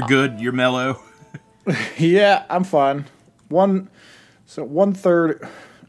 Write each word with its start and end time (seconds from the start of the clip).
So 0.00 0.06
you're 0.06 0.08
good. 0.08 0.30
You're 0.32 0.36
good. 0.36 0.40
You're 0.42 0.52
mellow. 0.52 1.00
Yeah, 1.98 2.44
I'm 2.48 2.62
fine. 2.62 3.06
One, 3.48 3.90
so 4.44 4.62
one 4.62 4.92
third 4.92 5.48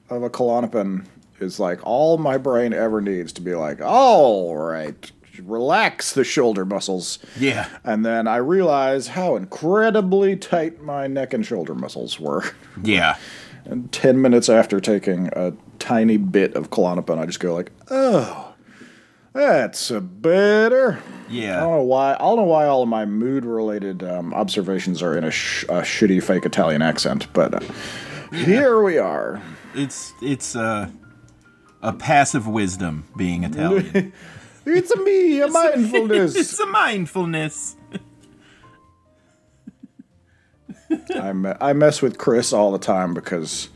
of 0.09 0.23
a 0.23 0.29
Klonopin 0.29 1.05
is 1.39 1.59
like 1.59 1.85
all 1.85 2.17
my 2.17 2.39
brain 2.39 2.73
ever 2.73 2.99
needs 2.99 3.31
to 3.33 3.41
be 3.41 3.53
like, 3.53 3.79
all 3.79 4.57
right, 4.57 5.11
relax 5.43 6.13
the 6.13 6.23
shoulder 6.23 6.65
muscles. 6.65 7.19
Yeah. 7.37 7.69
And 7.83 8.03
then 8.03 8.27
I 8.27 8.37
realize 8.37 9.09
how 9.09 9.35
incredibly 9.35 10.35
tight 10.35 10.81
my 10.81 11.05
neck 11.05 11.33
and 11.35 11.45
shoulder 11.45 11.75
muscles 11.75 12.19
were. 12.19 12.43
Yeah. 12.83 13.17
And 13.65 13.91
10 13.91 14.19
minutes 14.19 14.49
after 14.49 14.79
taking 14.79 15.29
a 15.33 15.53
tiny 15.77 16.17
bit 16.17 16.55
of 16.55 16.71
Klonopin, 16.71 17.19
I 17.19 17.27
just 17.27 17.39
go 17.39 17.53
like, 17.53 17.71
oh, 17.91 18.46
that's 19.37 19.91
a 19.91 20.01
better. 20.01 20.99
Yeah. 21.29 21.41
I 21.41 21.43
Yeah. 21.45 21.59
don't 21.61 21.71
know 21.77 21.83
why. 21.83 22.13
I 22.15 22.17
don't 22.17 22.37
know 22.37 22.43
why 22.43 22.65
all 22.65 22.83
of 22.83 22.89
my 22.89 23.05
mood-related 23.05 24.03
um, 24.03 24.33
observations 24.33 25.01
are 25.03 25.17
in 25.17 25.23
a, 25.23 25.31
sh- 25.31 25.63
a 25.69 25.81
shitty 25.81 26.23
fake 26.23 26.45
Italian 26.45 26.81
accent, 26.81 27.27
but 27.33 27.53
uh, 27.53 27.59
here 28.35 28.81
we 28.81 28.97
are. 28.97 29.41
It's 29.75 30.13
it's 30.21 30.55
uh, 30.55 30.89
a 31.81 31.93
passive 31.93 32.47
wisdom 32.47 33.05
being 33.15 33.43
Italian. 33.43 34.11
It's 34.69 34.91
a 34.91 34.97
me, 35.01 35.39
a 35.39 35.47
mindfulness. 35.47 36.35
it's 36.35 36.59
a 36.59 36.65
mindfulness. 36.65 37.77
I, 41.15 41.31
me- 41.31 41.53
I 41.61 41.71
mess 41.71 42.01
with 42.01 42.17
Chris 42.17 42.51
all 42.51 42.73
the 42.73 42.77
time 42.77 43.13
because 43.13 43.69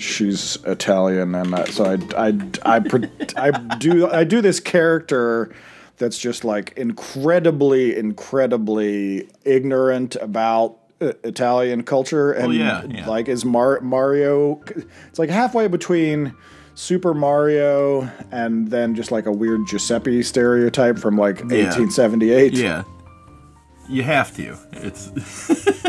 she's 0.00 0.56
Italian, 0.64 1.34
and 1.34 1.68
so 1.68 1.84
I 1.84 2.28
I 2.28 2.76
I, 2.76 2.80
pre- 2.80 3.10
I 3.36 3.50
do 3.76 4.08
I 4.08 4.24
do 4.24 4.40
this 4.40 4.60
character 4.60 5.54
that's 5.96 6.18
just 6.18 6.44
like 6.44 6.72
incredibly 6.76 7.96
incredibly 7.96 9.28
ignorant 9.44 10.16
about 10.16 10.78
uh, 11.00 11.12
Italian 11.24 11.82
culture, 11.82 12.32
and 12.32 12.54
yeah, 12.54 12.84
yeah. 12.88 13.08
like 13.08 13.28
is 13.28 13.44
Mar- 13.44 13.80
Mario. 13.80 14.60
It's 15.08 15.18
like 15.18 15.30
halfway 15.30 15.68
between. 15.68 16.34
Super 16.74 17.12
Mario 17.12 18.08
and 18.30 18.68
then 18.68 18.94
just 18.94 19.10
like 19.10 19.26
a 19.26 19.32
weird 19.32 19.66
Giuseppe 19.66 20.22
stereotype 20.22 20.96
from 20.96 21.16
like 21.16 21.40
1878. 21.40 22.52
Yeah. 22.52 22.84
You 23.88 24.04
have 24.04 24.32
to. 24.36 24.56
It's 24.74 25.10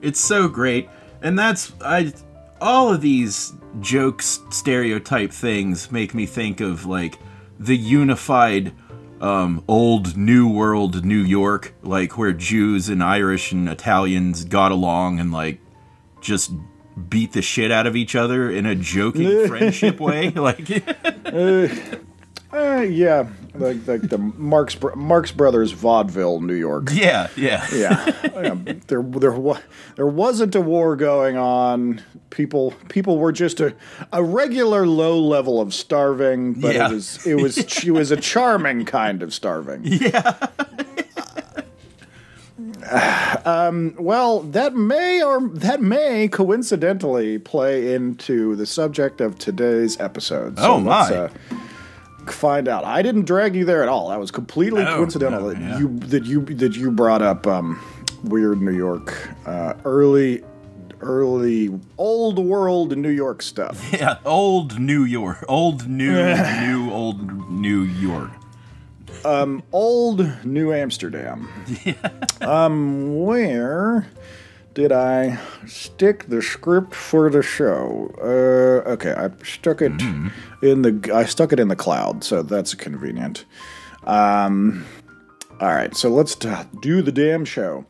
It's 0.00 0.20
so 0.20 0.48
great. 0.48 0.88
And 1.22 1.38
that's 1.38 1.72
I 1.84 2.12
all 2.60 2.92
of 2.92 3.00
these 3.00 3.52
jokes 3.80 4.40
stereotype 4.50 5.32
things 5.32 5.92
make 5.92 6.14
me 6.14 6.26
think 6.26 6.60
of 6.60 6.86
like 6.86 7.18
the 7.58 7.76
unified 7.76 8.72
um, 9.20 9.64
old 9.66 10.16
new 10.16 10.48
world 10.48 11.04
New 11.04 11.22
York, 11.22 11.74
like 11.82 12.16
where 12.16 12.32
Jews 12.32 12.88
and 12.88 13.02
Irish 13.02 13.52
and 13.52 13.68
Italians 13.68 14.44
got 14.44 14.72
along 14.72 15.18
and 15.18 15.32
like 15.32 15.60
just 16.20 16.52
beat 17.08 17.32
the 17.32 17.42
shit 17.42 17.70
out 17.70 17.86
of 17.86 17.96
each 17.96 18.14
other 18.14 18.50
in 18.50 18.66
a 18.66 18.74
joking 18.74 19.46
friendship 19.48 20.00
way. 20.00 20.30
Like 20.30 20.68
Uh, 22.50 22.80
yeah, 22.80 23.28
like 23.58 23.86
like 23.86 24.02
the 24.08 24.18
Marx 24.18 24.76
Marx 24.96 25.30
Brothers 25.32 25.72
vaudeville, 25.72 26.40
New 26.40 26.54
York. 26.54 26.90
Yeah, 26.92 27.28
yeah. 27.36 27.66
Yeah, 27.72 28.12
yeah. 28.34 28.54
there 28.86 29.02
there 29.02 29.32
wa- 29.32 29.60
there 29.96 30.06
wasn't 30.06 30.54
a 30.54 30.60
war 30.60 30.96
going 30.96 31.36
on. 31.36 32.02
People 32.30 32.74
people 32.88 33.18
were 33.18 33.32
just 33.32 33.60
a, 33.60 33.74
a 34.12 34.22
regular 34.22 34.86
low 34.86 35.18
level 35.18 35.60
of 35.60 35.72
starving, 35.74 36.54
but 36.54 36.74
Yeah. 36.74 36.88
it 36.90 36.94
was 36.94 37.26
it 37.26 37.34
was 37.34 37.58
it 37.84 37.90
was 37.90 38.10
a 38.10 38.16
charming 38.16 38.84
kind 38.84 39.22
of 39.22 39.32
starving. 39.34 39.80
Yeah. 39.84 40.36
Um, 43.44 43.94
well, 43.98 44.40
that 44.40 44.74
may 44.74 45.22
or 45.22 45.46
that 45.48 45.82
may 45.82 46.26
coincidentally 46.28 47.38
play 47.38 47.94
into 47.94 48.56
the 48.56 48.66
subject 48.66 49.20
of 49.20 49.38
today's 49.38 50.00
episode. 50.00 50.54
Oh, 50.58 50.80
my. 50.80 51.12
uh, 51.14 51.28
find 52.32 52.68
out. 52.68 52.84
I 52.84 53.02
didn't 53.02 53.24
drag 53.26 53.54
you 53.56 53.64
there 53.64 53.82
at 53.82 53.88
all. 53.88 54.08
That 54.10 54.20
was 54.20 54.30
completely 54.30 54.84
No, 54.84 54.96
coincidental 54.96 55.40
no, 55.40 55.48
that 55.52 55.60
yeah. 55.60 55.78
you 55.78 55.98
that 56.00 56.24
you 56.24 56.40
that 56.42 56.76
you 56.76 56.90
brought 56.90 57.22
up 57.22 57.46
um, 57.46 57.80
weird 58.24 58.60
New 58.60 58.72
York, 58.72 59.28
uh, 59.46 59.74
early 59.84 60.42
early 61.00 61.70
old 61.96 62.38
world 62.38 62.96
New 62.96 63.08
York 63.10 63.42
stuff. 63.42 63.92
Yeah, 63.92 64.18
old 64.24 64.78
New 64.78 65.04
York. 65.04 65.44
Old 65.48 65.88
new 65.88 66.12
new 66.60 66.90
old 66.90 67.50
New 67.50 67.82
York. 67.82 68.30
Um, 69.24 69.62
old 69.72 70.44
New 70.44 70.72
Amsterdam. 70.72 71.48
Um, 72.40 73.24
where 73.24 74.06
did 74.78 74.92
I 74.92 75.40
stick 75.66 76.26
the 76.28 76.40
script 76.40 76.94
for 76.94 77.28
the 77.30 77.42
show? 77.42 78.14
Uh, 78.16 78.88
okay, 78.92 79.12
I 79.12 79.28
stuck 79.42 79.82
it 79.82 79.90
in 80.62 80.82
the 80.82 81.10
I 81.12 81.24
stuck 81.24 81.52
it 81.52 81.58
in 81.58 81.66
the 81.66 81.74
cloud, 81.74 82.22
so 82.22 82.44
that's 82.44 82.74
convenient. 82.74 83.44
Um, 84.04 84.86
all 85.60 85.74
right, 85.74 85.96
so 85.96 86.08
let's 86.10 86.36
do 86.36 87.02
the 87.02 87.10
damn 87.10 87.44
show. 87.44 87.86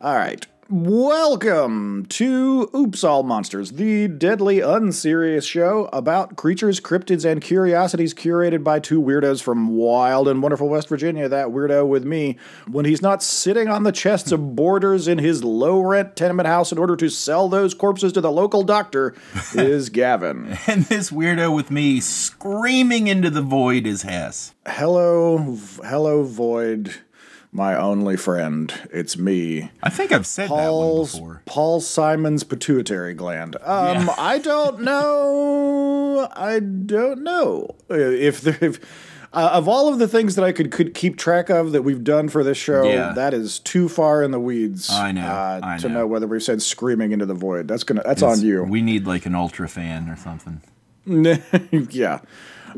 All 0.00 0.14
right. 0.14 0.46
Welcome 0.70 2.04
to 2.10 2.68
Oops 2.76 3.02
All 3.02 3.22
Monsters, 3.22 3.72
the 3.72 4.06
deadly 4.06 4.60
unserious 4.60 5.46
show 5.46 5.88
about 5.94 6.36
creatures, 6.36 6.78
cryptids, 6.78 7.24
and 7.24 7.40
curiosities 7.40 8.12
curated 8.12 8.62
by 8.62 8.78
two 8.78 9.00
weirdos 9.00 9.42
from 9.42 9.68
wild 9.68 10.28
and 10.28 10.42
wonderful 10.42 10.68
West 10.68 10.90
Virginia. 10.90 11.26
That 11.26 11.46
weirdo 11.46 11.88
with 11.88 12.04
me 12.04 12.36
when 12.66 12.84
he's 12.84 13.00
not 13.00 13.22
sitting 13.22 13.68
on 13.68 13.84
the 13.84 13.92
chests 13.92 14.30
of 14.30 14.54
boarders 14.54 15.08
in 15.08 15.16
his 15.16 15.42
low 15.42 15.80
rent 15.80 16.16
tenement 16.16 16.48
house 16.48 16.70
in 16.70 16.76
order 16.76 16.96
to 16.96 17.08
sell 17.08 17.48
those 17.48 17.72
corpses 17.72 18.12
to 18.12 18.20
the 18.20 18.30
local 18.30 18.62
doctor 18.62 19.14
is 19.54 19.88
Gavin. 19.88 20.58
And 20.66 20.84
this 20.84 21.10
weirdo 21.10 21.56
with 21.56 21.70
me 21.70 21.98
screaming 22.00 23.06
into 23.08 23.30
the 23.30 23.40
void 23.40 23.86
is 23.86 24.02
Hess. 24.02 24.54
Hello, 24.66 25.56
hello, 25.82 26.24
Void, 26.24 26.94
my 27.52 27.74
only 27.76 28.16
friend. 28.16 28.72
It's 28.92 29.16
me. 29.16 29.70
I 29.82 29.90
think 29.90 30.12
I've 30.12 30.26
said 30.26 30.48
Paul's 30.48 31.12
that 31.12 31.20
one 31.22 31.28
before. 31.30 31.42
Paul 31.46 31.80
Simon's 31.80 32.44
pituitary 32.44 33.14
gland. 33.14 33.56
Um, 33.62 34.06
Yeah. 34.06 34.14
I 34.18 34.38
don't 34.38 34.80
know. 34.82 36.28
I 36.34 36.60
don't 36.60 37.22
know 37.22 37.74
if 37.88 38.40
there. 38.42 38.58
If, 38.60 38.80
uh, 39.32 39.50
of 39.52 39.68
all 39.68 39.92
of 39.92 39.98
the 39.98 40.08
things 40.08 40.36
that 40.36 40.44
I 40.44 40.52
could 40.52 40.70
could 40.70 40.94
keep 40.94 41.18
track 41.18 41.50
of 41.50 41.72
that 41.72 41.82
we've 41.82 42.02
done 42.02 42.28
for 42.30 42.42
this 42.42 42.56
show, 42.56 42.84
Yeah. 42.84 43.12
that 43.14 43.34
is 43.34 43.58
too 43.58 43.88
far 43.88 44.22
in 44.22 44.30
the 44.30 44.40
weeds. 44.40 44.88
I 44.90 45.12
know, 45.12 45.20
uh, 45.20 45.60
I 45.62 45.76
to 45.78 45.88
know. 45.88 45.94
know 46.00 46.06
whether 46.06 46.26
we've 46.26 46.42
said 46.42 46.62
screaming 46.62 47.12
into 47.12 47.26
the 47.26 47.34
void. 47.34 47.68
That's 47.68 47.84
gonna. 47.84 48.02
That's 48.04 48.22
It's- 48.22 48.38
on 48.40 48.44
you. 48.44 48.62
We 48.64 48.80
need 48.82 49.06
like 49.06 49.26
an 49.26 49.34
ultra 49.34 49.68
fan 49.68 50.08
or 50.08 50.16
something. 50.16 50.62
yeah. 51.90 52.20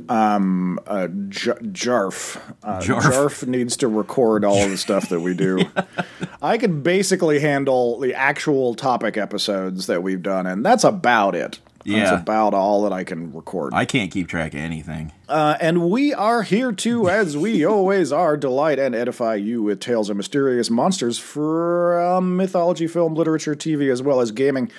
Um, 0.08 0.78
uh, 0.86 1.08
J- 1.28 1.52
Jarf. 1.52 2.40
Uh, 2.62 2.80
Jarf. 2.80 3.02
Jarf 3.02 3.46
needs 3.46 3.76
to 3.78 3.88
record 3.88 4.44
all 4.44 4.62
of 4.62 4.70
the 4.70 4.76
stuff 4.76 5.08
that 5.08 5.20
we 5.20 5.34
do. 5.34 5.60
I 6.42 6.58
can 6.58 6.82
basically 6.82 7.40
handle 7.40 7.98
the 7.98 8.14
actual 8.14 8.74
topic 8.74 9.16
episodes 9.16 9.86
that 9.86 10.02
we've 10.02 10.22
done, 10.22 10.46
and 10.46 10.64
that's 10.64 10.84
about 10.84 11.34
it. 11.34 11.60
Yeah. 11.84 12.04
That's 12.04 12.22
about 12.22 12.52
all 12.52 12.82
that 12.82 12.92
I 12.92 13.04
can 13.04 13.32
record. 13.32 13.72
I 13.74 13.84
can't 13.84 14.10
keep 14.10 14.28
track 14.28 14.52
of 14.52 14.60
anything. 14.60 15.12
Uh, 15.28 15.56
and 15.60 15.88
we 15.90 16.12
are 16.12 16.42
here 16.42 16.72
to, 16.72 17.08
as 17.08 17.36
we 17.36 17.64
always 17.66 18.12
are, 18.12 18.36
delight 18.36 18.78
and 18.78 18.94
edify 18.94 19.36
you 19.36 19.62
with 19.62 19.80
tales 19.80 20.10
of 20.10 20.16
mysterious 20.16 20.68
monsters 20.70 21.18
from 21.18 22.36
mythology, 22.36 22.86
film, 22.86 23.14
literature, 23.14 23.54
TV, 23.54 23.90
as 23.90 24.02
well 24.02 24.20
as 24.20 24.30
gaming 24.30 24.70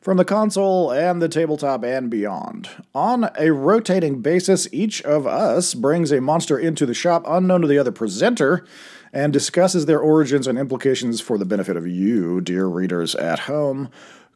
from 0.00 0.16
the 0.16 0.24
console 0.24 0.90
and 0.90 1.20
the 1.20 1.28
tabletop 1.28 1.84
and 1.84 2.10
beyond. 2.10 2.68
On 2.94 3.30
a 3.38 3.50
rotating 3.50 4.20
basis, 4.22 4.68
each 4.72 5.02
of 5.02 5.26
us 5.26 5.74
brings 5.74 6.12
a 6.12 6.20
monster 6.20 6.58
into 6.58 6.86
the 6.86 6.94
shop 6.94 7.24
unknown 7.26 7.62
to 7.62 7.68
the 7.68 7.78
other 7.78 7.92
presenter 7.92 8.64
and 9.12 9.32
discusses 9.32 9.86
their 9.86 10.00
origins 10.00 10.46
and 10.46 10.58
implications 10.58 11.20
for 11.20 11.38
the 11.38 11.44
benefit 11.44 11.76
of 11.76 11.86
you, 11.86 12.40
dear 12.40 12.66
readers 12.66 13.14
at 13.14 13.40
home. 13.40 13.88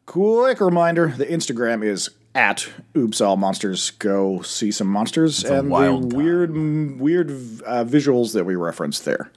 Quick 0.05 0.59
reminder 0.59 1.07
the 1.07 1.25
Instagram 1.25 1.83
is 1.85 2.09
at 2.35 2.67
Oops 2.97 3.21
All 3.21 3.37
Monsters. 3.37 3.91
Go 3.91 4.41
see 4.41 4.71
some 4.71 4.87
monsters 4.87 5.43
and 5.43 5.71
the 5.71 5.75
time. 5.77 6.09
weird, 6.09 6.99
weird 6.99 7.29
uh, 7.65 7.85
visuals 7.85 8.33
that 8.33 8.43
we 8.45 8.55
referenced 8.55 9.05
there. 9.05 9.31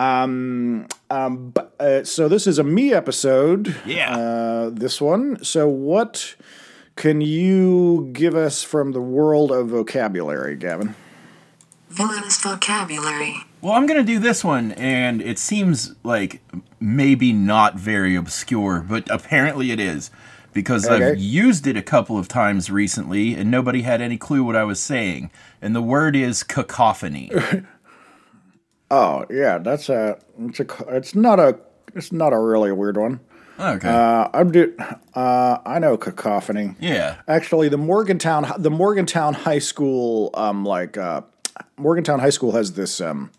Um, 0.00 0.86
um, 1.10 1.50
but, 1.50 1.74
uh, 1.78 2.04
so 2.04 2.28
this 2.28 2.46
is 2.46 2.58
a 2.58 2.64
me 2.64 2.94
episode. 2.94 3.76
Yeah. 3.84 4.16
Uh, 4.16 4.70
this 4.72 5.00
one. 5.00 5.44
So 5.44 5.68
what 5.68 6.36
can 6.96 7.20
you 7.20 8.08
give 8.12 8.34
us 8.34 8.62
from 8.62 8.92
the 8.92 9.00
world 9.00 9.52
of 9.52 9.68
vocabulary, 9.68 10.56
Gavin? 10.56 10.94
Villainous 11.90 12.40
vocabulary. 12.40 13.34
Well, 13.60 13.74
I'm 13.74 13.86
gonna 13.86 14.04
do 14.04 14.18
this 14.18 14.42
one, 14.44 14.72
and 14.72 15.20
it 15.20 15.38
seems 15.38 15.94
like 16.02 16.40
maybe 16.78 17.32
not 17.32 17.74
very 17.74 18.14
obscure, 18.16 18.84
but 18.88 19.10
apparently 19.10 19.70
it 19.70 19.80
is 19.80 20.10
because 20.52 20.86
Okay. 20.88 21.10
I've 21.10 21.18
used 21.18 21.66
it 21.66 21.76
a 21.76 21.82
couple 21.82 22.16
of 22.16 22.26
times 22.26 22.70
recently, 22.70 23.34
and 23.34 23.50
nobody 23.50 23.82
had 23.82 24.00
any 24.00 24.16
clue 24.16 24.44
what 24.44 24.56
I 24.56 24.64
was 24.64 24.80
saying. 24.80 25.30
And 25.60 25.74
the 25.76 25.82
word 25.82 26.16
is 26.16 26.42
cacophony. 26.42 27.30
Oh 28.90 29.24
yeah, 29.30 29.58
that's 29.58 29.88
a 29.88 30.18
it's 30.38 30.60
a 30.60 30.66
it's 30.88 31.14
not 31.14 31.38
a 31.38 31.58
it's 31.94 32.12
not 32.12 32.32
a 32.32 32.38
really 32.38 32.72
weird 32.72 32.96
one. 32.96 33.20
Okay. 33.58 33.88
Uh, 33.88 34.26
I'm 34.32 34.50
do, 34.52 34.74
uh, 35.14 35.58
I 35.66 35.78
know 35.78 35.98
cacophony. 35.98 36.74
yeah. 36.80 37.16
Actually, 37.28 37.68
the 37.68 37.76
Morgantown 37.76 38.50
the 38.58 38.70
Morgantown 38.70 39.34
High 39.34 39.58
School 39.58 40.30
um 40.34 40.64
like 40.64 40.96
uh, 40.96 41.22
Morgantown 41.76 42.20
High 42.20 42.30
School 42.30 42.52
has 42.52 42.72
this 42.72 43.00
um 43.00 43.30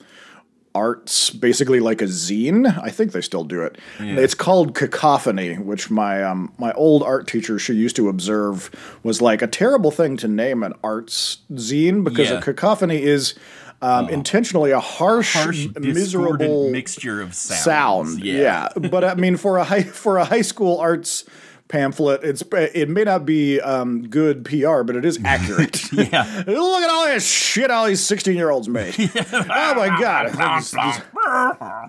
arts 0.73 1.31
basically 1.31 1.79
like 1.81 2.01
a 2.01 2.05
zine. 2.05 2.65
I 2.81 2.89
think 2.91 3.11
they 3.11 3.19
still 3.21 3.43
do 3.43 3.61
it. 3.63 3.77
It's 3.99 4.33
called 4.35 4.73
Cacophony, 4.73 5.55
which 5.57 5.89
my 5.89 6.23
um 6.23 6.53
my 6.57 6.71
old 6.73 7.03
art 7.03 7.27
teacher 7.27 7.59
she 7.59 7.73
used 7.73 7.95
to 7.97 8.07
observe 8.07 8.69
was 9.03 9.21
like 9.21 9.41
a 9.41 9.47
terrible 9.47 9.91
thing 9.91 10.15
to 10.17 10.27
name 10.29 10.63
an 10.63 10.73
arts 10.83 11.39
zine 11.53 12.03
because 12.05 12.29
Yeah. 12.29 12.37
a 12.37 12.41
cacophony 12.41 13.01
is 13.03 13.33
um, 13.81 14.09
intentionally 14.09 14.71
a 14.71 14.79
harsh, 14.79 15.33
Harsh, 15.33 15.67
miserable 15.79 16.69
mixture 16.69 17.21
of 17.21 17.33
sounds. 17.33 17.63
sound. 17.63 18.23
Yeah. 18.23 18.69
but 18.75 19.03
I 19.03 19.15
mean, 19.15 19.37
for 19.37 19.57
a 19.57 19.63
high 19.63 19.83
for 20.03 20.17
a 20.17 20.25
high 20.25 20.41
school 20.43 20.77
arts 20.79 21.23
pamphlet, 21.67 22.21
it's 22.23 22.43
it 22.51 22.89
may 22.89 23.03
not 23.05 23.25
be 23.25 23.59
um, 23.61 24.07
good 24.09 24.43
PR, 24.45 24.83
but 24.83 24.95
it 24.97 25.05
is 25.05 25.19
accurate. 25.25 25.81
Yeah. 25.93 26.43
Look 26.47 26.83
at 26.83 26.89
all 26.89 27.05
this 27.07 27.25
shit 27.27 27.69
all 27.71 27.85
these 27.87 28.01
sixteen 28.05 28.35
year 28.35 28.49
olds 28.49 28.67
made. 28.69 28.93
oh 28.99 29.73
my 29.75 29.87
god. 29.99 30.27
It's- 30.27 30.73
it's- 30.73 31.01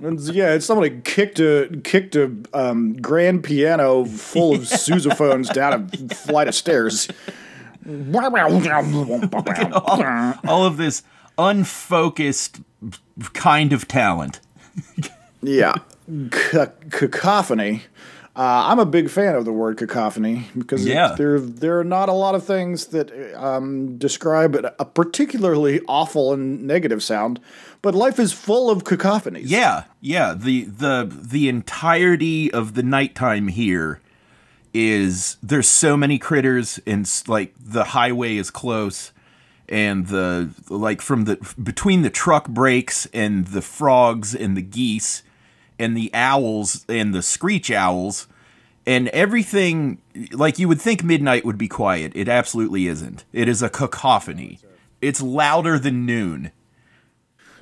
it's- 0.03 0.29
yeah, 0.35 0.55
it's 0.55 0.67
somebody 0.67 1.01
kicked 1.05 1.41
a 1.41 1.69
kicked 1.85 2.15
a 2.17 2.31
um, 2.55 2.95
grand 2.95 3.43
piano 3.45 4.05
full 4.05 4.55
of 4.55 4.63
sousaphones 4.63 5.53
down 5.53 5.73
a 5.93 6.15
flight 6.15 6.49
of 6.49 6.55
stairs. 6.55 7.09
All 10.45 10.65
of 10.65 10.77
this 10.77 11.03
unfocused 11.39 12.61
kind 13.35 13.73
of 13.73 13.87
talent. 13.89 14.41
Yeah, 15.43 15.75
C- 16.09 16.59
cacophony. 16.91 17.83
Uh, 18.35 18.65
I'm 18.71 18.79
a 18.79 18.87
big 18.87 19.11
fan 19.11 19.35
of 19.35 19.45
the 19.45 19.53
word 19.53 19.77
cacophony 19.77 20.49
because 20.57 20.87
Yeah. 20.87 21.15
there 21.19 21.39
there 21.39 21.79
are 21.79 21.85
not 21.85 22.09
a 22.09 22.13
lot 22.15 22.35
of 22.35 22.45
things 22.45 22.87
that 22.87 23.11
um, 23.37 23.99
describe 23.99 24.55
a 24.79 24.85
particularly 24.87 25.81
awful 25.87 26.33
and 26.33 26.63
negative 26.67 27.03
sound, 27.03 27.41
but 27.83 27.95
life 27.95 28.19
is 28.19 28.33
full 28.33 28.71
of 28.71 28.85
cacophonies. 28.85 29.45
Yeah, 29.47 29.85
yeah. 30.01 30.33
The 30.35 30.65
the 30.65 31.11
the 31.13 31.49
entirety 31.51 32.51
of 32.51 32.73
the 32.73 32.83
nighttime 32.83 33.49
here 33.49 34.01
is 34.73 35.37
there's 35.43 35.69
so 35.69 35.97
many 35.97 36.19
critters 36.19 36.81
and 36.87 37.07
like 37.27 37.53
the 37.63 37.85
highway 37.85 38.37
is 38.37 38.51
close 38.51 39.12
and 39.73 40.09
the 40.09 40.51
like 40.69 41.01
from 41.01 41.25
the 41.25 41.55
between 41.61 42.03
the 42.03 42.11
truck 42.11 42.47
brakes 42.47 43.09
and 43.15 43.47
the 43.49 43.63
frogs 43.63 44.35
and 44.35 44.55
the 44.55 44.63
geese 44.63 45.23
and 45.79 45.97
the 45.97 46.11
owls 46.13 46.85
and 46.91 47.15
the 47.15 47.23
screech 47.23 47.71
owls 47.71 48.29
and 48.87 49.09
everything 49.09 50.01
like 50.33 50.59
you 50.59 50.69
would 50.69 50.81
think 50.81 51.03
midnight 51.03 51.45
would 51.47 51.57
be 51.57 51.69
quiet. 51.69 52.13
It 52.15 52.29
absolutely 52.29 52.87
isn't. 52.87 53.25
It 53.33 53.49
is 53.49 53.63
a 53.63 53.71
cacophony. 53.71 54.59
It's 55.01 55.23
louder 55.23 55.79
than 55.79 56.05
noon 56.05 56.53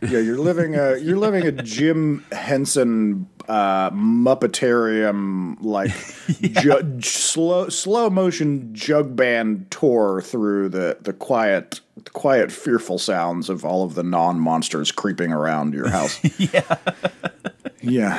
yeah. 0.02 0.19
You're 0.19 0.38
living 0.38 0.75
a 0.75 0.97
you're 0.97 1.19
living 1.19 1.47
a 1.47 1.52
Jim 1.52 2.25
Henson 2.32 3.29
uh, 3.49 3.91
Muppetarium 3.91 5.56
like 5.61 5.91
ju- 6.62 7.00
slow 7.02 7.69
slow 7.69 8.11
motion 8.11 8.75
jug 8.75 9.17
band 9.17 9.70
tour 9.70 10.23
through 10.23 10.69
the 10.69 10.99
the 11.00 11.12
quiet 11.12 11.81
the 12.05 12.11
quiet 12.11 12.52
fearful 12.52 12.99
sounds 12.99 13.49
of 13.49 13.64
all 13.64 13.85
of 13.85 13.94
the 13.94 14.02
non 14.02 14.38
monsters 14.38 14.93
creeping 14.93 15.32
around 15.32 15.75
your 15.75 15.88
house. 15.88 16.20
Yeah, 16.38 16.76
yeah, 17.81 18.19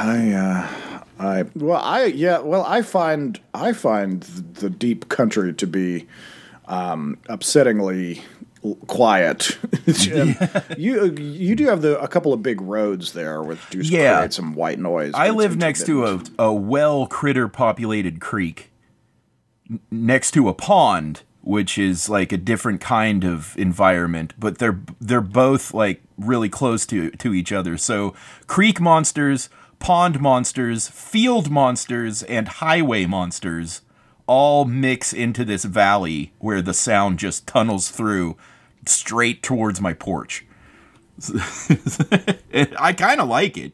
I, 0.00 0.32
uh, 0.32 0.90
I, 1.18 1.44
well, 1.54 1.80
I, 1.82 2.04
yeah, 2.06 2.38
well, 2.40 2.64
I 2.64 2.82
find, 2.82 3.40
I 3.54 3.72
find 3.72 4.22
the 4.22 4.70
deep 4.70 5.08
country 5.08 5.52
to 5.54 5.66
be, 5.66 6.06
um, 6.66 7.18
upsettingly 7.28 8.22
quiet. 8.86 9.58
You, 10.76 11.00
uh, 11.00 11.04
you 11.20 11.54
do 11.56 11.66
have 11.66 11.82
the 11.82 12.00
a 12.00 12.08
couple 12.08 12.32
of 12.32 12.42
big 12.42 12.60
roads 12.60 13.12
there, 13.12 13.42
which 13.42 13.58
do 13.70 13.80
Yeah. 13.80 14.18
create 14.18 14.32
some 14.32 14.54
white 14.54 14.78
noise. 14.78 15.12
I 15.14 15.30
live 15.30 15.56
next 15.56 15.84
to 15.86 16.06
a, 16.06 16.22
a 16.38 16.52
well 16.52 17.06
critter 17.06 17.48
populated 17.48 18.20
creek 18.20 18.70
n- 19.68 19.80
next 19.90 20.30
to 20.32 20.48
a 20.48 20.54
pond, 20.54 21.22
which 21.42 21.76
is 21.78 22.08
like 22.08 22.32
a 22.32 22.36
different 22.36 22.80
kind 22.80 23.24
of 23.24 23.54
environment, 23.58 24.32
but 24.38 24.58
they're 24.58 24.80
they're 25.00 25.20
both 25.20 25.74
like 25.74 26.02
really 26.18 26.48
close 26.48 26.86
to 26.86 27.10
to 27.12 27.34
each 27.34 27.52
other. 27.52 27.76
So 27.76 28.14
creek 28.46 28.80
monsters, 28.80 29.48
pond 29.80 30.20
monsters, 30.20 30.88
field 30.88 31.50
monsters, 31.50 32.22
and 32.24 32.46
highway 32.48 33.06
monsters 33.06 33.80
all 34.32 34.64
mix 34.64 35.12
into 35.12 35.44
this 35.44 35.64
valley 35.64 36.32
where 36.38 36.62
the 36.62 36.72
sound 36.72 37.18
just 37.18 37.48
tunnels 37.48 37.90
through 37.90 38.36
straight 38.86 39.42
towards 39.42 39.80
my 39.80 39.92
porch. 39.92 40.46
I 42.78 42.94
kind 42.96 43.20
of 43.20 43.28
like 43.28 43.58
it. 43.58 43.72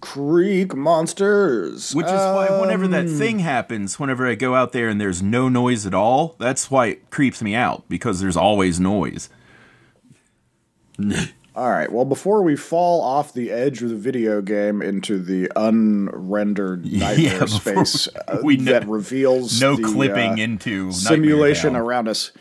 creek 0.00 0.76
monsters. 0.76 1.92
Which 1.92 2.06
is 2.06 2.12
why 2.12 2.60
whenever 2.60 2.86
that 2.88 3.06
Um, 3.06 3.18
thing 3.18 3.38
happens, 3.40 3.98
whenever 3.98 4.28
I 4.28 4.36
go 4.36 4.54
out 4.54 4.70
there 4.72 4.88
and 4.88 5.00
there's 5.00 5.22
no 5.22 5.48
noise 5.48 5.86
at 5.86 5.94
all, 5.94 6.36
that's 6.38 6.70
why 6.70 6.86
it 6.86 7.10
creeps 7.10 7.42
me 7.42 7.54
out 7.56 7.82
because 7.88 8.20
there's 8.20 8.36
always 8.36 8.78
noise. 8.78 9.28
All 11.56 11.70
right. 11.70 11.90
Well, 11.90 12.04
before 12.04 12.42
we 12.42 12.56
fall 12.56 13.00
off 13.00 13.32
the 13.32 13.52
edge 13.52 13.80
of 13.82 13.90
the 13.90 13.96
video 13.96 14.42
game 14.42 14.82
into 14.82 15.18
the 15.18 15.50
unrendered 15.54 16.84
nightmare 16.92 17.40
before 17.40 17.84
space 17.84 18.08
uh, 18.26 18.40
that 18.60 18.84
reveals 18.88 19.60
No 19.60 19.76
the, 19.76 19.82
clipping 19.84 20.32
uh, 20.32 20.42
into 20.42 20.90
simulation 20.90 21.76
around 21.76 22.08
us. 22.08 22.32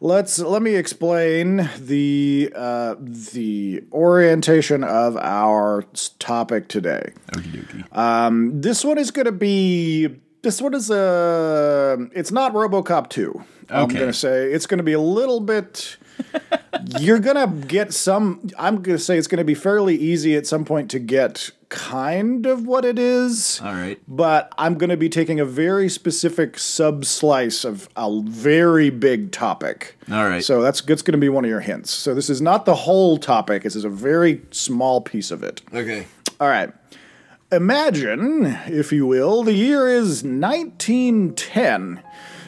Let's 0.00 0.38
let 0.38 0.62
me 0.62 0.74
explain 0.74 1.70
the 1.78 2.52
uh, 2.54 2.96
the 2.98 3.84
orientation 3.92 4.84
of 4.84 5.16
our 5.16 5.84
topic 6.18 6.68
today. 6.68 7.12
Okie 7.32 7.84
dokie. 7.94 8.62
This 8.62 8.84
one 8.84 8.98
is 8.98 9.10
going 9.10 9.26
to 9.26 9.32
be. 9.32 10.08
This 10.42 10.60
one 10.60 10.74
is 10.74 10.90
a. 10.90 12.08
It's 12.12 12.30
not 12.30 12.52
RoboCop 12.52 13.08
two. 13.08 13.42
I'm 13.70 13.88
going 13.88 14.06
to 14.06 14.12
say 14.12 14.52
it's 14.52 14.66
going 14.66 14.78
to 14.78 14.84
be 14.84 14.92
a 14.92 15.00
little 15.00 15.40
bit. 15.40 15.96
You're 17.00 17.18
going 17.18 17.36
to 17.36 17.66
get 17.66 17.92
some. 17.92 18.48
I'm 18.58 18.82
going 18.82 18.96
to 18.96 19.02
say 19.02 19.18
it's 19.18 19.26
going 19.26 19.38
to 19.38 19.44
be 19.44 19.54
fairly 19.54 19.96
easy 19.96 20.36
at 20.36 20.46
some 20.46 20.64
point 20.64 20.90
to 20.92 20.98
get 20.98 21.50
kind 21.68 22.46
of 22.46 22.66
what 22.66 22.84
it 22.84 22.98
is. 22.98 23.60
all 23.62 23.72
right. 23.72 24.00
But 24.06 24.52
I'm 24.56 24.74
going 24.74 24.90
to 24.90 24.96
be 24.96 25.08
taking 25.08 25.40
a 25.40 25.44
very 25.44 25.88
specific 25.88 26.58
sub 26.58 27.04
slice 27.04 27.64
of 27.64 27.88
a 27.96 28.20
very 28.22 28.90
big 28.90 29.32
topic. 29.32 29.96
All 30.10 30.28
right. 30.28 30.44
So 30.44 30.62
that's, 30.62 30.80
that's 30.80 31.02
going 31.02 31.12
to 31.12 31.18
be 31.18 31.28
one 31.28 31.44
of 31.44 31.50
your 31.50 31.60
hints. 31.60 31.90
So 31.90 32.14
this 32.14 32.30
is 32.30 32.40
not 32.40 32.66
the 32.66 32.74
whole 32.74 33.18
topic. 33.18 33.62
This 33.64 33.74
is 33.76 33.84
a 33.84 33.88
very 33.88 34.42
small 34.52 35.00
piece 35.00 35.30
of 35.30 35.42
it. 35.42 35.62
Okay. 35.74 36.06
All 36.40 36.48
right. 36.48 36.72
Imagine, 37.52 38.46
if 38.66 38.92
you 38.92 39.06
will, 39.06 39.42
the 39.44 39.52
year 39.52 39.88
is 39.88 40.24
1910. 40.24 42.02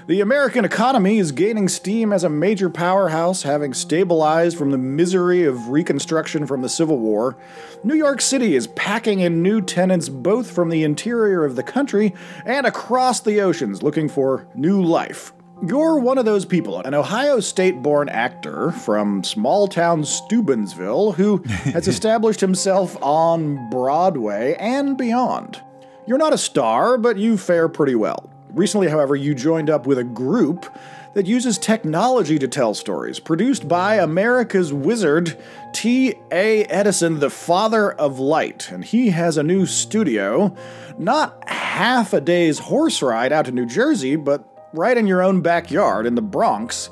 The 0.08 0.22
American 0.22 0.64
economy 0.64 1.18
is 1.18 1.32
gaining 1.32 1.68
steam 1.68 2.14
as 2.14 2.24
a 2.24 2.30
major 2.30 2.70
powerhouse, 2.70 3.42
having 3.42 3.74
stabilized 3.74 4.56
from 4.56 4.70
the 4.70 4.78
misery 4.78 5.44
of 5.44 5.68
reconstruction 5.68 6.46
from 6.46 6.62
the 6.62 6.68
Civil 6.70 6.98
War. 6.98 7.36
New 7.84 7.94
York 7.94 8.22
City 8.22 8.56
is 8.56 8.68
packing 8.68 9.20
in 9.20 9.42
new 9.42 9.60
tenants 9.60 10.08
both 10.08 10.50
from 10.50 10.70
the 10.70 10.82
interior 10.82 11.44
of 11.44 11.56
the 11.56 11.62
country 11.62 12.14
and 12.46 12.66
across 12.66 13.20
the 13.20 13.42
oceans, 13.42 13.82
looking 13.82 14.08
for 14.08 14.48
new 14.54 14.82
life. 14.82 15.34
You're 15.66 15.98
one 15.98 16.16
of 16.16 16.24
those 16.24 16.46
people, 16.46 16.80
an 16.80 16.94
Ohio 16.94 17.40
State 17.40 17.82
born 17.82 18.08
actor 18.08 18.70
from 18.70 19.22
small 19.22 19.68
town 19.68 20.06
Steubenville 20.06 21.12
who 21.12 21.42
has 21.46 21.86
established 21.86 22.40
himself 22.40 22.96
on 23.02 23.68
Broadway 23.68 24.56
and 24.58 24.96
beyond. 24.96 25.60
You're 26.06 26.16
not 26.16 26.32
a 26.32 26.38
star, 26.38 26.96
but 26.96 27.18
you 27.18 27.36
fare 27.36 27.68
pretty 27.68 27.94
well. 27.94 28.32
Recently, 28.58 28.88
however, 28.88 29.14
you 29.14 29.36
joined 29.36 29.70
up 29.70 29.86
with 29.86 29.98
a 29.98 30.04
group 30.04 30.66
that 31.14 31.26
uses 31.26 31.58
technology 31.58 32.40
to 32.40 32.48
tell 32.48 32.74
stories, 32.74 33.20
produced 33.20 33.68
by 33.68 33.94
America's 33.94 34.72
wizard, 34.72 35.38
T.A. 35.72 36.64
Edison, 36.64 37.20
the 37.20 37.30
father 37.30 37.92
of 37.92 38.18
light. 38.18 38.68
And 38.72 38.84
he 38.84 39.10
has 39.10 39.36
a 39.36 39.44
new 39.44 39.64
studio, 39.64 40.56
not 40.98 41.48
half 41.48 42.12
a 42.12 42.20
day's 42.20 42.58
horse 42.58 43.00
ride 43.00 43.32
out 43.32 43.44
to 43.44 43.52
New 43.52 43.64
Jersey, 43.64 44.16
but 44.16 44.44
right 44.72 44.96
in 44.96 45.06
your 45.06 45.22
own 45.22 45.40
backyard 45.40 46.04
in 46.04 46.16
the 46.16 46.20
Bronx, 46.20 46.86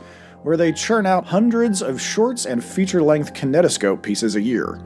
where 0.44 0.56
they 0.56 0.70
churn 0.70 1.04
out 1.04 1.26
hundreds 1.26 1.82
of 1.82 2.00
shorts 2.00 2.46
and 2.46 2.62
feature 2.62 3.02
length 3.02 3.34
kinetoscope 3.34 4.02
pieces 4.02 4.36
a 4.36 4.40
year. 4.40 4.80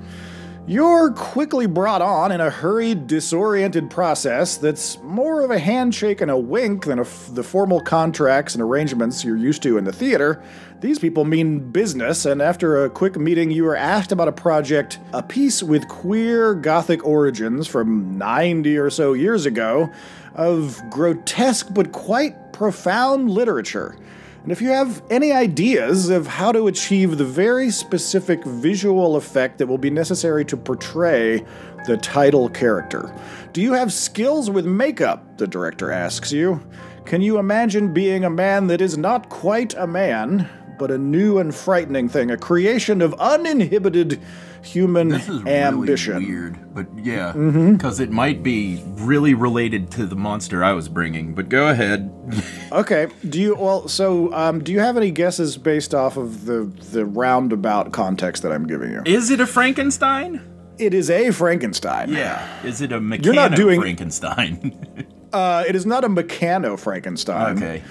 You're 0.67 1.11
quickly 1.13 1.67
brought 1.67 2.03
on 2.03 2.31
in 2.31 2.41
a 2.41 2.51
hurried, 2.51 3.07
disoriented 3.07 3.91
process 3.91 4.57
that's 4.57 4.99
more 5.03 5.41
of 5.41 5.51
a 5.51 5.59
handshake 5.59 6.21
and 6.21 6.31
a 6.31 6.37
wink 6.37 6.85
than 6.85 6.99
a 6.99 7.03
f- 7.03 7.31
the 7.33 7.43
formal 7.43 7.81
contracts 7.81 8.55
and 8.55 8.63
arrangements 8.63 9.25
you're 9.25 9.39
used 9.39 9.63
to 9.65 9.79
in 9.79 9.85
the 9.85 9.93
theater. 9.93 10.41
These 10.81 10.99
people 10.99 11.25
mean 11.25 11.71
business, 11.71 12.25
and 12.25 12.41
after 12.41 12.85
a 12.85 12.91
quick 12.91 13.17
meeting, 13.17 13.51
you 13.51 13.67
are 13.67 13.77
asked 13.77 14.13
about 14.13 14.29
a 14.29 14.33
project, 14.33 15.01
a 15.13 15.23
piece 15.23 15.63
with 15.63 15.89
queer 15.89 16.55
Gothic 16.55 17.05
origins 17.05 17.67
from 17.67 18.17
90 18.19 18.77
or 18.79 18.91
so 18.91 19.15
years 19.15 19.47
ago, 19.47 19.91
of 20.35 20.81
grotesque 20.91 21.69
but 21.73 21.91
quite 21.91 22.53
profound 22.53 23.31
literature. 23.31 23.97
And 24.43 24.51
if 24.51 24.63
you 24.63 24.71
have 24.71 25.03
any 25.11 25.33
ideas 25.33 26.09
of 26.09 26.27
how 26.27 26.51
to 26.53 26.67
achieve 26.67 27.19
the 27.19 27.25
very 27.25 27.71
specific 27.71 28.43
visual 28.45 29.17
effect 29.17 29.59
that 29.59 29.67
will 29.67 29.79
be 29.79 29.91
necessary 29.91 30.45
to 30.47 30.57
portray 30.57 31.45
the 31.87 31.99
title 31.99 32.49
character, 32.49 33.15
do 33.53 33.61
you 33.61 33.75
have 33.75 33.93
skills 33.93 34.49
with 34.51 34.65
makeup? 34.65 35.37
The 35.37 35.47
director 35.47 35.91
asks 35.91 36.33
you. 36.33 36.61
Can 37.05 37.21
you 37.21 37.39
imagine 37.39 37.93
being 37.93 38.25
a 38.25 38.31
man 38.31 38.67
that 38.69 38.81
is 38.81 38.97
not 38.97 39.29
quite 39.29 39.75
a 39.75 39.87
man, 39.87 40.49
but 40.81 40.91
a 40.91 40.99
new 40.99 41.39
and 41.39 41.55
frightening 41.55 42.09
thing, 42.09 42.31
a 42.33 42.37
creation 42.37 43.01
of 43.03 43.15
uninhibited 43.21 44.21
human 44.63 45.11
This 45.11 45.29
is 45.29 45.45
ambition? 45.47 46.15
really 46.15 46.27
weird, 46.27 46.75
but 46.75 46.87
yeah, 46.99 47.33
Mm-hmm. 47.35 47.75
because 47.75 48.01
it 48.01 48.11
might 48.11 48.43
be 48.43 48.83
really 48.97 49.35
related 49.35 49.91
to 49.93 50.07
the 50.07 50.17
monster 50.17 50.65
I 50.65 50.73
was 50.73 50.89
bringing. 50.89 51.35
But 51.35 51.49
go 51.49 51.69
ahead. 51.69 52.11
Okay. 52.73 53.09
Do 53.29 53.41
you 53.41 53.57
well? 53.57 53.89
So, 53.89 54.33
um, 54.33 54.63
do 54.63 54.71
you 54.71 54.79
have 54.79 54.97
any 54.97 55.11
guesses 55.11 55.57
based 55.57 55.93
off 55.95 56.17
of 56.17 56.47
the 56.47 56.71
the 56.93 57.05
roundabout 57.05 57.93
context 57.93 58.43
that 58.45 58.53
I'm 58.53 58.65
giving 58.67 58.93
you? 58.93 59.03
Is 59.05 59.31
it 59.33 59.41
a 59.41 59.47
Frankenstein? 59.47 60.41
It 60.79 60.95
is 60.95 61.11
a 61.11 61.33
Frankenstein. 61.33 62.11
Yeah. 62.13 62.47
Is 62.65 62.81
it 62.81 62.93
a 62.93 63.01
mechano 63.01 63.25
You're 63.25 63.35
not 63.35 63.55
doing- 63.57 63.81
Frankenstein? 63.81 65.07
Uh, 65.33 65.63
it 65.69 65.77
is 65.77 65.87
not 65.87 66.03
a 66.03 66.09
mechano 66.09 66.77
Frankenstein. 66.77 67.57
okay. 67.57 67.83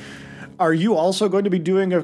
Are 0.59 0.73
you 0.73 0.95
also 0.95 1.29
going 1.29 1.45
to 1.45 1.49
be 1.49 1.57
doing 1.59 1.93
a, 1.93 2.03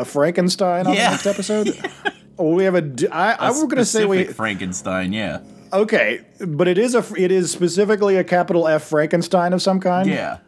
a 0.00 0.04
Frankenstein 0.04 0.86
on 0.86 0.94
Yeah. 0.94 1.08
the 1.08 1.10
next 1.12 1.26
episode? 1.26 1.92
oh, 2.38 2.54
we 2.54 2.64
have 2.64 2.74
a. 2.74 3.14
I, 3.14 3.32
I 3.32 3.48
A 3.48 3.50
was 3.50 3.62
going 3.64 3.76
to 3.76 3.84
say 3.84 4.06
we. 4.06 4.24
Frankenstein. 4.24 5.12
Yeah. 5.12 5.40
Okay, 5.74 6.20
but 6.46 6.68
it 6.68 6.78
is 6.78 6.94
a. 6.94 7.04
It 7.16 7.30
is 7.30 7.50
specifically 7.52 8.16
a 8.16 8.24
capital 8.24 8.66
F 8.66 8.84
Frankenstein 8.84 9.52
of 9.52 9.60
some 9.60 9.78
kind. 9.78 10.08
Yeah. 10.08 10.38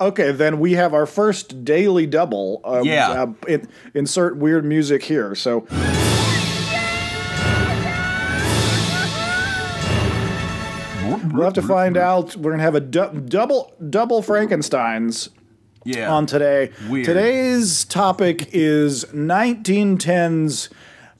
Okay, 0.00 0.32
then 0.32 0.58
we 0.60 0.72
have 0.72 0.92
our 0.92 1.06
first 1.06 1.64
daily 1.64 2.06
double. 2.06 2.60
Um, 2.64 2.84
Yeah. 2.84 3.10
Uh, 3.22 3.32
in, 3.48 3.68
insert 3.94 4.36
weird 4.36 4.64
music 4.64 5.02
here. 5.04 5.34
So. 5.34 5.66
We'll 11.32 11.44
have 11.44 11.54
to 11.54 11.62
find 11.62 11.96
out. 11.96 12.36
We're 12.36 12.52
gonna 12.52 12.62
have 12.62 12.74
a 12.76 12.80
du- 12.80 13.12
double 13.28 13.72
double 13.90 14.22
Frankenstein's 14.22 15.30
Yeah. 15.84 16.12
on 16.12 16.26
today. 16.26 16.72
Weird. 16.88 17.06
Today's 17.06 17.84
topic 17.84 18.48
is 18.52 19.04
1910's 19.06 20.70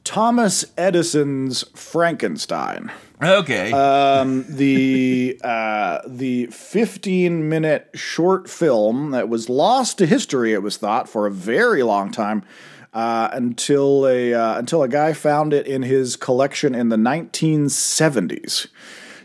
Thomas 0.04 0.64
Edison's 0.76 1.64
Frankenstein. 1.74 2.90
okay. 3.22 3.72
Um, 3.72 4.44
the 4.48 5.40
uh, 5.42 6.00
the 6.06 6.46
15 6.46 7.48
minute 7.48 7.88
short 7.94 8.50
film 8.50 9.12
that 9.12 9.28
was 9.28 9.48
lost 9.48 9.98
to 9.98 10.06
history, 10.06 10.52
it 10.52 10.62
was 10.62 10.76
thought, 10.76 11.08
for 11.08 11.26
a 11.26 11.30
very 11.30 11.82
long 11.82 12.10
time. 12.10 12.42
Uh, 12.92 13.28
until 13.32 14.06
a 14.06 14.32
uh, 14.32 14.56
until 14.56 14.82
a 14.84 14.88
guy 14.88 15.12
found 15.12 15.52
it 15.52 15.66
in 15.66 15.82
his 15.82 16.14
collection 16.14 16.76
in 16.76 16.90
the 16.90 16.96
1970s. 16.96 18.68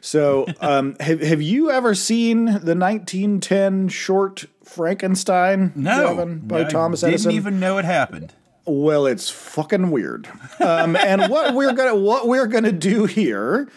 So, 0.01 0.45
um, 0.61 0.95
have 0.99 1.21
have 1.21 1.41
you 1.41 1.71
ever 1.71 1.95
seen 1.95 2.45
the 2.45 2.75
1910 2.75 3.89
short 3.89 4.45
Frankenstein? 4.63 5.73
no. 5.75 6.15
Devin, 6.15 6.39
by 6.39 6.61
I 6.61 6.63
Thomas 6.65 7.01
didn't 7.01 7.31
even 7.31 7.59
know 7.59 7.77
it 7.77 7.85
happened. 7.85 8.33
Well, 8.65 9.07
it's 9.07 9.29
fucking 9.29 9.89
weird. 9.89 10.27
Um, 10.59 10.95
and 10.95 11.29
what 11.29 11.55
we're 11.55 11.73
gonna 11.73 11.95
what 11.95 12.27
we're 12.27 12.47
gonna 12.47 12.71
do 12.71 13.05
here 13.05 13.69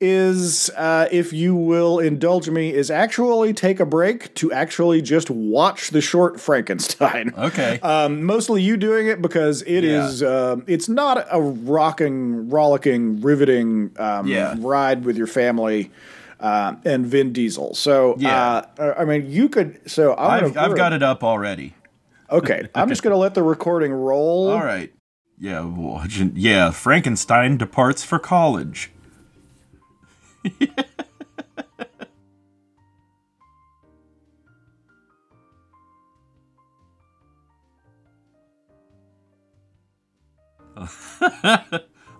is, 0.00 0.70
uh, 0.76 1.08
if 1.10 1.32
you 1.32 1.56
will 1.56 1.98
indulge 1.98 2.48
me, 2.48 2.72
is 2.72 2.90
actually 2.90 3.52
take 3.52 3.80
a 3.80 3.86
break 3.86 4.32
to 4.36 4.52
actually 4.52 5.02
just 5.02 5.28
watch 5.30 5.90
the 5.90 6.00
short 6.00 6.40
Frankenstein. 6.40 7.32
Okay. 7.38 7.78
Um, 7.80 8.22
mostly 8.24 8.62
you 8.62 8.76
doing 8.76 9.06
it 9.06 9.22
because 9.22 9.62
it 9.62 9.82
Yeah. 9.84 10.06
is 10.06 10.22
um, 10.22 10.64
it's 10.66 10.88
not 10.88 11.26
a 11.30 11.40
rocking, 11.40 12.48
rollicking, 12.50 13.20
riveting 13.20 13.90
um, 13.98 14.26
Yeah. 14.26 14.54
ride 14.58 15.04
with 15.04 15.16
your 15.16 15.26
family. 15.26 15.90
Uh, 16.40 16.76
and 16.84 17.04
Vin 17.04 17.32
Diesel. 17.32 17.74
So, 17.74 18.14
Yeah. 18.16 18.64
uh, 18.78 18.94
I 18.96 19.04
mean, 19.04 19.28
you 19.28 19.48
could. 19.48 19.80
So, 19.90 20.14
I've, 20.16 20.56
I've 20.56 20.76
got 20.76 20.92
it 20.92 21.02
up 21.02 21.24
already. 21.24 21.74
Okay, 22.30 22.68
I'm 22.76 22.88
just 22.88 23.02
going 23.02 23.10
to 23.12 23.16
let 23.18 23.34
the 23.34 23.42
recording 23.42 23.90
roll. 23.90 24.48
All 24.48 24.62
right. 24.64 24.92
Yeah. 25.36 25.66
it. 25.66 26.36
Yeah. 26.36 26.70
Frankenstein 26.70 27.56
departs 27.56 28.04
for 28.04 28.20
college. 28.20 28.92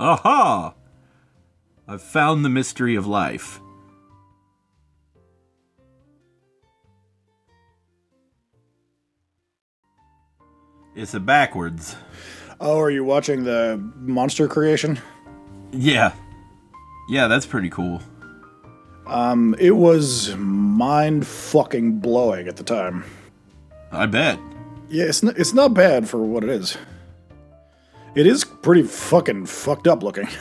Aha! 0.00 0.75
I've 1.87 2.02
found 2.02 2.44
the 2.44 2.48
mystery 2.48 2.96
of 2.96 3.06
life. 3.06 3.60
It's 10.94 11.14
a 11.14 11.20
backwards. 11.20 11.96
Oh, 12.60 12.80
are 12.80 12.90
you 12.90 13.04
watching 13.04 13.44
the 13.44 13.80
monster 14.00 14.48
creation? 14.48 14.98
Yeah. 15.70 16.12
Yeah, 17.08 17.26
that's 17.28 17.46
pretty 17.46 17.70
cool. 17.70 18.00
Um, 19.06 19.54
it 19.58 19.70
was 19.70 20.34
mind 20.36 21.26
fucking 21.26 22.00
blowing 22.00 22.46
at 22.48 22.56
the 22.56 22.64
time. 22.64 23.04
I 23.90 24.06
bet. 24.06 24.38
Yeah, 24.90 25.04
it's 25.04 25.22
not, 25.22 25.38
it's 25.38 25.54
not 25.54 25.72
bad 25.72 26.08
for 26.08 26.18
what 26.18 26.44
it 26.44 26.50
is. 26.50 26.76
It 28.14 28.26
is 28.26 28.44
pretty 28.44 28.82
fucking 28.82 29.46
fucked 29.46 29.86
up 29.88 30.02
looking. 30.02 30.28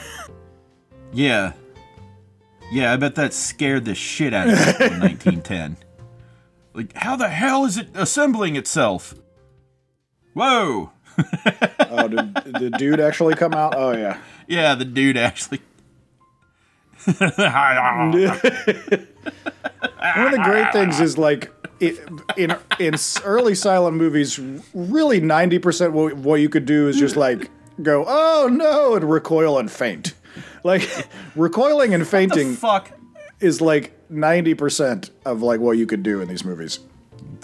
Yeah. 1.10 1.52
Yeah, 2.70 2.92
I 2.92 2.96
bet 2.96 3.14
that 3.14 3.32
scared 3.32 3.86
the 3.86 3.94
shit 3.94 4.34
out 4.34 4.48
of 4.50 4.58
people 4.58 4.86
in 4.86 5.00
1910. 5.00 5.76
Like, 6.74 6.92
how 6.94 7.16
the 7.16 7.28
hell 7.30 7.64
is 7.64 7.78
it 7.78 7.88
assembling 7.94 8.56
itself? 8.56 9.14
Whoa! 10.34 10.92
oh, 11.88 12.08
did, 12.08 12.34
did 12.34 12.54
the 12.56 12.70
dude 12.76 13.00
actually 13.00 13.36
come 13.36 13.54
out? 13.54 13.74
Oh 13.74 13.92
yeah. 13.92 14.18
Yeah, 14.46 14.74
the 14.74 14.84
dude 14.84 15.16
actually. 15.16 15.60
One 17.06 17.16
of 20.26 20.32
the 20.32 20.42
great 20.44 20.72
things 20.72 21.00
is 21.00 21.16
like 21.16 21.50
it, 21.80 21.98
in 22.36 22.56
in 22.78 22.94
early 23.24 23.54
silent 23.54 23.96
movies, 23.96 24.38
really 24.74 25.20
ninety 25.20 25.58
percent 25.58 25.92
what 25.92 26.16
what 26.16 26.40
you 26.40 26.48
could 26.48 26.66
do 26.66 26.88
is 26.88 26.98
just 26.98 27.16
like 27.16 27.50
go, 27.82 28.04
oh 28.06 28.48
no, 28.50 28.94
and 28.94 29.08
recoil 29.08 29.58
and 29.58 29.70
faint. 29.70 30.14
Like 30.64 30.88
recoiling 31.36 31.94
and 31.94 32.06
fainting 32.06 32.54
Fuck. 32.54 32.92
is 33.40 33.60
like 33.60 33.92
ninety 34.10 34.54
percent 34.54 35.10
of 35.24 35.42
like 35.42 35.60
what 35.60 35.78
you 35.78 35.86
could 35.86 36.02
do 36.02 36.20
in 36.20 36.28
these 36.28 36.44
movies. 36.44 36.80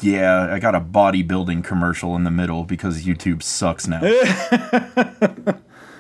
Yeah, 0.01 0.53
I 0.53 0.59
got 0.59 0.75
a 0.75 0.81
bodybuilding 0.81 1.65
commercial 1.65 2.17
in 2.17 2.25
the 2.25 2.31
middle 2.31 2.65
because 2.65 3.05
YouTube 3.05 3.43
sucks 3.43 3.87
now. 3.87 4.01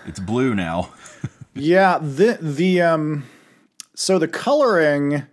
it's 0.06 0.18
blue 0.18 0.54
now. 0.54 0.92
Yeah, 1.54 1.98
the 1.98 2.38
the 2.40 2.82
um 2.82 3.24
so 3.94 4.18
the 4.18 4.28
coloring 4.28 5.24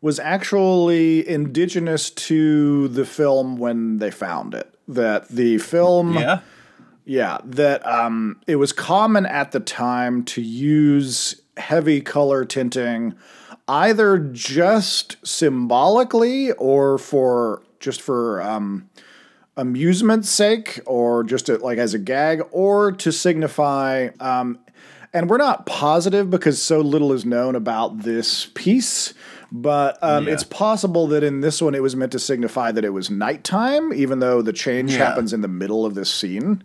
was 0.00 0.18
actually 0.20 1.26
indigenous 1.26 2.10
to 2.10 2.88
the 2.88 3.04
film 3.04 3.56
when 3.56 3.98
they 3.98 4.10
found 4.10 4.54
it. 4.54 4.70
That 4.86 5.28
the 5.28 5.58
film 5.58 6.14
Yeah? 6.14 6.40
Yeah, 7.06 7.38
that 7.44 7.86
um, 7.86 8.40
it 8.46 8.56
was 8.56 8.72
common 8.72 9.26
at 9.26 9.52
the 9.52 9.60
time 9.60 10.24
to 10.24 10.40
use 10.40 11.40
heavy 11.56 12.00
color 12.00 12.44
tinting 12.44 13.14
either 13.68 14.18
just 14.18 15.16
symbolically 15.26 16.52
or 16.52 16.98
for 16.98 17.62
just 17.78 18.00
for 18.00 18.42
um, 18.42 18.88
amusement's 19.56 20.30
sake 20.30 20.80
or 20.86 21.24
just 21.24 21.46
to, 21.46 21.58
like 21.58 21.78
as 21.78 21.94
a 21.94 21.98
gag 21.98 22.42
or 22.50 22.92
to 22.92 23.12
signify 23.12 24.08
um, 24.20 24.58
and 25.14 25.30
we're 25.30 25.38
not 25.38 25.64
positive 25.64 26.28
because 26.28 26.60
so 26.60 26.80
little 26.80 27.12
is 27.12 27.24
known 27.24 27.54
about 27.54 28.00
this 28.00 28.46
piece 28.54 29.14
But 29.56 29.98
um, 30.02 30.26
Yeah. 30.26 30.32
it's 30.32 30.42
possible 30.42 31.06
that 31.08 31.22
in 31.22 31.40
this 31.40 31.62
one 31.62 31.76
it 31.76 31.82
was 31.82 31.94
meant 31.94 32.10
to 32.12 32.18
signify 32.18 32.72
that 32.72 32.84
it 32.84 32.90
was 32.92 33.08
nighttime, 33.08 33.92
even 33.92 34.18
though 34.18 34.42
the 34.42 34.52
change 34.52 34.92
Yeah. 34.92 34.98
happens 35.06 35.32
in 35.32 35.42
the 35.42 35.48
middle 35.48 35.86
of 35.86 35.94
this 35.94 36.10
scene. 36.10 36.64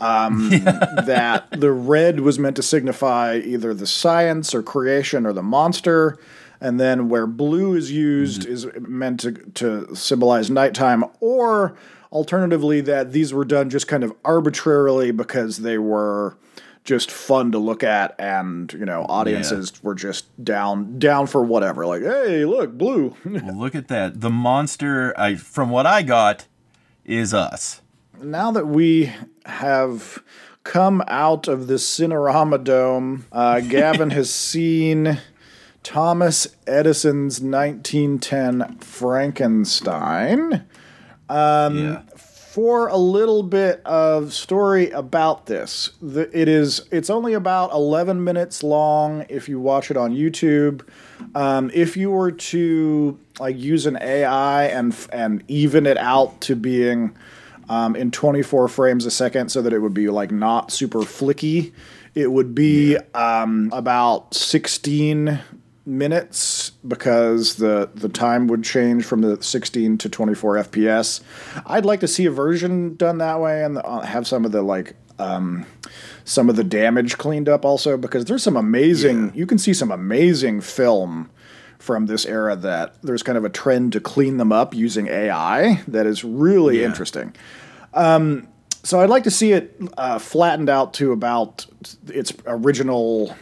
Um, 0.00 0.48
that 1.06 1.46
the 1.50 1.72
red 1.72 2.20
was 2.20 2.38
meant 2.38 2.54
to 2.56 2.62
signify 2.62 3.38
either 3.44 3.74
the 3.74 3.86
science 3.86 4.54
or 4.54 4.62
creation 4.62 5.26
or 5.26 5.32
the 5.32 5.42
monster. 5.42 6.18
And 6.60 6.78
then 6.78 7.08
where 7.08 7.26
blue 7.26 7.74
is 7.74 7.90
used 7.90 8.46
is 8.46 8.64
meant 8.78 9.20
to, 9.20 9.32
to 9.54 9.92
symbolize 9.96 10.50
nighttime, 10.50 11.04
or 11.18 11.74
alternatively, 12.12 12.80
that 12.82 13.12
these 13.12 13.32
were 13.34 13.44
done 13.46 13.70
just 13.70 13.88
kind 13.88 14.04
of 14.04 14.12
arbitrarily 14.24 15.10
because 15.10 15.58
they 15.58 15.78
were 15.78 16.36
just 16.90 17.08
fun 17.12 17.52
to 17.52 17.58
look 17.58 17.84
at 17.84 18.16
and 18.18 18.72
you 18.72 18.84
know 18.84 19.06
audiences 19.08 19.80
were 19.80 19.94
just 19.94 20.26
down 20.44 20.98
down 20.98 21.24
for 21.24 21.40
whatever 21.40 21.86
like 21.86 22.02
hey 22.02 22.44
look 22.44 22.72
blue 22.72 23.14
Well, 23.24 23.56
look 23.56 23.76
at 23.76 23.86
that. 23.86 24.20
The 24.20 24.28
monster, 24.28 25.14
I 25.16 25.36
from 25.36 25.70
what 25.70 25.86
I 25.86 26.02
got, 26.02 26.46
is 27.04 27.32
us. 27.32 27.80
now 28.20 28.50
that 28.50 28.66
we 28.66 29.12
have 29.46 30.20
come 30.64 31.04
out 31.06 31.46
of 31.46 31.68
the 31.68 31.74
Cinerama 31.74 32.62
Dome, 32.64 33.26
uh, 33.30 33.60
Gavin 33.74 34.10
has 34.10 34.32
seen 34.32 35.18
Thomas 35.84 36.56
Edison's 36.66 37.40
1910 37.40 38.78
Frankenstein. 38.78 40.64
Um, 41.28 41.78
yeah. 41.78 42.02
For 42.50 42.88
a 42.88 42.96
little 42.96 43.44
bit 43.44 43.80
of 43.84 44.32
story 44.32 44.90
about 44.90 45.46
this, 45.46 45.90
the, 46.02 46.28
it 46.36 46.48
is 46.48 46.84
it's 46.90 47.08
only 47.08 47.34
about 47.34 47.70
11 47.70 48.24
minutes 48.24 48.64
long 48.64 49.24
if 49.28 49.48
you 49.48 49.60
watch 49.60 49.88
it 49.88 49.96
on 49.96 50.16
YouTube. 50.16 50.84
Um, 51.36 51.70
if 51.72 51.96
you 51.96 52.10
were 52.10 52.32
to 52.32 53.16
like 53.38 53.56
use 53.56 53.86
an 53.86 53.98
AI 54.00 54.64
and 54.64 54.92
and 55.12 55.44
even 55.46 55.86
it 55.86 55.96
out 55.96 56.40
to 56.40 56.56
being 56.56 57.16
um, 57.68 57.94
in 57.94 58.10
24 58.10 58.66
frames 58.66 59.06
a 59.06 59.12
second 59.12 59.50
so 59.50 59.62
that 59.62 59.72
it 59.72 59.78
would 59.78 59.94
be 59.94 60.08
like 60.08 60.32
not 60.32 60.72
super 60.72 61.02
flicky. 61.02 61.72
It 62.16 62.32
would 62.32 62.52
be 62.52 62.96
um, 63.14 63.70
about 63.72 64.34
16 64.34 65.38
minutes 65.86 66.70
because 66.86 67.56
the 67.56 67.90
the 67.94 68.08
time 68.08 68.46
would 68.46 68.62
change 68.62 69.04
from 69.04 69.20
the 69.22 69.42
16 69.42 69.98
to 69.98 70.08
24 70.08 70.56
FPS. 70.56 71.20
I'd 71.66 71.84
like 71.84 72.00
to 72.00 72.08
see 72.08 72.26
a 72.26 72.30
version 72.30 72.96
done 72.96 73.18
that 73.18 73.40
way 73.40 73.64
and 73.64 73.78
uh, 73.78 74.00
have 74.00 74.26
some 74.26 74.44
of 74.44 74.52
the 74.52 74.62
like 74.62 74.94
um, 75.18 75.66
some 76.24 76.48
of 76.48 76.56
the 76.56 76.64
damage 76.64 77.18
cleaned 77.18 77.48
up 77.48 77.64
also 77.64 77.96
because 77.96 78.24
there's 78.24 78.42
some 78.42 78.56
amazing 78.56 79.26
Yeah. 79.26 79.30
you 79.34 79.46
can 79.46 79.58
see 79.58 79.74
some 79.74 79.90
amazing 79.90 80.60
film 80.60 81.30
from 81.78 82.06
this 82.06 82.24
era 82.26 82.56
that 82.56 82.94
there's 83.02 83.22
kind 83.22 83.38
of 83.38 83.44
a 83.44 83.48
trend 83.50 83.92
to 83.94 84.00
clean 84.00 84.36
them 84.36 84.52
up 84.52 84.74
using 84.74 85.08
AI 85.08 85.82
that 85.88 86.06
is 86.06 86.24
really 86.24 86.80
Yeah. 86.80 86.86
interesting. 86.86 87.34
Um, 87.94 88.48
so 88.82 89.00
I'd 89.00 89.10
like 89.10 89.24
to 89.24 89.30
see 89.30 89.52
it 89.52 89.76
uh, 89.98 90.18
flattened 90.18 90.70
out 90.70 90.94
to 90.94 91.12
about 91.12 91.66
its 92.08 92.32
original 92.46 93.34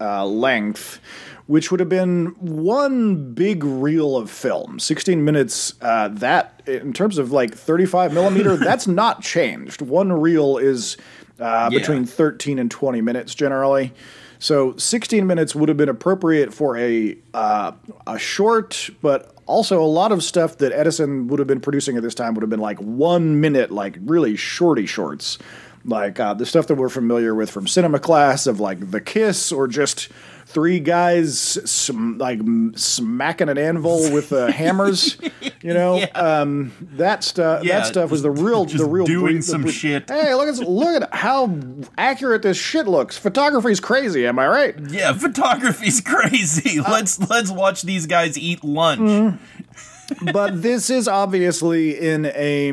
uh, 0.00 0.24
length, 0.26 1.00
which 1.46 1.70
would 1.70 1.80
have 1.80 1.88
been 1.88 2.26
one 2.38 3.32
big 3.34 3.62
reel 3.64 4.16
of 4.16 4.30
film. 4.30 4.78
16 4.78 5.24
minutes, 5.24 5.74
uh, 5.82 6.08
that, 6.08 6.62
in 6.66 6.92
terms 6.92 7.18
of 7.18 7.32
like 7.32 7.54
35 7.54 8.12
millimeter, 8.14 8.56
that's 8.68 8.86
not 8.86 9.22
changed. 9.22 9.82
One 9.82 10.12
reel 10.12 10.56
is 10.58 10.96
uh, 11.38 11.68
Yeah. 11.70 11.78
between 11.78 12.06
13 12.06 12.58
and 12.58 12.70
20 12.70 13.00
minutes 13.02 13.34
generally. 13.34 13.92
So 14.38 14.76
16 14.76 15.26
minutes 15.26 15.54
would 15.54 15.68
have 15.68 15.78
been 15.78 15.88
appropriate 15.88 16.52
for 16.52 16.76
a 16.76 17.16
uh, 17.32 17.72
a 18.06 18.18
short, 18.18 18.90
but 19.00 19.34
also 19.46 19.82
a 19.82 19.86
lot 19.86 20.12
of 20.12 20.22
stuff 20.22 20.58
that 20.58 20.72
Edison 20.72 21.28
would 21.28 21.38
have 21.38 21.48
been 21.48 21.60
producing 21.60 21.96
at 21.96 22.02
this 22.02 22.14
time 22.14 22.34
would 22.34 22.42
have 22.42 22.50
been 22.50 22.60
like 22.60 22.78
one 22.78 23.40
minute, 23.40 23.70
like 23.70 23.96
really 24.04 24.36
shorty 24.36 24.84
shorts, 24.86 25.38
like 25.84 26.20
uh, 26.20 26.34
the 26.34 26.44
stuff 26.46 26.66
that 26.66 26.74
we're 26.74 26.88
familiar 26.90 27.34
with 27.34 27.50
from 27.50 27.66
cinema 27.66 27.98
class 27.98 28.46
of 28.46 28.60
like 28.60 28.90
The 28.90 29.00
Kiss 29.00 29.50
or 29.52 29.66
just 29.66 30.08
three 30.54 30.80
guys 30.80 31.38
sm- 31.38 32.16
like 32.16 32.38
m- 32.38 32.72
smacking 32.76 33.48
an 33.50 33.58
anvil 33.58 34.10
with 34.12 34.32
uh, 34.32 34.46
hammers. 34.52 35.18
You 35.60 35.74
know, 35.74 36.02
um, 36.14 36.72
that 36.92 37.22
stuff. 37.24 37.64
Yeah, 37.64 37.80
that 37.80 37.86
stuff 37.86 38.10
was 38.10 38.22
the 38.22 38.30
real, 38.30 38.64
just 38.64 38.82
the 38.82 38.88
real 38.88 39.04
doing 39.04 39.36
bre- 39.36 39.42
some 39.42 39.62
bre- 39.62 39.68
shit. 39.70 40.08
Hey, 40.08 40.34
look 40.34 40.48
at 40.48 40.56
look 40.66 41.02
at 41.02 41.12
how 41.14 41.58
accurate 41.98 42.42
this 42.42 42.56
shit 42.56 42.86
looks. 42.86 43.18
Photography's 43.18 43.80
crazy. 43.80 44.26
Am 44.26 44.38
I 44.38 44.46
right? 44.46 44.74
Yeah, 44.88 45.12
photography's 45.12 46.00
crazy. 46.00 46.78
Uh, 46.78 46.90
let's 46.90 47.18
let's 47.28 47.50
watch 47.50 47.82
these 47.82 48.06
guys 48.06 48.38
eat 48.38 48.64
lunch. 48.64 49.00
Mm-hmm. 49.00 50.30
but 50.32 50.62
this 50.62 50.88
is 50.90 51.08
obviously 51.08 51.98
in 51.98 52.26
a 52.26 52.70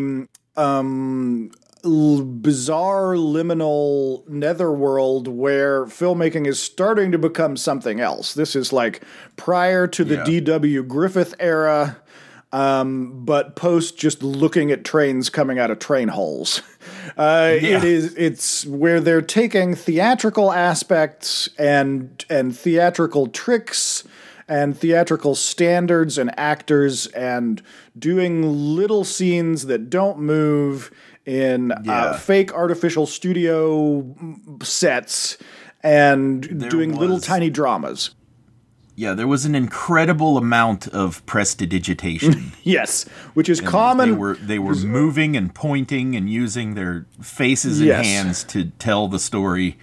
um, 0.58 1.52
l- 1.84 2.22
bizarre 2.24 3.16
liminal 3.16 4.28
netherworld 4.30 5.28
where 5.28 5.86
filmmaking 5.86 6.48
is 6.48 6.62
starting 6.62 7.12
to 7.12 7.18
become 7.18 7.58
something 7.58 8.00
else. 8.00 8.34
This 8.34 8.56
is 8.56 8.72
like 8.74 9.02
prior 9.36 9.88
to 9.88 10.04
the 10.04 10.16
Yeah. 10.16 10.24
D.W. 10.26 10.84
Griffith 10.84 11.34
era, 11.40 11.98
um, 12.52 13.24
but 13.26 13.56
post 13.56 13.98
just 13.98 14.22
looking 14.24 14.72
at 14.72 14.84
trains 14.84 15.30
coming 15.30 15.58
out 15.60 15.72
of 15.72 15.80
train 15.80 16.10
holes. 16.10 16.62
Uh, 17.18 17.58
Yeah. 17.62 17.78
It 17.80 17.84
is. 17.84 18.16
It's 18.16 18.66
where 18.66 19.00
they're 19.02 19.22
taking 19.22 19.76
theatrical 19.76 20.52
aspects 20.52 21.50
and 21.58 22.24
and 22.30 22.58
theatrical 22.58 23.28
tricks 23.28 24.04
and 24.48 24.78
theatrical 24.78 25.36
standards 25.36 26.18
and 26.18 26.32
actors 26.40 27.08
and 27.08 27.62
doing 27.98 28.76
little 28.76 29.04
scenes 29.04 29.66
that 29.66 29.90
don't 29.90 30.20
move 30.20 30.90
in 31.26 31.74
Yeah. 31.84 31.94
uh, 32.06 32.14
fake 32.18 32.54
artificial 32.54 33.06
studio 33.06 34.06
sets 34.64 35.38
and 35.84 36.70
doing 36.70 36.96
little 36.96 37.20
tiny 37.20 37.50
dramas. 37.50 38.12
Yeah, 38.96 39.14
there 39.14 39.28
was 39.28 39.46
an 39.46 39.56
incredible 39.56 40.38
amount 40.38 40.88
of 40.90 41.26
prestidigitation. 41.26 42.52
Yes, 42.64 43.06
which 43.34 43.50
is 43.50 43.60
common. 43.60 44.10
They 44.12 44.16
were 44.16 44.36
they 44.36 44.60
were 44.60 44.76
moving 44.76 45.36
and 45.36 45.54
pointing 45.56 46.16
and 46.16 46.30
using 46.30 46.76
their 46.76 47.08
faces 47.22 47.80
and 47.80 47.88
Yes. 47.88 48.06
hands 48.06 48.44
to 48.46 48.66
tell 48.78 49.08
the 49.08 49.18
story, 49.18 49.78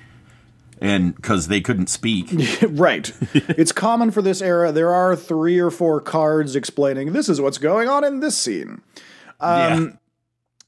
and 0.80 1.16
because 1.16 1.48
they 1.48 1.60
couldn't 1.60 1.88
speak. 1.88 2.28
right. 2.68 3.10
it's 3.32 3.72
common 3.72 4.12
for 4.12 4.22
this 4.22 4.40
era. 4.40 4.70
There 4.70 4.94
are 4.94 5.16
three 5.16 5.58
or 5.58 5.70
four 5.72 6.00
cards 6.00 6.54
explaining 6.54 7.12
this 7.12 7.28
is 7.28 7.40
what's 7.40 7.58
going 7.58 7.88
on 7.88 8.04
in 8.04 8.20
this 8.20 8.38
scene. 8.38 8.82
yeah. 9.40 9.88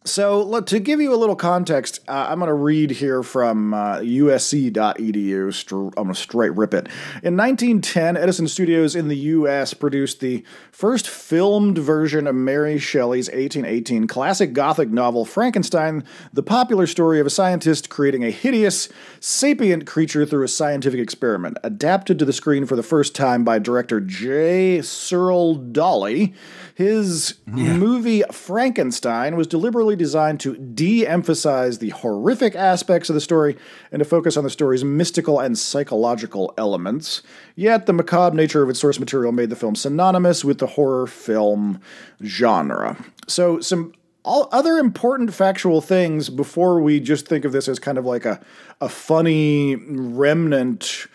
So, 0.07 0.43
look, 0.43 0.65
to 0.69 0.81
give 0.81 0.99
you 1.03 1.13
a 1.13 1.17
little 1.17 1.37
context, 1.37 2.01
uh, 2.09 2.29
I'm 2.31 2.39
going 2.39 2.49
to 2.49 2.55
read 2.55 2.91
here 2.91 3.23
from 3.23 3.75
uh, 3.75 3.99
usc.edu. 3.99 5.73
I'm 5.73 5.91
going 5.91 6.09
to 6.09 6.15
straight 6.15 6.57
rip 6.57 6.73
it. 6.73 6.87
In 7.23 7.37
1910, 7.37 8.17
Edison 8.17 8.49
Studios 8.49 8.97
in 8.97 9.09
the 9.09 9.17
U.S. 9.17 9.75
produced 9.75 10.21
the 10.21 10.43
first 10.73 11.07
filmed 11.07 11.77
version 11.77 12.27
of 12.27 12.35
Mary 12.35 12.79
Shelley's 12.79 13.29
1818 13.29 14.07
classic 14.07 14.55
Gothic 14.55 14.89
novel 14.89 15.27
Frankenstein, 15.27 16.03
the 16.33 16.43
popular 16.43 16.87
story 16.87 17.21
of 17.21 17.27
a 17.27 17.31
scientist 17.31 17.91
creating 17.91 18.25
a 18.25 18.31
hideous, 18.31 18.89
sapient 19.21 19.87
creature 19.87 20.25
through 20.25 20.45
a 20.45 20.49
scientific 20.49 20.99
experiment. 20.99 21.59
Adapted 21.63 22.19
to 22.19 22.25
the 22.25 22.33
screen 22.33 22.65
for 22.65 22.75
the 22.75 22.83
first 22.83 23.15
time 23.15 23.45
by 23.45 23.59
director 23.59 24.01
J. 24.01 24.81
Searle 24.81 25.57
Dawley, 25.57 26.33
his 26.75 27.35
movie 27.47 28.23
Frankenstein 28.31 29.37
was 29.37 29.47
deliberately 29.47 29.97
designed 29.97 30.41
to 30.41 30.57
de 30.57 31.07
emphasize 31.07 31.79
the 31.79 31.91
horrific 31.91 32.55
aspects 32.55 33.09
of 33.09 33.15
the 33.15 33.21
story 33.21 33.57
and 33.93 34.01
to 34.01 34.05
focus 34.05 34.37
on 34.37 34.45
the 34.45 34.51
story's 34.51 34.85
mystical 34.85 35.41
and 35.41 35.59
psychological 35.59 36.55
elements. 36.57 37.23
Yet, 37.57 37.87
the 37.87 37.93
macabre 37.93 38.37
nature 38.37 38.63
of 38.63 38.71
its 38.71 38.81
source 38.81 38.99
material 38.99 39.33
made 39.33 39.51
the 39.51 39.57
film 39.57 39.75
synonymous 39.75 40.45
with 40.45 40.59
the 40.59 40.67
horror 40.67 41.07
film 41.07 41.81
genre. 42.23 42.97
So, 43.27 43.61
some 43.61 43.93
all 44.23 44.49
other 44.53 44.79
important 44.79 45.33
factual 45.33 45.81
things 45.81 46.29
before 46.29 46.81
we 46.81 47.01
just 47.01 47.27
think 47.27 47.45
of 47.45 47.53
this 47.53 47.69
as 47.69 47.79
kind 47.79 47.99
of 47.99 48.05
like 48.05 48.25
a, 48.25 48.41
a 48.81 48.89
funny 48.89 49.77
remnant 49.77 51.07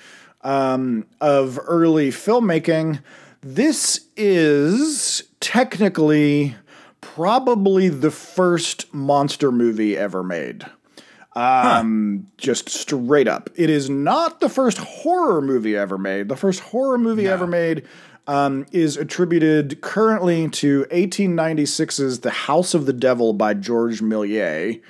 um, 0.42 1.06
of 1.22 1.60
early 1.66 2.10
filmmaking. 2.10 3.02
This 3.42 4.08
is 4.18 5.24
technically 5.46 6.56
probably 7.02 7.88
the 7.88 8.10
first 8.10 8.92
monster 8.92 9.52
movie 9.52 9.96
ever 9.96 10.24
made. 10.24 10.66
Um, 11.36 12.26
just 12.36 12.68
straight 12.68 13.28
up. 13.28 13.52
It 13.56 13.70
is 13.70 13.88
not 13.88 14.40
the 14.40 14.50
first 14.50 14.80
horror 14.80 15.44
movie 15.44 15.78
ever 15.78 16.00
made. 16.00 16.30
The 16.30 16.36
first 16.36 16.62
horror 16.62 16.98
movie 16.98 17.28
ever 17.28 17.46
made 17.46 17.84
um, 18.26 18.66
is 18.72 18.98
attributed 18.98 19.82
currently 19.82 20.50
to 20.50 20.86
1896's 20.86 22.22
The 22.22 22.32
House 22.32 22.74
of 22.74 22.88
the 22.88 22.94
Devil 22.94 23.34
by 23.34 23.54
George 23.54 24.02
Méliès. 24.02 24.82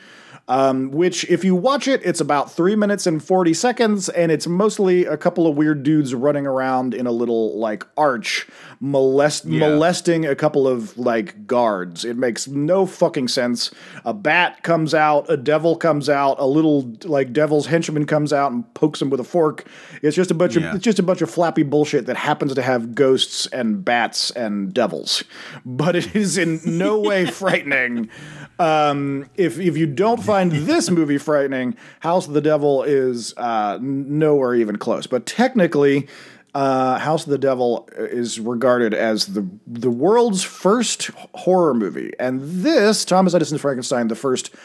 Um, 0.48 0.92
which, 0.92 1.28
if 1.28 1.44
you 1.44 1.56
watch 1.56 1.88
it, 1.88 2.02
it's 2.06 2.22
about 2.22 2.52
three 2.52 2.76
minutes 2.76 3.08
and 3.08 3.24
40 3.24 3.56
seconds, 3.56 4.10
and 4.10 4.32
it's 4.32 4.46
mostly 4.46 5.04
a 5.06 5.18
couple 5.18 5.48
of 5.48 5.58
weird 5.58 5.82
dudes 5.82 6.14
running 6.14 6.46
around 6.46 6.94
in 6.94 7.08
a 7.08 7.12
little, 7.12 7.58
like, 7.58 7.84
arch, 7.98 8.46
molest- 8.80 9.46
Yeah. 9.46 9.68
molesting 9.68 10.24
a 10.28 10.36
couple 10.36 10.68
of, 10.68 10.96
like, 11.00 11.48
guards. 11.48 12.06
It 12.06 12.16
makes 12.16 12.48
no 12.48 12.86
fucking 12.86 13.28
sense. 13.30 13.72
A 14.04 14.14
bat 14.14 14.62
comes 14.62 14.94
out, 14.94 15.26
a 15.30 15.36
devil 15.38 15.76
comes 15.76 16.10
out, 16.10 16.36
a 16.38 16.46
little, 16.46 16.94
like, 17.06 17.34
devil's 17.34 17.66
henchman 17.66 18.06
comes 18.06 18.32
out 18.32 18.52
and 18.52 18.72
pokes 18.76 19.02
him 19.02 19.10
with 19.10 19.20
a 19.20 19.24
fork. 19.24 19.66
It's 20.04 20.16
just 20.16 20.30
a 20.30 20.36
bunch 20.36 20.56
Yeah. 20.58 20.70
of, 20.70 20.76
it's 20.76 20.84
just 20.84 21.00
a 21.00 21.04
bunch 21.04 21.24
of 21.24 21.30
flappy 21.32 21.64
bullshit 21.64 22.06
that 22.06 22.18
happens 22.18 22.54
to 22.54 22.62
have 22.62 22.94
ghosts 22.94 23.48
and 23.48 23.84
bats 23.84 24.30
and 24.30 24.72
devils. 24.72 25.24
But 25.66 25.96
it 25.96 26.16
is 26.16 26.38
in 26.38 26.60
no 26.64 27.00
way 27.00 27.26
frightening. 27.32 28.10
Um, 28.60 29.30
if 29.36 29.60
if 29.60 29.78
you 29.78 29.86
don't 29.86 30.24
find 30.24 30.52
this 30.52 30.90
movie 30.90 31.18
frightening, 31.18 31.76
House 32.00 32.28
of 32.28 32.34
the 32.34 32.42
Devil 32.42 32.84
is 32.84 33.34
uh, 33.38 33.78
nowhere 33.82 34.56
even 34.56 34.78
close. 34.78 35.08
But 35.08 35.26
technically, 35.26 36.08
uh, 36.54 36.98
House 37.00 37.26
of 37.26 37.32
the 37.32 37.38
Devil 37.38 37.90
is 37.98 38.40
regarded 38.40 38.94
as 38.94 39.28
the 39.28 39.46
the 39.68 39.90
world's 39.90 40.44
first 40.44 41.08
horror 41.34 41.74
movie, 41.74 42.14
and 42.20 42.42
this 42.42 43.04
Thomas 43.04 43.34
Edison's 43.34 43.62
Frankenstein, 43.62 44.08
the 44.08 44.16
first 44.16 44.56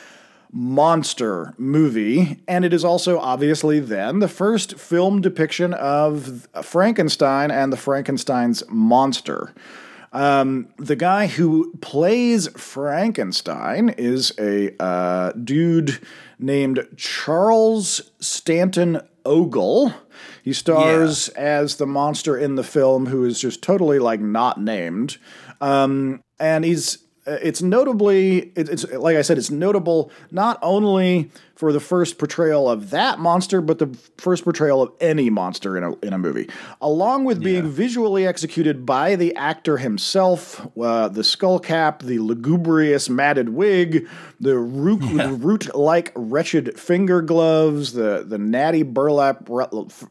monster 0.52 1.54
movie, 1.58 2.40
and 2.48 2.64
it 2.64 2.72
is 2.72 2.84
also 2.84 3.18
obviously 3.18 3.78
then 3.80 4.18
the 4.18 4.28
first 4.28 4.78
film 4.78 5.20
depiction 5.20 5.74
of 5.74 6.48
Frankenstein 6.62 7.50
and 7.50 7.72
the 7.72 7.76
Frankenstein's 7.76 8.62
monster. 8.68 9.52
Um, 10.12 10.68
the 10.76 10.96
guy 10.96 11.28
who 11.28 11.72
plays 11.80 12.48
Frankenstein 12.48 13.90
is 13.90 14.32
a 14.38 14.74
uh, 14.82 15.32
dude 15.32 16.00
named 16.38 16.86
Charles 16.96 18.10
Stanton 18.20 19.00
Ogle. 19.24 19.94
He 20.42 20.52
stars 20.52 21.28
as 21.30 21.76
the 21.76 21.86
monster 21.86 22.36
in 22.36 22.56
the 22.56 22.64
film, 22.64 23.06
who 23.06 23.24
is 23.24 23.40
just 23.40 23.62
totally 23.62 23.98
like 23.98 24.20
not 24.20 24.60
named. 24.60 25.18
Um, 25.60 26.22
and 26.38 26.64
he's 26.64 26.98
it's 27.42 27.62
notably 27.62 28.52
it's 28.56 28.90
like 28.92 29.16
I 29.16 29.22
said, 29.22 29.38
it's 29.38 29.50
notable 29.50 30.10
not 30.30 30.58
only 30.62 31.30
for 31.54 31.72
the 31.74 31.80
first 31.80 32.18
portrayal 32.18 32.70
of 32.70 32.88
that 32.88 33.18
monster, 33.18 33.60
but 33.60 33.78
the 33.78 33.94
first 34.16 34.44
portrayal 34.44 34.80
of 34.82 34.92
any 34.98 35.28
monster 35.28 35.76
in 35.76 35.84
a 35.84 35.94
in 35.98 36.12
a 36.12 36.18
movie, 36.18 36.48
along 36.80 37.24
with 37.24 37.42
being 37.42 37.68
visually 37.68 38.26
executed 38.26 38.86
by 38.86 39.14
the 39.14 39.36
actor 39.36 39.76
himself. 39.76 40.66
Uh, 40.76 41.08
the 41.08 41.22
skull 41.22 41.58
cap, 41.58 42.02
the 42.02 42.18
lugubrious 42.18 43.10
matted 43.10 43.50
wig, 43.50 44.08
the 44.40 44.56
root 44.56 45.02
root 45.42 45.74
like 45.74 46.12
wretched 46.16 46.78
finger 46.78 47.20
gloves, 47.20 47.92
the 47.92 48.24
the 48.26 48.38
natty 48.38 48.82
burlap 48.82 49.48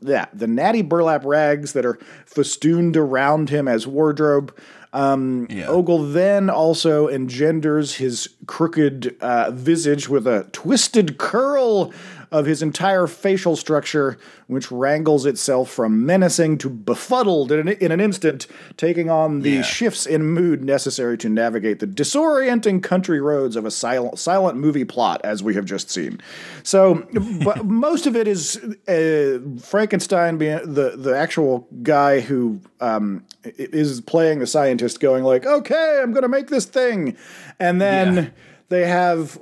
yeah 0.01 0.27
the 0.34 0.47
natty 0.47 0.84
burlap 0.84 1.25
rags 1.25 1.73
that 1.73 1.86
are 1.86 1.97
festooned 2.25 2.95
around 2.95 3.49
him 3.49 3.67
as 3.67 3.88
wardrobe. 3.88 4.55
Um, 4.93 5.47
Yeah. 5.49 5.67
Ogle 5.67 6.12
then 6.12 6.49
also 6.49 7.08
engenders 7.08 7.95
his 7.95 8.30
crooked 8.47 9.15
uh, 9.21 9.52
visage 9.52 10.10
with 10.10 10.25
a 10.28 10.47
twisted 10.52 11.17
curl 11.17 11.91
of 12.31 12.45
his 12.45 12.61
entire 12.61 13.07
facial 13.07 13.55
structure, 13.55 14.17
which 14.47 14.71
wrangles 14.71 15.25
itself 15.25 15.69
from 15.71 16.05
menacing 16.05 16.57
to 16.59 16.69
befuddled 16.69 17.51
in 17.51 17.59
an, 17.67 17.69
in 17.79 17.91
an 17.91 17.99
instant, 17.99 18.45
taking 18.77 19.09
on 19.09 19.39
the 19.41 19.49
Yeah. 19.51 19.61
shifts 19.63 20.05
in 20.05 20.23
mood 20.23 20.63
necessary 20.63 21.17
to 21.17 21.29
navigate 21.29 21.79
the 21.79 21.87
disorienting 21.87 22.83
country 22.83 23.19
roads 23.19 23.55
of 23.55 23.65
a 23.65 23.71
silent, 23.71 24.19
silent 24.19 24.57
movie 24.57 24.85
plot, 24.85 25.21
as 25.23 25.41
we 25.41 25.55
have 25.55 25.65
just 25.65 25.89
seen. 25.89 26.21
So, 26.63 27.07
but 27.43 27.65
most 27.65 28.05
of 28.05 28.15
it 28.15 28.27
is 28.27 28.57
uh, 28.87 29.39
Frankenstein 29.61 30.37
being 30.37 30.59
the, 30.71 30.95
the 30.97 31.17
actual 31.17 31.67
guy 31.81 32.19
who 32.19 32.61
um, 32.79 33.23
is 33.43 34.01
playing 34.01 34.39
the 34.39 34.47
scientist, 34.47 34.99
going 34.99 35.23
like, 35.23 35.45
"Okay, 35.45 35.99
I'm 36.01 36.11
going 36.11 36.21
to 36.23 36.29
make 36.29 36.47
this 36.49 36.65
thing," 36.65 37.17
and 37.59 37.81
then 37.81 38.15
Yeah. 38.15 38.29
They 38.69 38.88
have. 38.88 39.39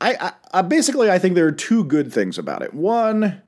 I, 0.00 0.14
I, 0.14 0.32
I 0.52 0.62
basically 0.62 1.10
I 1.10 1.18
think 1.18 1.34
there 1.34 1.46
are 1.46 1.52
two 1.52 1.84
good 1.84 2.12
things 2.12 2.38
about 2.38 2.62
it. 2.62 2.74
One, 2.74 3.42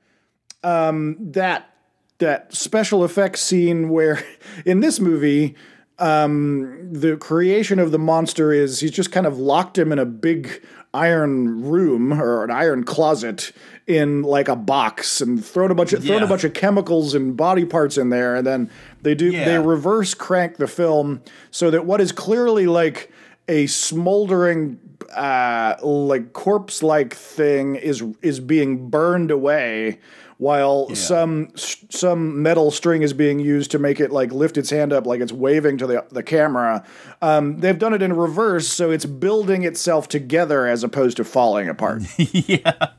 um, 0.63 1.17
that 1.19 1.73
that 2.19 2.53
special 2.53 3.05
effects 3.05 3.41
scene 3.41 3.89
where 3.89 4.23
in 4.65 4.79
this 4.79 4.99
movie 4.99 5.55
um, 5.99 6.89
the 6.91 7.17
creation 7.17 7.79
of 7.79 7.91
the 7.91 7.99
monster 7.99 8.51
is 8.51 8.79
he's 8.79 8.91
just 8.91 9.11
kind 9.11 9.25
of 9.25 9.37
locked 9.39 9.77
him 9.77 9.91
in 9.91 9.99
a 9.99 10.05
big 10.05 10.63
iron 10.93 11.63
room 11.63 12.13
or 12.13 12.43
an 12.43 12.51
iron 12.51 12.83
closet 12.83 13.51
in 13.87 14.21
like 14.23 14.47
a 14.47 14.55
box 14.55 15.21
and 15.21 15.43
thrown 15.43 15.71
a 15.71 15.75
bunch 15.75 15.93
of 15.93 16.03
thrown 16.03 16.23
a 16.23 16.27
bunch 16.27 16.43
of 16.43 16.53
chemicals 16.53 17.13
and 17.13 17.35
body 17.35 17.65
parts 17.65 17.97
in 17.97 18.09
there 18.09 18.35
and 18.35 18.47
then 18.47 18.69
they 19.01 19.13
do 19.13 19.31
they 19.31 19.59
reverse 19.59 20.13
crank 20.13 20.57
the 20.57 20.67
film 20.67 21.21
so 21.51 21.69
that 21.69 21.85
what 21.85 21.99
is 21.99 22.11
clearly 22.11 22.67
like 22.67 23.11
a 23.47 23.67
smoldering 23.67 24.79
uh 25.15 25.75
like 25.81 26.33
corpse 26.33 26.83
like 26.83 27.13
thing 27.13 27.75
is 27.75 28.03
is 28.21 28.39
being 28.39 28.89
burned 28.89 29.31
away 29.31 29.99
while 30.37 30.93
some 30.93 31.49
some 31.55 32.43
metal 32.43 32.69
string 32.69 33.01
is 33.01 33.11
being 33.11 33.39
used 33.39 33.71
to 33.71 33.79
make 33.79 33.99
it 33.99 34.11
like 34.11 34.31
lift 34.31 34.57
its 34.57 34.69
hand 34.69 34.93
up 34.93 35.07
like 35.07 35.19
it's 35.19 35.31
waving 35.31 35.77
to 35.79 35.87
the 35.87 36.05
the 36.11 36.21
camera. 36.21 36.85
Um 37.21 37.59
they've 37.59 37.79
done 37.79 37.93
it 37.93 38.01
in 38.01 38.13
reverse 38.13 38.67
so 38.67 38.91
it's 38.91 39.05
building 39.05 39.63
itself 39.63 40.07
together 40.07 40.67
as 40.67 40.83
opposed 40.83 41.17
to 41.17 41.23
falling 41.23 41.67
apart. 41.67 42.03
Yeah, 42.17 42.89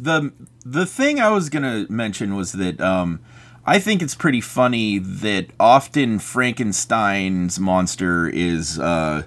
the 0.00 0.32
the 0.64 0.86
thing 0.86 1.20
I 1.20 1.30
was 1.30 1.48
gonna 1.48 1.86
mention 1.88 2.34
was 2.34 2.52
that 2.52 2.80
um, 2.80 3.20
I 3.66 3.78
think 3.78 4.02
it's 4.02 4.14
pretty 4.14 4.40
funny 4.40 4.98
that 4.98 5.48
often 5.60 6.18
Frankenstein's 6.18 7.60
monster 7.60 8.28
is 8.28 8.78
uh, 8.78 9.24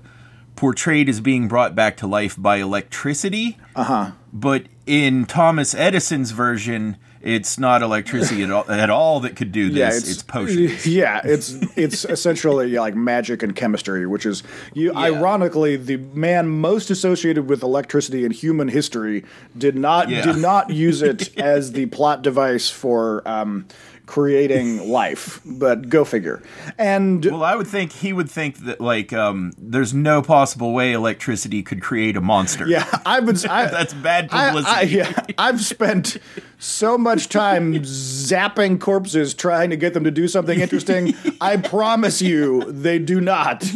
portrayed 0.64 1.10
as 1.10 1.20
being 1.20 1.50
brought 1.50 1.76
back 1.76 1.98
to 1.98 2.08
life 2.08 2.38
by 2.40 2.56
electricity. 2.56 3.58
Uh 3.76 3.84
huh. 3.84 4.12
But 4.32 4.68
in 4.86 5.26
Thomas 5.26 5.76
Edison's 5.76 6.32
version, 6.32 6.96
it's 7.22 7.58
not 7.60 7.82
electricity 7.82 8.44
at 8.44 8.50
all, 8.52 8.72
at 8.72 8.90
all 8.90 9.20
that 9.20 9.36
could 9.36 9.52
do 9.52 9.70
this. 9.72 10.06
Yeah, 10.06 10.12
it's, 10.12 10.24
potions. 10.24 10.88
Yeah, 11.02 11.22
it's 11.26 11.52
it's 11.76 12.06
essentially 12.06 12.72
like 12.78 12.96
magic 12.96 13.44
and 13.44 13.54
chemistry, 13.54 14.08
which 14.08 14.26
is 14.26 14.42
you. 14.74 14.96
Ironically, 14.96 15.76
the 15.76 15.98
man 15.98 16.48
most 16.48 16.90
associated 16.90 17.50
with 17.50 17.62
electricity 17.62 18.24
in 18.24 18.32
human 18.32 18.70
history 18.70 19.26
did 19.58 19.76
not 19.76 20.08
Yeah. 20.08 20.22
did 20.22 20.38
not 20.38 20.70
use 20.70 21.02
it 21.12 21.38
as 21.38 21.74
the 21.74 21.88
plot 21.88 22.22
device 22.22 22.70
for 22.70 23.22
um, 23.28 23.66
creating 24.14 24.92
life. 24.92 25.42
But 25.44 25.90
go 25.90 26.06
figure. 26.06 26.44
And 26.78 27.26
Well, 27.26 27.44
I 27.44 27.56
would 27.56 27.66
think 27.66 27.92
he 27.92 28.14
would 28.14 28.30
think 28.30 28.60
that 28.60 28.80
like 28.80 29.12
um, 29.12 29.54
there's 29.58 29.92
no 29.92 30.22
possible 30.22 30.72
way 30.72 30.94
electricity 30.94 31.64
could 31.64 31.82
create 31.82 32.16
a 32.16 32.22
monster. 32.22 32.68
yeah, 32.68 32.88
I 33.08 33.20
would. 33.20 33.44
I, 33.50 33.66
That's 33.66 33.96
bad 33.96 34.30
publicity. 34.30 34.72
I, 34.72 34.82
yeah, 34.82 35.26
I've 35.40 35.62
spent 35.62 36.18
so 36.60 36.96
much 36.96 37.28
time 37.30 37.74
zapping 37.74 38.80
corpses 38.80 39.34
trying 39.34 39.72
to 39.72 39.78
get 39.78 39.96
them 39.96 40.04
to 40.04 40.12
do 40.12 40.28
something 40.28 40.60
interesting. 40.60 41.16
I 41.42 41.58
promise 41.58 42.22
you, 42.22 42.72
they 42.72 43.00
do 43.00 43.20
not. 43.20 43.68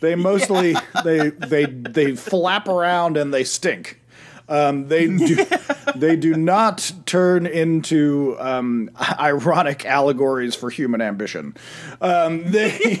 They 0.00 0.16
mostly 0.16 0.74
they 1.02 1.30
they 1.30 1.64
they 1.64 2.14
flap 2.14 2.68
around 2.68 3.16
and 3.16 3.32
they 3.32 3.44
stink. 3.44 4.01
Um, 4.52 4.88
they 4.88 5.06
do 5.16 5.46
they 5.96 6.14
do 6.16 6.34
not 6.34 6.92
turn 7.06 7.46
into 7.46 8.36
um, 8.38 8.90
ironic 9.18 9.86
allegories 9.86 10.54
for 10.54 10.68
human 10.68 11.00
ambition. 11.00 11.56
Um, 12.02 12.50
they 12.50 13.00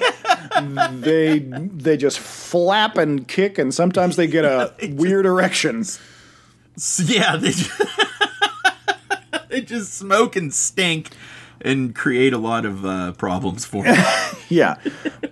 they 0.92 1.40
they 1.40 1.96
just 1.98 2.18
flap 2.18 2.96
and 2.96 3.28
kick, 3.28 3.58
and 3.58 3.74
sometimes 3.74 4.16
they 4.16 4.26
get 4.26 4.46
a 4.46 4.72
weird 4.92 5.26
erection. 5.26 5.84
Yeah, 7.04 7.36
they 7.36 7.50
just, 7.50 7.82
they 9.50 9.60
just 9.60 9.92
smoke 9.92 10.36
and 10.36 10.54
stink 10.54 11.10
and 11.60 11.94
create 11.94 12.32
a 12.32 12.38
lot 12.38 12.64
of 12.64 12.86
uh, 12.86 13.12
problems 13.12 13.66
for 13.66 13.84
him. 13.84 14.02
Yeah, 14.48 14.76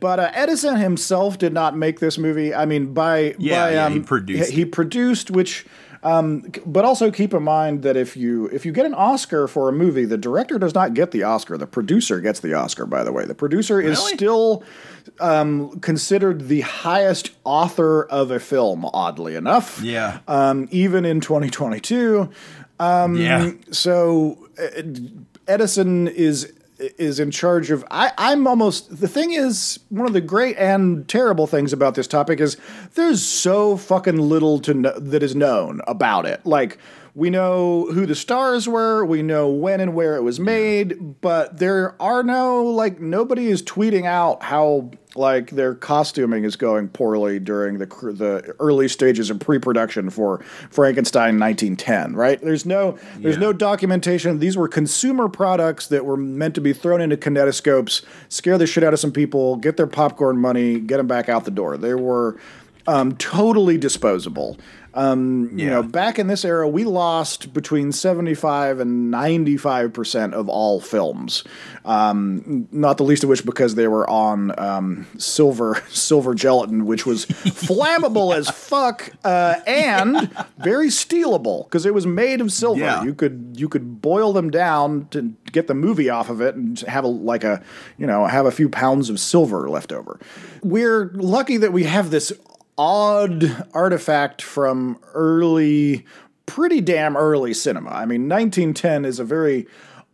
but 0.00 0.20
uh, 0.20 0.30
Edison 0.34 0.76
himself 0.76 1.38
did 1.38 1.54
not 1.54 1.74
make 1.76 2.00
this 2.00 2.18
movie. 2.18 2.54
I 2.54 2.66
mean, 2.66 2.92
by 2.92 3.34
Yeah, 3.38 3.64
by 3.64 3.72
yeah, 3.72 3.86
um, 3.86 3.92
he 3.94 4.00
produced 4.00 4.50
He, 4.50 4.56
he 4.56 4.64
produced, 4.66 5.30
which. 5.30 5.64
Um, 6.02 6.50
but 6.64 6.84
also 6.86 7.10
keep 7.10 7.34
in 7.34 7.42
mind 7.42 7.82
that 7.82 7.94
if 7.96 8.16
you 8.16 8.46
if 8.46 8.64
you 8.64 8.72
get 8.72 8.86
an 8.86 8.94
Oscar 8.94 9.46
for 9.46 9.68
a 9.68 9.72
movie, 9.72 10.06
the 10.06 10.16
director 10.16 10.58
does 10.58 10.74
not 10.74 10.94
get 10.94 11.10
the 11.10 11.22
Oscar. 11.24 11.58
The 11.58 11.66
producer 11.66 12.20
gets 12.20 12.40
the 12.40 12.54
Oscar. 12.54 12.86
By 12.86 13.04
the 13.04 13.12
way, 13.12 13.26
the 13.26 13.34
producer 13.34 13.80
is 13.80 13.98
Really? 13.98 14.14
still 14.14 14.62
um, 15.20 15.78
considered 15.80 16.48
the 16.48 16.62
highest 16.62 17.32
author 17.44 18.04
of 18.04 18.30
a 18.30 18.40
film. 18.40 18.86
Oddly 18.94 19.34
enough, 19.34 19.82
Yeah. 19.82 20.20
um, 20.26 20.68
even 20.70 21.04
in 21.04 21.20
2022. 21.20 22.30
Um, 22.78 23.16
yeah. 23.16 23.50
so 23.70 24.48
uh, 24.58 24.82
Edison 25.46 26.08
is 26.08 26.50
is 26.80 27.20
in 27.20 27.30
charge 27.30 27.70
of. 27.70 27.84
I, 27.90 28.12
I'm 28.18 28.46
almost 28.46 29.00
the 29.00 29.08
thing 29.08 29.32
is 29.32 29.78
one 29.88 30.06
of 30.06 30.12
the 30.12 30.20
great 30.20 30.56
and 30.56 31.06
terrible 31.08 31.46
things 31.46 31.72
about 31.72 31.94
this 31.94 32.06
topic 32.06 32.40
is 32.40 32.56
there's 32.94 33.22
so 33.22 33.76
fucking 33.76 34.18
little 34.18 34.58
to 34.60 34.74
know, 34.74 34.98
that 34.98 35.22
is 35.22 35.34
known 35.36 35.80
about 35.86 36.26
it. 36.26 36.44
Like 36.44 36.78
we 37.20 37.28
know 37.28 37.84
who 37.92 38.06
the 38.06 38.14
stars 38.14 38.66
were, 38.66 39.04
we 39.04 39.22
know 39.22 39.50
when 39.50 39.78
and 39.78 39.92
where 39.94 40.16
it 40.16 40.22
was 40.22 40.40
made, 40.40 41.20
but 41.20 41.58
there 41.58 41.94
are 42.00 42.22
no 42.22 42.64
like 42.64 42.98
nobody 42.98 43.48
is 43.48 43.62
tweeting 43.62 44.06
out 44.06 44.42
how 44.42 44.90
like 45.14 45.50
their 45.50 45.74
costuming 45.74 46.44
is 46.44 46.56
going 46.56 46.88
poorly 46.88 47.38
during 47.38 47.76
the 47.76 47.84
the 47.84 48.54
early 48.58 48.88
stages 48.88 49.28
of 49.28 49.38
pre-production 49.38 50.08
for 50.08 50.38
Frankenstein 50.70 51.38
1910, 51.38 52.14
right? 52.16 52.40
There's 52.40 52.64
no 52.64 52.96
there's 53.18 53.34
Yeah. 53.36 53.40
no 53.42 53.52
documentation. 53.52 54.38
These 54.38 54.56
were 54.56 54.66
consumer 54.66 55.28
products 55.28 55.88
that 55.88 56.06
were 56.06 56.16
meant 56.16 56.54
to 56.54 56.62
be 56.62 56.72
thrown 56.72 57.02
into 57.02 57.18
kinetoscopes, 57.18 58.00
scare 58.30 58.56
the 58.56 58.66
shit 58.66 58.82
out 58.82 58.94
of 58.94 58.98
some 58.98 59.12
people, 59.12 59.56
get 59.56 59.76
their 59.76 59.86
popcorn 59.86 60.38
money, 60.38 60.80
get 60.80 60.96
them 60.96 61.06
back 61.06 61.28
out 61.28 61.44
the 61.44 61.50
door. 61.50 61.76
They 61.76 61.92
were 61.92 62.38
um, 62.86 63.14
totally 63.16 63.76
disposable. 63.76 64.56
Um, 64.94 65.50
You 65.56 65.70
know, 65.70 65.82
back 65.82 66.18
in 66.18 66.26
this 66.26 66.44
era, 66.44 66.68
we 66.68 66.84
lost 66.84 67.52
between 67.52 67.92
75 67.92 68.80
and 68.80 69.10
95 69.10 69.92
percent 69.92 70.34
of 70.34 70.48
all 70.48 70.80
films. 70.80 71.44
Um, 71.84 72.68
not 72.72 72.96
the 72.98 73.04
least 73.04 73.22
of 73.22 73.30
which 73.30 73.44
because 73.44 73.74
they 73.74 73.88
were 73.88 74.08
on 74.08 74.58
um, 74.58 75.06
silver 75.18 75.82
silver 75.90 76.34
gelatin, 76.34 76.86
which 76.86 77.06
was 77.06 77.26
flammable 77.26 78.34
as 78.34 78.50
fuck 78.50 79.10
uh, 79.24 79.56
and 79.66 80.30
very 80.58 80.88
stealable 80.88 81.64
because 81.64 81.86
it 81.86 81.94
was 81.94 82.06
made 82.06 82.40
of 82.40 82.52
silver. 82.52 82.80
Yeah. 82.80 83.02
You 83.02 83.14
could 83.14 83.54
you 83.56 83.68
could 83.68 84.02
boil 84.02 84.32
them 84.32 84.50
down 84.50 85.08
to 85.10 85.34
get 85.52 85.66
the 85.66 85.74
movie 85.74 86.10
off 86.10 86.30
of 86.30 86.40
it 86.40 86.54
and 86.54 86.78
have 86.80 87.04
a 87.04 87.08
like 87.08 87.44
a 87.44 87.62
you 87.96 88.06
know 88.06 88.26
have 88.26 88.46
a 88.46 88.50
few 88.52 88.68
pounds 88.68 89.08
of 89.10 89.20
silver 89.20 89.68
left 89.68 89.92
over. 89.92 90.18
We're 90.62 91.10
lucky 91.14 91.56
that 91.56 91.72
we 91.72 91.84
have 91.84 92.10
this 92.10 92.32
odd 92.80 93.66
artifact 93.74 94.40
from 94.40 94.98
early, 95.12 96.06
pretty 96.46 96.80
damn 96.80 97.14
early 97.14 97.52
cinema. 97.52 97.90
I 97.90 98.06
mean, 98.06 98.26
1910 98.26 99.04
is 99.04 99.20
a 99.20 99.24
very 99.24 99.66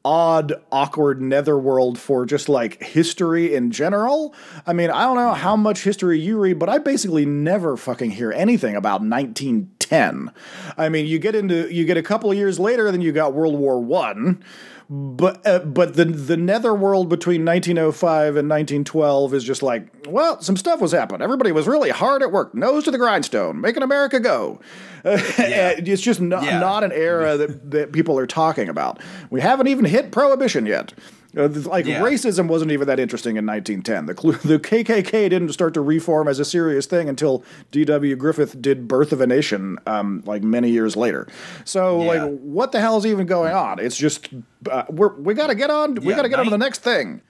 odd, 0.05 0.53
awkward 0.73 1.23
netherworld 1.23 1.97
for 1.97 2.27
just 2.27 2.49
like 2.49 2.83
history 2.83 3.55
in 3.55 3.71
general. 3.71 4.35
I 4.67 4.73
mean, 4.73 4.91
I 4.91 5.05
don't 5.05 5.15
know 5.15 5.35
how 5.35 5.55
much 5.55 5.85
history 5.85 6.19
you 6.19 6.41
read, 6.41 6.59
but 6.59 6.69
I 6.69 6.79
basically 6.79 7.25
never 7.25 7.77
fucking 7.77 8.11
hear 8.11 8.33
anything 8.33 8.75
about 8.75 9.01
1910. 9.01 10.33
I 10.77 10.89
mean, 10.89 11.07
you 11.07 11.21
get 11.21 11.37
into 11.37 11.73
you 11.73 11.85
get 11.85 11.97
a 11.97 12.03
couple 12.03 12.33
of 12.33 12.37
years 12.37 12.59
later, 12.59 12.91
then 12.91 13.01
you 13.01 13.13
got 13.13 13.33
World 13.33 13.55
War 13.55 13.81
One. 13.81 14.43
But 14.89 15.45
uh, 15.45 15.59
but 15.61 15.95
the 15.97 16.05
the 16.05 16.37
netherworld 16.37 17.09
between 17.09 17.45
1905 17.45 18.37
and 18.37 18.49
1912 18.49 19.35
is 19.35 19.43
just 19.43 19.61
like 19.63 19.89
well 20.07 20.41
some 20.41 20.57
stuff 20.57 20.81
was 20.81 20.93
happening. 20.93 21.23
Everybody 21.23 21.51
was 21.51 21.67
really 21.67 21.91
hard 21.91 22.23
at 22.23 22.31
work 22.31 22.55
nose 22.55 22.85
to 22.85 22.93
the 22.93 22.99
grindstone 22.99 23.61
making 23.61 23.83
America 23.83 24.21
go. 24.21 24.61
It's 25.05 26.03
just 26.03 26.21
not, 26.21 26.45
Yeah. 26.45 26.59
not 26.59 26.83
an 26.85 26.91
era 26.93 27.37
that, 27.37 27.71
that 27.71 27.93
people 27.93 28.19
are 28.19 28.27
talking 28.27 28.69
about. 28.69 29.01
We 29.31 29.41
haven't 29.41 29.69
even 29.69 29.85
hit 29.85 30.11
prohibition 30.11 30.67
yet 30.67 30.95
uh, 31.37 31.49
like 31.49 31.85
Yeah. 31.87 32.01
racism 32.03 32.49
wasn't 32.49 32.71
even 32.73 32.87
that 32.89 32.99
interesting 32.99 33.37
in 33.37 33.45
1910 33.47 34.07
the 34.07 34.39
the 34.49 34.59
KKK 34.59 35.29
didn't 35.31 35.53
start 35.53 35.75
to 35.75 35.81
reform 35.81 36.29
as 36.29 36.39
a 36.39 36.45
serious 36.45 36.87
thing 36.87 37.09
until 37.09 37.45
D.W. 37.71 38.17
Griffith 38.17 38.61
did 38.63 38.89
Birth 38.89 39.13
of 39.13 39.21
a 39.21 39.27
Nation 39.27 39.79
um, 39.87 40.23
like 40.27 40.43
many 40.43 40.71
years 40.71 40.97
later 40.97 41.27
so 41.65 42.03
Yeah. 42.03 42.25
like 42.25 42.39
what 42.41 42.73
the 42.73 42.81
hell 42.81 42.97
is 42.97 43.07
even 43.07 43.27
going 43.27 43.53
on 43.53 43.79
it's 43.79 43.97
just 43.97 44.29
uh, 44.71 44.85
we're, 44.89 45.15
we 45.15 45.35
got 45.35 45.49
to 45.49 45.55
get 45.55 45.71
on 45.71 45.95
we 45.97 46.15
got 46.15 46.23
to 46.23 46.29
get 46.29 46.39
on 46.39 46.45
to 46.47 46.51
the 46.51 46.59
next 46.59 46.81
thing 46.83 47.21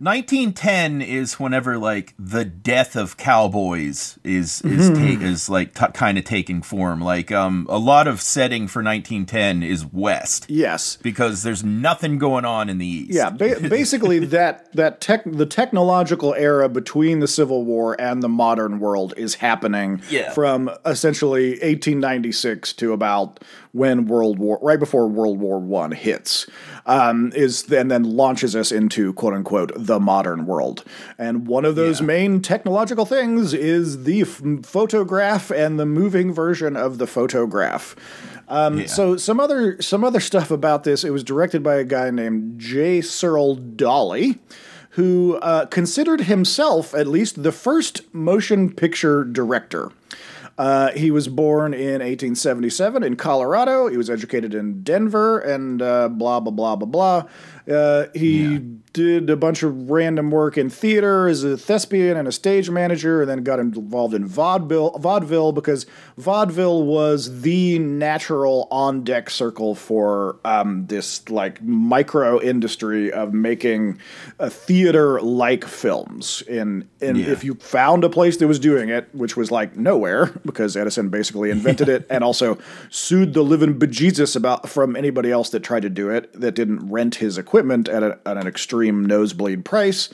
1910 0.00 1.02
is 1.02 1.40
whenever 1.40 1.76
like 1.78 2.14
the 2.18 2.44
death 2.44 2.96
of 2.96 3.16
cowboys 3.16 4.18
is 4.24 4.60
is 4.62 4.88
Mm-hmm. 4.90 5.20
ta- 5.20 5.24
is 5.26 5.48
like 5.48 5.74
t- 5.74 5.86
kind 5.92 6.16
of 6.18 6.24
taking 6.24 6.62
form. 6.62 7.00
Like 7.00 7.32
um 7.32 7.66
a 7.68 7.78
lot 7.78 8.06
of 8.06 8.20
setting 8.20 8.68
for 8.68 8.82
1910 8.82 9.62
is 9.62 9.84
west 9.84 10.46
yes 10.48 10.96
because 11.02 11.42
there's 11.42 11.64
nothing 11.64 12.18
going 12.18 12.44
on 12.44 12.68
in 12.68 12.78
the 12.78 12.86
east. 12.86 13.12
Yeah, 13.12 13.30
ba- 13.30 13.60
basically 13.68 14.20
that 14.26 14.72
that 14.74 15.00
tech 15.00 15.22
the 15.26 15.46
technological 15.46 16.34
era 16.34 16.68
between 16.68 17.20
the 17.20 17.28
Civil 17.28 17.64
War 17.64 18.00
and 18.00 18.22
the 18.22 18.28
modern 18.28 18.78
world 18.80 19.14
is 19.16 19.36
happening 19.36 20.00
Yeah. 20.10 20.32
from 20.32 20.70
essentially 20.86 21.50
1896 21.60 22.72
to 22.74 22.92
about 22.92 23.40
when 23.72 24.06
World 24.06 24.38
War 24.38 24.58
right 24.62 24.78
before 24.78 25.06
World 25.08 25.38
War 25.40 25.58
One 25.58 25.92
hits, 25.92 26.46
um, 26.86 27.32
is 27.34 27.64
then 27.64 27.88
then 27.88 28.02
launches 28.04 28.56
us 28.56 28.72
into 28.72 29.12
quote 29.12 29.34
unquote 29.34 29.72
the 29.76 30.00
modern 30.00 30.46
world. 30.46 30.84
And 31.18 31.46
one 31.46 31.64
of 31.64 31.74
those 31.76 32.00
Yeah. 32.00 32.06
main 32.06 32.40
technological 32.42 33.04
things 33.04 33.52
is 33.54 34.04
the 34.04 34.22
f- 34.22 34.42
photograph 34.62 35.50
and 35.50 35.78
the 35.78 35.86
moving 35.86 36.32
version 36.32 36.76
of 36.76 36.98
the 36.98 37.06
photograph. 37.06 37.94
Um, 38.48 38.78
Yeah. 38.80 38.86
So 38.86 39.16
some 39.16 39.38
other 39.40 39.80
some 39.82 40.04
other 40.04 40.20
stuff 40.20 40.50
about 40.50 40.84
this. 40.84 41.04
It 41.04 41.10
was 41.10 41.22
directed 41.24 41.62
by 41.62 41.76
a 41.76 41.84
guy 41.84 42.10
named 42.10 42.58
J. 42.58 43.00
Searle 43.02 43.54
Dawley, 43.56 44.38
who 44.92 45.38
uh, 45.42 45.66
considered 45.66 46.22
himself 46.22 46.94
at 46.94 47.06
least 47.06 47.42
the 47.42 47.52
first 47.52 48.02
motion 48.14 48.70
picture 48.72 49.22
director. 49.24 49.90
Uh, 50.58 50.90
he 50.90 51.12
was 51.12 51.28
born 51.28 51.72
in 51.72 52.00
1877 52.02 53.04
in 53.04 53.14
Colorado. 53.14 53.86
He 53.86 53.96
was 53.96 54.10
educated 54.10 54.54
in 54.54 54.82
Denver 54.82 55.38
and 55.38 55.80
uh, 55.80 56.08
blah, 56.08 56.40
blah, 56.40 56.50
blah, 56.50 56.74
blah, 56.74 56.88
blah. 56.88 57.22
Uh, 57.68 58.06
he 58.14 58.58
did 58.94 59.28
a 59.28 59.36
bunch 59.36 59.62
of 59.62 59.90
random 59.90 60.30
work 60.30 60.56
in 60.56 60.70
theater 60.70 61.28
as 61.28 61.44
a 61.44 61.56
thespian 61.56 62.16
and 62.16 62.26
a 62.26 62.32
stage 62.32 62.70
manager, 62.70 63.20
and 63.20 63.30
then 63.30 63.42
got 63.42 63.58
involved 63.58 64.14
in 64.14 64.26
vaudeville, 64.26 64.98
vaudeville 64.98 65.52
because 65.52 65.84
vaudeville 66.16 66.84
was 66.84 67.42
the 67.42 67.78
natural 67.78 68.66
on 68.70 69.04
deck 69.04 69.28
circle 69.28 69.74
for 69.74 70.36
um, 70.44 70.86
this 70.86 71.28
like 71.28 71.62
micro 71.62 72.40
industry 72.40 73.12
of 73.12 73.34
making 73.34 73.98
a 74.38 74.48
theater 74.48 75.20
like 75.20 75.64
films. 75.64 76.42
And, 76.48 76.88
in 77.00 77.16
Yeah. 77.16 77.26
if 77.30 77.44
you 77.44 77.54
found 77.56 78.02
a 78.02 78.08
place 78.08 78.38
that 78.38 78.48
was 78.48 78.58
doing 78.58 78.88
it, 78.88 79.08
which 79.12 79.36
was 79.36 79.50
like 79.50 79.76
nowhere, 79.76 80.26
because 80.46 80.76
Edison 80.76 81.10
basically 81.10 81.50
invented 81.50 81.88
it 81.88 82.06
and 82.10 82.24
also 82.24 82.56
sued 82.88 83.34
the 83.34 83.42
living 83.42 83.78
bejesus 83.78 84.34
about 84.34 84.68
from 84.68 84.96
anybody 84.96 85.30
else 85.30 85.50
that 85.50 85.60
tried 85.60 85.82
to 85.82 85.90
do 85.90 86.08
it 86.08 86.32
that 86.32 86.54
didn't 86.54 86.90
rent 86.90 87.16
his 87.16 87.36
equipment 87.36 87.57
at, 87.88 88.02
a, 88.02 88.18
at 88.26 88.36
an 88.36 88.46
extreme 88.46 89.04
nosebleed 89.04 89.64
price. 89.64 90.08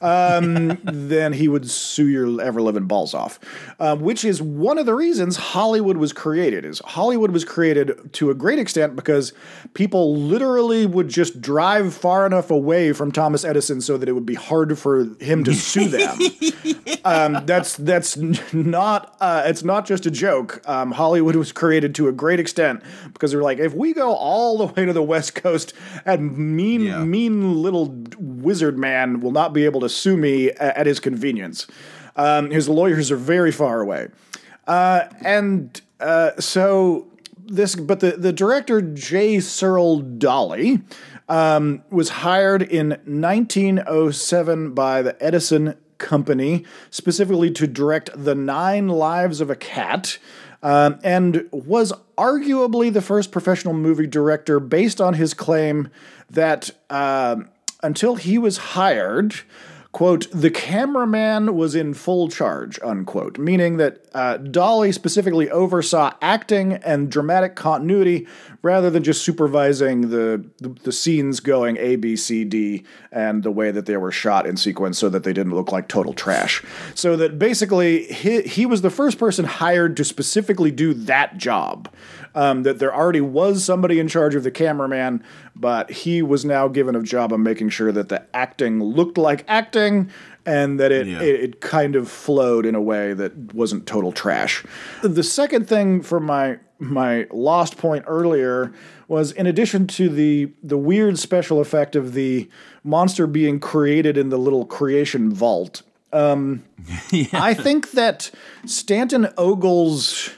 Um, 0.00 0.78
then 0.84 1.32
he 1.32 1.48
would 1.48 1.70
sue 1.70 2.08
your 2.08 2.40
ever 2.40 2.60
living 2.62 2.86
balls 2.86 3.14
off, 3.14 3.38
uh, 3.78 3.96
which 3.96 4.24
is 4.24 4.42
one 4.42 4.78
of 4.78 4.86
the 4.86 4.94
reasons 4.94 5.36
Hollywood 5.36 5.96
was 5.96 6.12
created. 6.12 6.64
Is 6.64 6.80
Hollywood 6.84 7.30
was 7.30 7.44
created 7.44 8.12
to 8.14 8.30
a 8.30 8.34
great 8.34 8.58
extent 8.58 8.96
because 8.96 9.32
people 9.74 10.16
literally 10.16 10.86
would 10.86 11.08
just 11.08 11.40
drive 11.40 11.94
far 11.94 12.26
enough 12.26 12.50
away 12.50 12.92
from 12.92 13.12
Thomas 13.12 13.44
Edison 13.44 13.80
so 13.80 13.96
that 13.96 14.08
it 14.08 14.12
would 14.12 14.26
be 14.26 14.34
hard 14.34 14.78
for 14.78 15.06
him 15.20 15.44
to 15.44 15.54
sue 15.54 15.88
them 15.88 16.18
um, 17.04 17.44
that's 17.46 17.76
that's 17.76 18.16
not 18.52 19.16
uh, 19.20 19.42
it's 19.46 19.62
not 19.62 19.86
just 19.86 20.06
a 20.06 20.10
joke. 20.10 20.62
Um, 20.68 20.92
Hollywood 20.92 21.36
was 21.36 21.52
created 21.52 21.94
to 21.96 22.08
a 22.08 22.12
great 22.12 22.40
extent 22.40 22.82
because 23.12 23.30
they're 23.30 23.42
like, 23.42 23.58
if 23.58 23.74
we 23.74 23.92
go 23.92 24.12
all 24.14 24.58
the 24.58 24.66
way 24.66 24.84
to 24.84 24.92
the 24.92 25.02
West 25.02 25.34
Coast, 25.34 25.72
and 26.04 26.36
mean 26.36 26.82
Yeah. 26.82 27.04
mean 27.04 27.62
little 27.62 27.96
wizard 28.18 28.78
man 28.78 29.20
will 29.20 29.30
not 29.30 29.52
be 29.52 29.64
able 29.64 29.75
to 29.80 29.88
sue 29.88 30.16
me 30.16 30.50
a- 30.50 30.78
at 30.78 30.86
his 30.86 31.00
convenience. 31.00 31.66
Um, 32.16 32.50
his 32.50 32.68
lawyers 32.68 33.10
are 33.10 33.16
very 33.16 33.52
far 33.52 33.80
away, 33.80 34.08
uh, 34.66 35.04
and 35.24 35.80
uh, 36.00 36.30
so 36.38 37.06
this. 37.44 37.76
But 37.76 38.00
the 38.00 38.12
the 38.12 38.32
director 38.32 38.80
J. 38.80 39.40
Searle 39.40 40.00
Dawley 40.00 40.80
um, 41.28 41.82
was 41.90 42.08
hired 42.08 42.62
in 42.62 42.90
1907 43.04 44.72
by 44.72 45.02
the 45.02 45.22
Edison 45.22 45.74
Company, 45.98 46.64
specifically 46.90 47.50
to 47.52 47.66
direct 47.66 48.10
The 48.14 48.34
Nine 48.34 48.88
Lives 48.88 49.40
of 49.40 49.50
a 49.50 49.56
Cat, 49.56 50.18
um, 50.62 50.98
and 51.02 51.48
was 51.52 51.92
arguably 52.16 52.92
the 52.92 53.02
first 53.02 53.30
professional 53.30 53.74
movie 53.74 54.06
director 54.06 54.58
based 54.60 55.00
on 55.00 55.14
his 55.14 55.34
claim 55.34 55.90
that 56.30 56.70
um 56.90 57.48
until 57.82 58.16
he 58.16 58.38
was 58.38 58.58
hired, 58.58 59.34
quote, 59.92 60.26
the 60.30 60.50
cameraman 60.50 61.56
was 61.56 61.74
in 61.74 61.94
full 61.94 62.28
charge, 62.28 62.78
unquote, 62.84 63.38
meaning 63.38 63.78
that 63.78 64.04
uh, 64.12 64.36
Dawley 64.36 64.92
specifically 64.92 65.50
oversaw 65.50 66.12
acting 66.20 66.74
and 66.74 67.10
dramatic 67.10 67.54
continuity 67.54 68.26
rather 68.62 68.90
than 68.90 69.02
just 69.02 69.22
supervising 69.22 70.10
the, 70.10 70.44
the, 70.58 70.68
the 70.82 70.92
scenes 70.92 71.40
going 71.40 71.76
A, 71.78 71.96
B, 71.96 72.16
C, 72.16 72.44
D, 72.44 72.84
and 73.12 73.42
the 73.42 73.50
way 73.50 73.70
that 73.70 73.86
they 73.86 73.96
were 73.96 74.12
shot 74.12 74.46
in 74.46 74.56
sequence 74.56 74.98
so 74.98 75.08
that 75.08 75.22
they 75.22 75.32
didn't 75.32 75.54
look 75.54 75.72
like 75.72 75.88
total 75.88 76.12
trash. 76.12 76.62
So 76.94 77.16
that 77.16 77.38
basically 77.38 78.04
he, 78.04 78.42
he 78.42 78.66
was 78.66 78.82
the 78.82 78.90
first 78.90 79.18
person 79.18 79.44
hired 79.44 79.96
to 79.96 80.04
specifically 80.04 80.70
do 80.70 80.92
that 80.94 81.38
job. 81.38 81.90
Um, 82.34 82.64
that 82.64 82.78
there 82.78 82.94
already 82.94 83.22
was 83.22 83.64
somebody 83.64 83.98
in 83.98 84.08
charge 84.08 84.34
of 84.34 84.42
the 84.42 84.50
cameraman, 84.50 85.24
but 85.58 85.90
he 85.90 86.22
was 86.22 86.44
now 86.44 86.68
given 86.68 86.94
a 86.94 87.02
job 87.02 87.32
of 87.32 87.40
making 87.40 87.70
sure 87.70 87.90
that 87.92 88.08
the 88.10 88.22
acting 88.34 88.82
looked 88.82 89.16
like 89.18 89.44
acting 89.48 90.10
and 90.44 90.78
that 90.78 90.92
it, 90.92 91.06
Yeah. 91.06 91.20
it, 91.22 91.40
it 91.40 91.60
kind 91.60 91.96
of 91.96 92.08
flowed 92.10 92.66
in 92.66 92.74
a 92.74 92.80
way 92.80 93.14
that 93.14 93.54
wasn't 93.54 93.86
total 93.86 94.12
trash. 94.12 94.64
The 95.02 95.22
second 95.22 95.68
thing 95.68 96.02
for 96.02 96.20
my 96.20 96.58
my 96.78 97.26
lost 97.32 97.78
point 97.78 98.04
earlier 98.06 98.70
was 99.08 99.32
in 99.32 99.46
addition 99.46 99.86
to 99.86 100.10
the 100.10 100.52
the 100.62 100.76
weird 100.76 101.18
special 101.18 101.58
effect 101.60 101.96
of 101.96 102.12
the 102.12 102.48
monster 102.84 103.26
being 103.26 103.58
created 103.58 104.18
in 104.18 104.28
the 104.28 104.36
little 104.38 104.66
creation 104.66 105.32
vault. 105.32 105.82
Um, 106.12 106.64
I 107.32 107.54
think 107.54 107.92
that 107.92 108.30
Stanton 108.66 109.28
Ogle's 109.38 110.30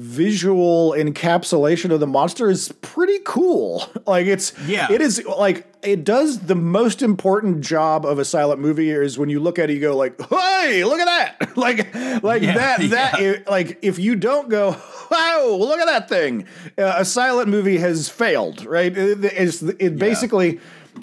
visual 0.00 0.92
encapsulation 0.92 1.90
of 1.92 2.00
the 2.00 2.06
monster 2.06 2.48
is 2.48 2.72
pretty 2.80 3.18
cool. 3.24 3.84
Like 4.06 4.26
it's 4.26 4.52
Yeah. 4.66 4.90
it 4.90 5.00
is 5.00 5.24
like 5.24 5.66
it 5.82 6.02
does 6.04 6.40
the 6.40 6.54
most 6.56 7.00
important 7.02 7.60
job 7.60 8.04
of 8.04 8.18
a 8.18 8.24
silent 8.24 8.60
movie 8.60 8.90
is 8.90 9.18
when 9.18 9.28
you 9.28 9.38
look 9.40 9.58
at 9.58 9.70
it 9.70 9.74
you 9.74 9.80
go 9.80 9.96
like, 9.96 10.20
"Hey, 10.28 10.84
look 10.84 10.98
at 10.98 11.04
that." 11.38 11.56
like 11.56 11.94
like 12.24 12.42
Yeah, 12.42 12.54
that 12.54 12.80
that 12.90 13.20
yeah. 13.20 13.36
like 13.48 13.78
if 13.82 13.98
you 14.00 14.16
don't 14.16 14.48
go, 14.48 14.70
"Wow, 15.10 15.56
look 15.60 15.78
at 15.78 15.86
that 15.86 16.08
thing." 16.08 16.46
Uh, 16.76 16.94
a 16.96 17.04
silent 17.04 17.48
movie 17.48 17.78
has 17.78 18.08
failed, 18.08 18.64
right? 18.64 18.96
It, 18.96 19.24
it's 19.24 19.62
it 19.62 19.96
basically 19.96 20.58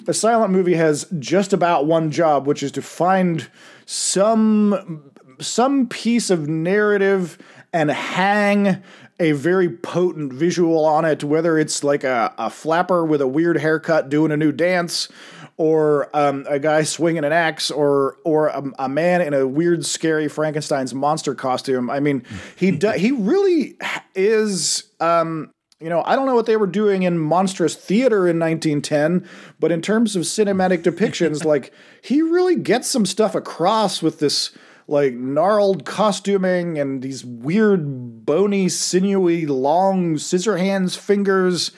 a 0.06 0.12
silent 0.12 0.52
movie 0.52 0.74
has 0.74 1.06
just 1.18 1.52
about 1.54 1.86
one 1.86 2.10
job, 2.10 2.46
which 2.46 2.62
is 2.62 2.72
to 2.72 2.82
find 2.82 3.48
some 3.86 5.02
some 5.40 5.86
piece 5.86 6.30
of 6.30 6.48
narrative 6.48 7.38
and 7.72 7.90
hang 7.90 8.82
a 9.20 9.32
very 9.32 9.68
potent 9.68 10.32
visual 10.32 10.84
on 10.84 11.04
it, 11.04 11.24
whether 11.24 11.58
it's 11.58 11.82
like 11.82 12.04
a, 12.04 12.32
a 12.38 12.50
flapper 12.50 13.04
with 13.04 13.20
a 13.20 13.26
weird 13.26 13.58
haircut 13.58 14.08
doing 14.08 14.30
a 14.30 14.36
new 14.36 14.52
dance, 14.52 15.08
or 15.56 16.08
um, 16.16 16.46
a 16.48 16.58
guy 16.58 16.84
swinging 16.84 17.24
an 17.24 17.32
axe, 17.32 17.70
or 17.70 18.16
or 18.24 18.48
a, 18.48 18.62
a 18.78 18.88
man 18.88 19.20
in 19.20 19.34
a 19.34 19.46
weird, 19.46 19.84
scary 19.84 20.28
Frankenstein's 20.28 20.94
monster 20.94 21.34
costume. 21.34 21.90
I 21.90 22.00
mean, 22.00 22.24
he 22.56 22.70
do, 22.72 22.90
he 22.92 23.10
really 23.10 23.76
is. 24.14 24.84
Um, 25.00 25.50
you 25.80 25.88
know, 25.88 26.02
I 26.04 26.16
don't 26.16 26.26
know 26.26 26.34
what 26.34 26.46
they 26.46 26.56
were 26.56 26.66
doing 26.66 27.04
in 27.04 27.20
monstrous 27.20 27.76
theater 27.76 28.26
in 28.26 28.40
1910, 28.40 29.28
but 29.60 29.70
in 29.70 29.80
terms 29.80 30.16
of 30.16 30.24
cinematic 30.24 30.82
depictions, 30.82 31.44
like 31.44 31.72
he 32.02 32.20
really 32.20 32.56
gets 32.56 32.88
some 32.88 33.06
stuff 33.06 33.36
across 33.36 34.02
with 34.02 34.18
this 34.18 34.50
like 34.88 35.12
gnarled 35.14 35.84
costuming 35.84 36.78
and 36.78 37.02
these 37.02 37.24
weird 37.24 38.24
bony 38.26 38.68
sinewy 38.68 39.44
long 39.46 40.16
scissor 40.18 40.56
hands 40.56 40.96
fingers 40.96 41.70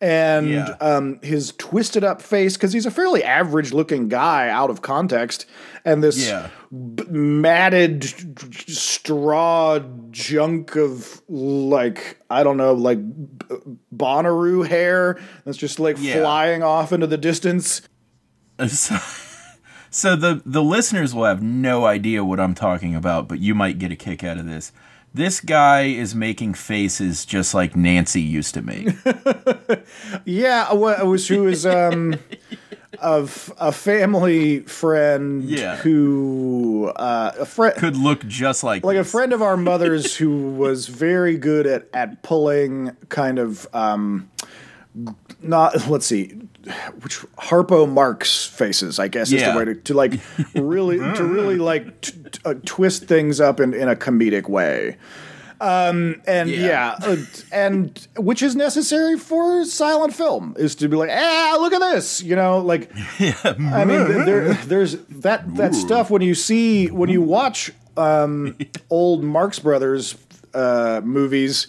and 0.00 0.50
Yeah. 0.50 0.74
um, 0.80 1.18
his 1.22 1.52
twisted 1.56 2.04
up 2.04 2.20
face 2.20 2.56
because 2.56 2.72
he's 2.74 2.84
a 2.84 2.90
fairly 2.90 3.24
average 3.24 3.72
looking 3.72 4.08
guy 4.08 4.50
out 4.50 4.68
of 4.68 4.82
context 4.82 5.46
and 5.86 6.02
this 6.04 6.26
Yeah. 6.28 6.48
b- 6.70 7.04
matted 7.08 8.04
straw 8.68 9.78
junk 10.10 10.76
of 10.76 11.22
like 11.28 12.18
I 12.28 12.42
don't 12.42 12.56
know 12.58 12.74
like 12.74 12.98
b- 12.98 13.46
Bonnaroo 13.96 14.66
hair 14.66 15.18
that's 15.44 15.56
just 15.56 15.78
like 15.80 15.96
Yeah. 15.98 16.20
flying 16.20 16.62
off 16.62 16.92
into 16.92 17.06
the 17.06 17.16
distance. 17.18 17.80
So, 19.96 20.14
the 20.14 20.42
the 20.44 20.62
listeners 20.62 21.14
will 21.14 21.24
have 21.24 21.42
no 21.42 21.86
idea 21.86 22.22
what 22.22 22.38
I'm 22.38 22.54
talking 22.54 22.94
about, 22.94 23.28
but 23.28 23.38
you 23.38 23.54
might 23.54 23.78
get 23.78 23.90
a 23.90 23.96
kick 23.96 24.22
out 24.22 24.36
of 24.36 24.46
this. 24.46 24.70
This 25.14 25.40
guy 25.40 25.84
is 25.84 26.14
making 26.14 26.52
faces 26.52 27.24
just 27.24 27.54
like 27.54 27.74
Nancy 27.74 28.20
used 28.20 28.52
to 28.54 28.62
make. 28.62 28.88
Yeah, 30.24 30.66
wh- 30.66 31.04
was 31.06 31.26
who 31.28 31.46
is 31.48 31.64
um 31.64 32.14
a, 33.00 33.22
f- 33.22 33.50
a 33.58 33.72
family 33.72 34.60
friend 34.60 35.44
Yeah. 35.44 35.76
who 35.76 36.92
uh, 36.96 37.32
a 37.38 37.46
friend 37.46 37.74
Could 37.76 37.96
look 37.96 38.26
just 38.26 38.62
like 38.64 38.84
like 38.84 38.96
a 38.98 39.04
friend 39.04 39.32
of 39.32 39.40
our 39.42 39.56
mother's 39.56 40.16
who 40.20 40.50
was 40.52 40.86
very 40.88 41.36
good 41.38 41.66
at 41.66 41.88
at 41.94 42.22
pulling 42.22 42.96
kind 43.08 43.38
of 43.38 43.66
um 43.72 44.28
not 45.42 45.88
let's 45.88 46.06
see 46.06 46.38
which 47.02 47.18
Harpo 47.38 47.88
Marx 47.88 48.44
faces 48.46 48.98
I 48.98 49.08
guess 49.08 49.32
is 49.32 49.42
the 49.42 49.56
way 49.56 49.64
to, 49.64 49.74
to 49.74 49.94
like 49.94 50.14
really 50.54 50.98
to 50.98 51.24
really 51.24 51.56
like 51.56 52.00
t- 52.00 52.12
t- 52.32 52.40
uh, 52.44 52.54
twist 52.64 53.04
things 53.04 53.40
up 53.40 53.60
in, 53.60 53.72
in 53.74 53.88
a 53.88 53.96
comedic 53.96 54.48
way. 54.48 54.96
Um 55.58 56.20
and 56.26 56.50
yeah, 56.50 56.96
Yeah. 57.00 57.08
uh, 57.12 57.16
and 57.50 58.08
which 58.18 58.42
is 58.42 58.54
necessary 58.54 59.18
for 59.18 59.64
silent 59.64 60.12
film 60.14 60.54
is 60.58 60.74
to 60.76 60.88
be 60.88 60.96
like 60.96 61.08
ah 61.10 61.56
look 61.60 61.72
at 61.72 61.80
this 61.80 62.22
you 62.22 62.36
know 62.36 62.58
like 62.58 62.90
I 63.20 63.84
mean, 63.86 64.06
th- 64.06 64.26
there, 64.26 64.52
there's 64.66 64.96
that 65.08 65.54
that 65.56 65.74
stuff 65.74 66.10
when 66.10 66.20
you 66.20 66.34
see 66.34 66.88
when 66.90 67.08
you 67.08 67.22
watch 67.22 67.72
um, 67.96 68.54
old 68.90 69.24
Marx 69.24 69.58
Brothers 69.58 70.16
uh, 70.52 71.00
movies, 71.02 71.66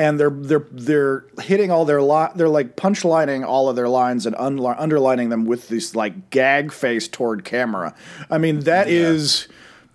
and 0.00 0.18
they're 0.18 0.30
they're 0.30 0.66
they're 0.72 1.24
hitting 1.42 1.70
all 1.70 1.84
their 1.84 2.00
li- 2.00 2.30
they're 2.34 2.48
like 2.48 2.74
punchlining 2.74 3.44
all 3.44 3.68
of 3.68 3.76
their 3.76 3.88
lines 3.88 4.24
and 4.24 4.34
unli- 4.36 4.74
underlining 4.78 5.28
them 5.28 5.44
with 5.44 5.68
this 5.68 5.94
like 5.94 6.30
gag 6.30 6.72
face 6.72 7.06
toward 7.06 7.44
camera. 7.44 7.94
I 8.30 8.38
mean, 8.38 8.60
that 8.60 8.88
is 8.88 9.46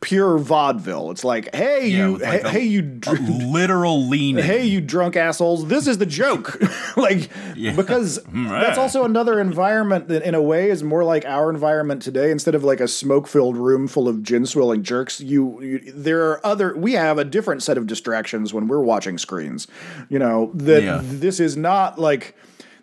pure 0.01 0.37
vaudeville. 0.37 1.09
It's 1.09 1.23
like, 1.23 1.53
hey 1.55 1.87
Yeah, 1.87 1.97
you, 2.09 2.17
like 2.17 2.23
hey, 2.29 2.39
a- 2.41 2.49
hey 2.49 2.63
you. 2.63 2.81
dr- 2.83 3.19
literal 3.21 4.07
lean. 4.07 4.37
hey 4.37 4.63
you 4.65 4.79
drunk 4.79 5.15
assholes 5.15 5.65
this 5.67 5.87
is 5.87 5.97
the 5.97 6.05
joke 6.05 6.59
like 6.97 7.29
because 7.55 8.21
that's 8.33 8.77
also 8.77 9.03
another 9.03 9.39
environment 9.39 10.07
that 10.09 10.21
in 10.23 10.35
a 10.35 10.41
way 10.41 10.69
is 10.69 10.83
more 10.83 11.03
like 11.03 11.25
our 11.25 11.49
environment 11.49 12.01
today 12.03 12.29
instead 12.29 12.53
of 12.53 12.63
like 12.63 12.79
a 12.79 12.87
smoke 12.87 13.27
filled 13.27 13.57
room 13.57 13.87
full 13.87 14.07
of 14.07 14.21
gin 14.21 14.45
swilling 14.45 14.83
jerks 14.83 15.19
you, 15.21 15.59
you 15.61 15.91
there 15.91 16.23
are 16.29 16.45
other 16.45 16.75
we 16.77 16.93
have 16.93 17.17
a 17.17 17.23
different 17.25 17.63
set 17.63 17.77
of 17.77 17.87
distractions 17.87 18.53
when 18.53 18.67
we're 18.67 18.81
watching 18.83 19.17
screens 19.17 19.67
you 20.09 20.19
know 20.19 20.51
that 20.53 20.83
Yeah. 20.83 20.99
this 21.03 21.39
is 21.39 21.57
not 21.57 21.97
like 21.97 22.35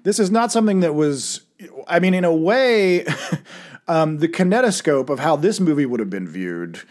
this 0.02 0.18
is 0.18 0.30
not 0.32 0.50
something 0.50 0.80
that 0.80 0.94
was 0.96 1.42
i 1.86 2.00
mean 2.00 2.14
in 2.14 2.24
a 2.24 2.34
way 2.34 3.04
um, 3.88 4.18
the 4.18 4.28
kinetoscope 4.28 5.08
of 5.08 5.18
how 5.18 5.34
this 5.34 5.58
movie 5.58 5.86
would 5.86 5.98
have 5.98 6.10
been 6.10 6.28
viewed, 6.28 6.82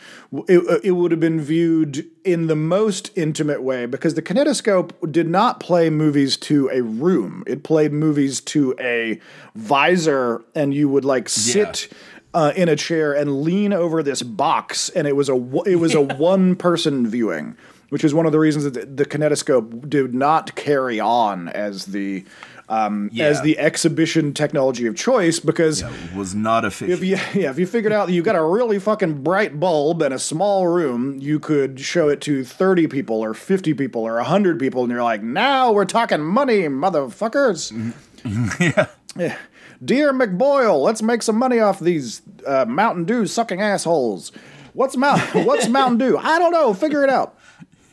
it, 0.47 0.82
it 0.84 0.91
would 0.91 1.12
have 1.12 1.19
been 1.19 1.39
viewed 1.39 2.06
in 2.25 2.47
the 2.47 2.56
most 2.56 3.12
intimate 3.15 3.63
way 3.63 3.86
because 3.86 4.15
the 4.15 4.21
kinetoscope 4.21 5.12
did 5.12 5.30
not 5.30 5.60
play 5.60 5.89
movies 5.89 6.36
to 6.38 6.69
a 6.69 6.82
room. 6.82 7.43
It 7.47 7.63
played 7.63 7.93
movies 7.93 8.41
to 8.41 8.75
a 8.80 9.19
visor, 9.56 10.43
and 10.54 10.73
you 10.73 10.89
would 10.89 11.06
like 11.06 11.30
sit. 11.30 11.89
Uh, 12.34 12.54
in 12.56 12.69
a 12.69 12.77
chair 12.77 13.12
and 13.12 13.41
lean 13.41 13.73
over 13.73 14.01
this 14.01 14.21
box, 14.21 14.88
and 14.88 15.06
it 15.06 15.17
was 15.17 15.27
a 15.27 15.36
it 15.65 15.75
was 15.75 15.93
a 15.93 16.01
one 16.17 16.56
person 16.56 17.06
viewing, 17.06 17.58
which 17.91 18.06
is 18.06 18.13
one 18.13 18.25
of 18.25 18.32
the 18.32 18.39
reasons 18.39 18.63
that 18.63 18.95
the, 18.95 19.06
kinetoscope 19.06 19.89
did 19.89 20.13
not 20.13 20.56
carry 20.56 20.97
on 20.97 21.49
as 21.49 21.88
the 21.88 22.23
um, 22.69 23.12
as 23.19 23.41
the 23.41 23.60
exhibition 23.60 24.34
technology 24.34 24.88
of 24.88 24.95
choice 24.95 25.41
because 25.41 25.82
it 25.82 26.15
was 26.15 26.34
not 26.34 26.63
efficient. 26.63 26.91
if 26.91 27.04
you 27.04 27.17
yeah, 27.39 27.49
if 27.49 27.60
you 27.60 27.67
figured 27.67 27.91
out 27.91 28.08
that 28.08 28.13
you 28.13 28.23
got 28.23 28.38
a 28.38 28.43
really 28.43 28.80
fucking 28.80 29.23
bright 29.23 29.60
bulb 29.60 30.01
in 30.01 30.13
a 30.13 30.19
small 30.19 30.69
room, 30.69 31.19
you 31.19 31.38
could 31.38 31.82
show 31.82 32.08
it 32.08 32.21
to 32.21 32.45
30 32.45 32.88
people 32.88 33.17
or 33.17 33.34
50 33.34 33.73
people 33.73 34.04
or 34.04 34.15
100 34.15 34.58
people 34.58 34.84
and 34.84 34.91
you're 34.91 35.04
like, 35.04 35.21
"Now 35.21 35.73
we're 35.73 35.84
talking 35.84 36.21
money, 36.21 36.62
motherfuckers." 36.69 37.93
yeah. 39.17 39.36
Dear 39.84 40.13
McBoyle, 40.13 40.82
let's 40.82 41.01
make 41.01 41.23
some 41.23 41.36
money 41.36 41.60
off 41.60 41.82
these 41.82 42.21
uh, 42.47 42.63
Mountain 42.65 43.04
Dew 43.04 43.27
sucking 43.27 43.62
assholes. 43.62 44.32
What's 44.71 44.95
Mount 44.95 45.19
What's 45.36 45.67
Mountain 45.80 45.97
Dew? 45.97 46.17
I 46.17 46.39
don't 46.39 46.54
know. 46.54 46.73
Figure 46.73 47.04
it 47.04 47.10
out. 47.10 47.38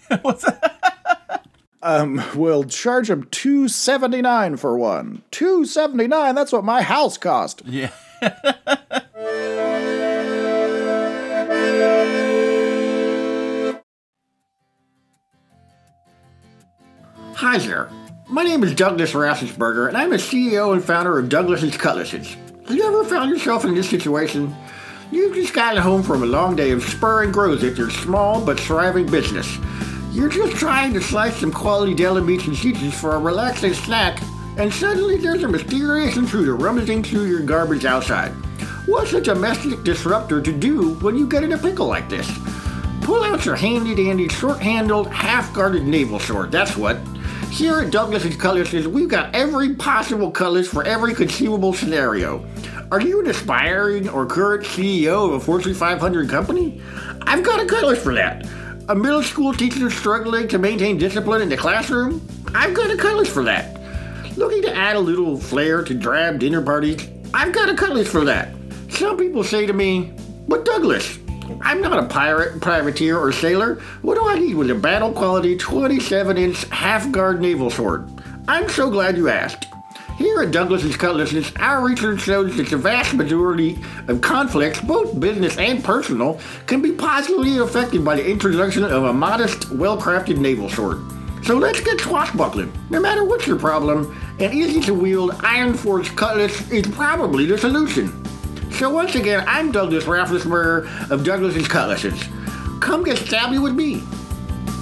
What's 0.22 0.44
that? 0.44 1.46
Um, 1.82 2.22
we'll 2.34 2.64
charge 2.64 3.08
them 3.08 3.28
two 3.30 3.68
seventy 3.68 4.22
nine 4.22 4.56
for 4.56 4.76
one. 4.76 5.22
Two 5.30 5.64
seventy 5.64 6.06
nine. 6.06 6.34
That's 6.34 6.52
what 6.52 6.64
my 6.64 6.82
house 6.82 7.18
cost. 7.18 7.62
Yeah. 7.64 7.90
Hi 17.34 17.58
there. 17.58 17.90
My 18.28 18.42
name 18.42 18.64
is 18.64 18.74
Douglas 18.74 19.12
Rassensberger, 19.12 19.88
and 19.88 19.96
I'm 19.96 20.10
the 20.10 20.16
CEO 20.16 20.72
and 20.72 20.82
founder 20.82 21.18
of 21.18 21.28
Douglas's 21.28 21.76
Cutlasses. 21.76 22.34
Have 22.66 22.76
you 22.76 22.84
ever 22.84 23.04
found 23.04 23.30
yourself 23.30 23.64
in 23.64 23.74
this 23.74 23.88
situation? 23.88 24.54
You've 25.10 25.34
just 25.34 25.54
gotten 25.54 25.80
home 25.80 26.02
from 26.02 26.22
a 26.22 26.26
long 26.26 26.56
day 26.56 26.72
of 26.72 26.82
spur 26.82 27.22
and 27.22 27.32
growth 27.32 27.62
at 27.62 27.78
your 27.78 27.90
small 27.90 28.44
but 28.44 28.58
thriving 28.58 29.10
business. 29.10 29.56
You're 30.10 30.30
just 30.30 30.56
trying 30.56 30.94
to 30.94 31.02
slice 31.02 31.36
some 31.36 31.52
quality 31.52 31.94
deli 31.94 32.22
meats 32.22 32.46
and 32.46 32.56
cheeses 32.56 32.98
for 32.98 33.14
a 33.14 33.18
relaxing 33.18 33.74
snack, 33.74 34.22
and 34.56 34.72
suddenly 34.72 35.18
there's 35.18 35.44
a 35.44 35.48
mysterious 35.48 36.16
intruder 36.16 36.56
rummaging 36.56 37.02
through 37.02 37.26
your 37.26 37.40
garbage 37.40 37.84
outside. 37.84 38.30
What's 38.86 39.12
a 39.12 39.20
domestic 39.20 39.84
disruptor 39.84 40.40
to 40.40 40.52
do 40.52 40.94
when 40.94 41.16
you 41.16 41.28
get 41.28 41.44
in 41.44 41.52
a 41.52 41.58
pickle 41.58 41.86
like 41.86 42.08
this? 42.08 42.26
Pull 43.02 43.22
out 43.22 43.44
your 43.44 43.54
handy 43.54 43.94
dandy 43.94 44.28
short 44.28 44.60
handled, 44.60 45.08
half 45.08 45.52
guarded 45.52 45.84
naval 45.84 46.18
sword, 46.18 46.50
that's 46.50 46.74
what. 46.74 46.96
Here 47.50 47.78
at 47.80 47.90
Douglas 47.90 48.24
Cutlasses, 48.36 48.88
we've 48.88 49.08
got 49.08 49.34
every 49.34 49.74
possible 49.74 50.30
cutlass 50.30 50.68
for 50.68 50.84
every 50.84 51.14
conceivable 51.14 51.74
scenario. 51.74 52.48
Are 52.90 53.00
you 53.00 53.20
an 53.20 53.26
aspiring 53.28 54.08
or 54.08 54.24
current 54.24 54.64
CEO 54.64 55.26
of 55.26 55.32
a 55.34 55.40
Fortune 55.40 55.74
500 55.74 56.30
company? 56.30 56.80
I've 57.22 57.44
got 57.44 57.60
a 57.60 57.66
cutlass 57.66 58.02
for 58.02 58.14
that. 58.14 58.46
A 58.90 58.94
middle 58.94 59.22
school 59.22 59.52
teacher 59.52 59.90
struggling 59.90 60.48
to 60.48 60.58
maintain 60.58 60.96
discipline 60.96 61.42
in 61.42 61.50
the 61.50 61.58
classroom? 61.58 62.26
I've 62.54 62.72
got 62.72 62.90
a 62.90 62.96
cutlass 62.96 63.28
for 63.28 63.44
that. 63.44 63.78
Looking 64.38 64.62
to 64.62 64.74
add 64.74 64.96
a 64.96 64.98
little 64.98 65.38
flair 65.38 65.82
to 65.82 65.92
drab 65.92 66.38
dinner 66.38 66.62
parties? 66.62 67.06
I've 67.34 67.52
got 67.52 67.68
a 67.68 67.74
cutlass 67.74 68.08
for 68.08 68.24
that. 68.24 68.48
Some 68.88 69.18
people 69.18 69.44
say 69.44 69.66
to 69.66 69.74
me, 69.74 70.14
but 70.48 70.64
Douglas, 70.64 71.18
I'm 71.60 71.82
not 71.82 72.02
a 72.02 72.06
pirate, 72.06 72.62
privateer, 72.62 73.18
or 73.18 73.30
sailor. 73.30 73.74
What 74.00 74.14
do 74.14 74.26
I 74.26 74.38
need 74.38 74.54
with 74.54 74.70
a 74.70 74.74
battle 74.74 75.12
quality 75.12 75.54
27 75.54 76.38
inch 76.38 76.64
half 76.70 77.12
guard 77.12 77.42
naval 77.42 77.68
sword? 77.68 78.08
I'm 78.48 78.70
so 78.70 78.88
glad 78.88 79.18
you 79.18 79.28
asked. 79.28 79.66
Here 80.18 80.40
at 80.42 80.50
Douglas's 80.50 80.96
Cutlasses, 80.96 81.52
our 81.60 81.80
research 81.80 82.22
shows 82.22 82.56
that 82.56 82.68
the 82.68 82.76
vast 82.76 83.14
majority 83.14 83.78
of 84.08 84.20
conflicts, 84.20 84.80
both 84.80 85.20
business 85.20 85.56
and 85.58 85.82
personal, 85.82 86.40
can 86.66 86.82
be 86.82 86.90
positively 86.90 87.58
affected 87.58 88.04
by 88.04 88.16
the 88.16 88.28
introduction 88.28 88.82
of 88.82 89.04
a 89.04 89.12
modest, 89.12 89.70
well 89.70 89.96
crafted 89.96 90.38
naval 90.38 90.68
sword. 90.70 90.98
So 91.44 91.56
let's 91.56 91.80
get 91.80 92.00
swashbuckling. 92.00 92.72
No 92.90 92.98
matter 92.98 93.22
what's 93.22 93.46
your 93.46 93.60
problem, 93.60 94.20
an 94.40 94.52
easy 94.52 94.80
to 94.80 94.92
wield 94.92 95.36
iron-forged 95.44 96.16
Cutlass 96.16 96.68
is 96.72 96.84
probably 96.88 97.46
the 97.46 97.56
solution. 97.56 98.12
So 98.72 98.90
once 98.90 99.14
again, 99.14 99.44
I'm 99.46 99.70
Douglas 99.70 100.02
Rafflesberger 100.02 101.12
of 101.12 101.22
Douglas's 101.22 101.68
Cutlasses. 101.68 102.20
Come 102.80 103.04
get 103.04 103.18
stabby 103.18 103.62
with 103.62 103.76
me. 103.76 104.02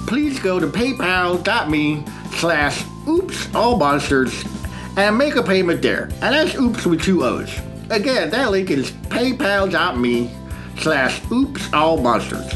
Please 0.07 0.39
go 0.39 0.59
to 0.59 0.65
paypal.me 0.65 2.05
slash 2.31 2.83
oops 3.07 3.53
all 3.53 3.77
monsters 3.77 4.43
and 4.97 5.17
make 5.17 5.35
a 5.35 5.43
payment 5.43 5.81
there. 5.81 6.09
And 6.21 6.33
that's 6.33 6.55
oops 6.55 6.85
with 6.85 7.01
two 7.01 7.23
O's. 7.23 7.57
Again, 7.89 8.29
that 8.31 8.51
link 8.51 8.69
is 8.69 8.91
paypal.me 8.91 10.31
slash 10.79 11.21
oops 11.31 11.71
all 11.71 11.97
monsters. 11.97 12.51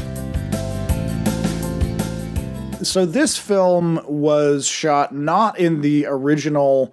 So 2.86 3.06
this 3.06 3.38
film 3.38 4.02
was 4.06 4.66
shot 4.66 5.14
not 5.14 5.58
in 5.58 5.80
the 5.80 6.06
original 6.06 6.92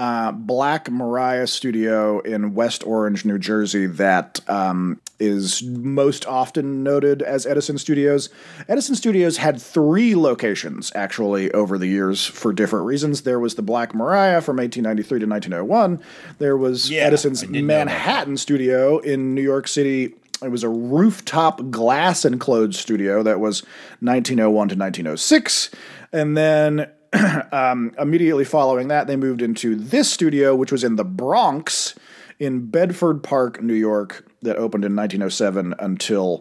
uh, 0.00 0.32
Black 0.32 0.90
Maria 0.90 1.46
studio 1.46 2.20
in 2.20 2.54
West 2.54 2.82
Orange, 2.86 3.26
New 3.26 3.38
Jersey, 3.38 3.84
that 3.84 4.40
um, 4.48 4.98
is 5.18 5.62
most 5.62 6.24
often 6.24 6.82
noted 6.82 7.20
as 7.20 7.44
Edison 7.44 7.76
Studios. 7.76 8.30
Edison 8.66 8.94
Studios 8.94 9.36
had 9.36 9.60
three 9.60 10.14
locations 10.14 10.90
actually 10.94 11.52
over 11.52 11.76
the 11.76 11.86
years 11.86 12.24
for 12.24 12.50
different 12.54 12.86
reasons. 12.86 13.24
There 13.24 13.38
was 13.38 13.56
the 13.56 13.62
Black 13.62 13.94
Maria 13.94 14.40
from 14.40 14.56
1893 14.56 15.18
to 15.20 15.26
1901. 15.26 16.02
There 16.38 16.56
was 16.56 16.90
Yeah, 16.90 17.02
Edison's 17.02 17.42
I 17.42 17.48
did 17.48 17.52
know 17.52 17.58
that. 17.58 17.84
Manhattan 17.84 18.38
studio 18.38 19.00
in 19.00 19.34
New 19.34 19.42
York 19.42 19.68
City. 19.68 20.14
It 20.42 20.50
was 20.50 20.62
a 20.62 20.70
rooftop 20.70 21.70
glass 21.70 22.24
enclosed 22.24 22.76
studio 22.76 23.22
that 23.22 23.38
was 23.38 23.64
1901 24.00 24.68
to 24.70 24.76
1906. 24.76 25.70
And 26.10 26.38
then 26.38 26.90
um, 27.52 27.92
immediately 27.98 28.44
following 28.44 28.88
that, 28.88 29.06
they 29.06 29.16
moved 29.16 29.42
into 29.42 29.74
this 29.74 30.10
studio, 30.10 30.54
which 30.54 30.72
was 30.72 30.84
in 30.84 30.96
the 30.96 31.04
Bronx 31.04 31.94
in 32.38 32.66
Bedford 32.66 33.22
Park, 33.22 33.62
New 33.62 33.74
York, 33.74 34.26
that 34.42 34.56
opened 34.56 34.84
in 34.84 34.96
1907 34.96 35.74
until 35.78 36.38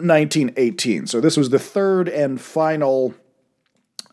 1918. 0.00 1.06
So 1.06 1.20
this 1.20 1.36
was 1.36 1.50
the 1.50 1.58
third 1.58 2.08
and 2.08 2.40
final 2.40 3.14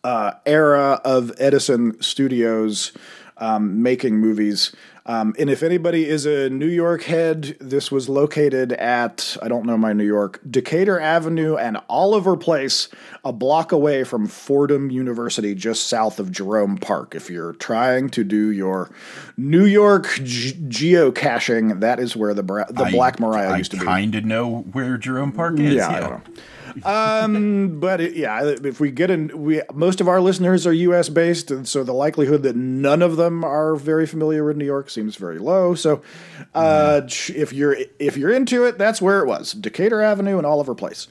uh, 0.03 0.33
era 0.45 1.01
of 1.05 1.31
Edison 1.39 2.01
Studios 2.01 2.91
um, 3.37 3.81
making 3.81 4.17
movies. 4.17 4.75
Um, 5.07 5.35
and 5.37 5.51
if 5.51 5.61
anybody 5.61 6.09
is 6.09 6.25
a 6.25 6.49
New 6.49 6.67
York 6.67 7.03
head, 7.03 7.55
this 7.59 7.91
was 7.91 8.09
located 8.09 8.73
at, 8.73 9.37
I 9.39 9.47
don't 9.47 9.65
know 9.65 9.77
my 9.77 9.93
New 9.93 10.05
York, 10.05 10.39
Decatur 10.49 10.99
Avenue 10.99 11.55
and 11.57 11.77
Oliver 11.89 12.35
Place, 12.35 12.89
a 13.23 13.31
block 13.31 13.71
away 13.71 14.03
from 14.03 14.25
Fordham 14.25 14.89
University, 14.89 15.53
just 15.53 15.87
south 15.87 16.19
of 16.19 16.31
Jerome 16.31 16.77
Park. 16.77 17.13
If 17.13 17.29
you're 17.29 17.53
trying 17.53 18.09
to 18.09 18.23
do 18.23 18.49
your 18.51 18.89
New 19.37 19.65
York 19.65 20.07
ge- 20.23 20.55
geocaching, 20.55 21.81
that 21.81 21.99
is 21.99 22.15
where 22.15 22.33
the, 22.33 22.43
bra- 22.43 22.65
the 22.65 22.85
I- 22.85 22.91
Black 22.91 23.19
Maria 23.19 23.49
I 23.49 23.57
used 23.57 23.71
to 23.71 23.77
be. 23.77 23.83
I 23.83 23.85
kind 23.85 24.15
of 24.15 24.25
know 24.25 24.61
where 24.71 24.97
Jerome 24.97 25.31
Park 25.31 25.59
is. 25.59 25.75
Yeah, 25.75 25.99
know. 25.99 26.21
Um, 26.83 27.79
but 27.79 28.01
it, 28.01 28.15
yeah, 28.15 28.43
if 28.43 28.79
we 28.79 28.91
get 28.91 29.09
in, 29.09 29.43
we 29.43 29.61
most 29.73 30.01
of 30.01 30.07
our 30.07 30.19
listeners 30.21 30.67
are 30.67 30.73
U.S. 30.73 31.09
based, 31.09 31.51
and 31.51 31.67
so 31.67 31.83
the 31.83 31.93
likelihood 31.93 32.43
that 32.43 32.55
none 32.55 33.01
of 33.01 33.17
them 33.17 33.43
are 33.43 33.75
very 33.75 34.05
familiar 34.05 34.43
with 34.43 34.57
New 34.57 34.65
York 34.65 34.89
seems 34.89 35.15
very 35.15 35.39
low. 35.39 35.75
So, 35.75 36.01
uh, 36.53 37.01
ch- 37.01 37.31
if 37.31 37.53
you're 37.53 37.77
if 37.99 38.17
you're 38.17 38.31
into 38.31 38.65
it, 38.65 38.77
that's 38.77 39.01
where 39.01 39.19
it 39.21 39.27
was: 39.27 39.53
Decatur 39.53 40.01
Avenue 40.01 40.37
and 40.37 40.45
Oliver 40.45 40.75
Place. 40.75 41.07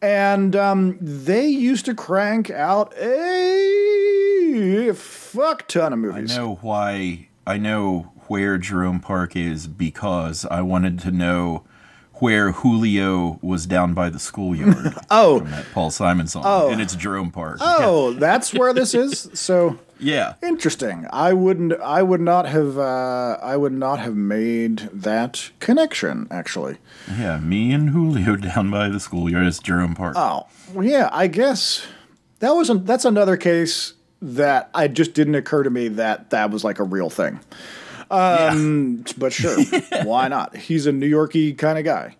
And 0.00 0.56
um, 0.56 0.98
they 1.00 1.46
used 1.46 1.84
to 1.84 1.94
crank 1.94 2.50
out 2.50 2.92
a 2.98 4.92
fuck 4.94 5.68
ton 5.68 5.92
of 5.92 6.00
movies. 6.00 6.32
I 6.32 6.36
know 6.36 6.54
why. 6.56 7.28
I 7.46 7.58
know 7.58 8.12
where 8.28 8.56
Jerome 8.58 9.00
Park 9.00 9.36
is 9.36 9.66
because 9.66 10.44
I 10.46 10.62
wanted 10.62 10.98
to 11.00 11.10
know 11.10 11.64
where 12.22 12.52
Julio 12.52 13.40
was 13.42 13.66
down 13.66 13.94
by 13.94 14.08
the 14.08 14.20
schoolyard. 14.20 14.94
Oh. 15.10 15.40
from 15.40 15.50
that 15.50 15.66
Paul 15.74 15.90
Simon 15.90 16.28
song, 16.28 16.44
Oh, 16.46 16.70
and 16.70 16.80
it's 16.80 16.94
Jerome 16.94 17.32
Park. 17.32 17.58
Oh, 17.60 18.12
that's 18.12 18.54
where 18.54 18.72
this 18.72 18.94
is. 18.94 19.28
So. 19.34 19.80
yeah. 19.98 20.34
Interesting. 20.40 21.08
I 21.12 21.32
wouldn't. 21.32 21.72
I 21.80 22.04
would 22.04 22.20
not 22.20 22.46
have. 22.46 22.78
Uh, 22.78 23.38
I 23.42 23.56
would 23.56 23.72
not 23.72 23.98
have 23.98 24.14
made 24.14 24.88
that 24.92 25.50
connection. 25.58 26.28
Actually. 26.30 26.78
Yeah, 27.10 27.40
me 27.40 27.72
and 27.72 27.90
Julio 27.90 28.36
down 28.36 28.70
by 28.70 28.88
the 28.88 29.00
schoolyard. 29.00 29.46
It's 29.48 29.58
Jerome 29.58 29.96
Park. 29.96 30.14
Oh, 30.16 30.46
well, 30.72 30.86
yeah. 30.86 31.08
I 31.12 31.26
guess 31.26 31.84
that 32.38 32.54
wasn't. 32.54 32.86
That's 32.86 33.04
another 33.04 33.36
case 33.36 33.94
that 34.22 34.70
I 34.74 34.86
just 34.86 35.12
didn't 35.14 35.34
occur 35.34 35.64
to 35.64 35.70
me 35.70 35.88
that 35.88 36.30
that 36.30 36.52
was 36.52 36.62
like 36.62 36.78
a 36.78 36.84
real 36.84 37.10
thing. 37.10 37.40
Um, 38.12 39.04
but 39.16 39.32
sure, 39.32 39.58
why 40.04 40.28
not? 40.28 40.56
He's 40.56 40.86
a 40.86 40.92
New 40.92 41.10
Yorkie 41.10 41.56
kind 41.56 41.78
of 41.78 41.84
guy. 41.84 42.16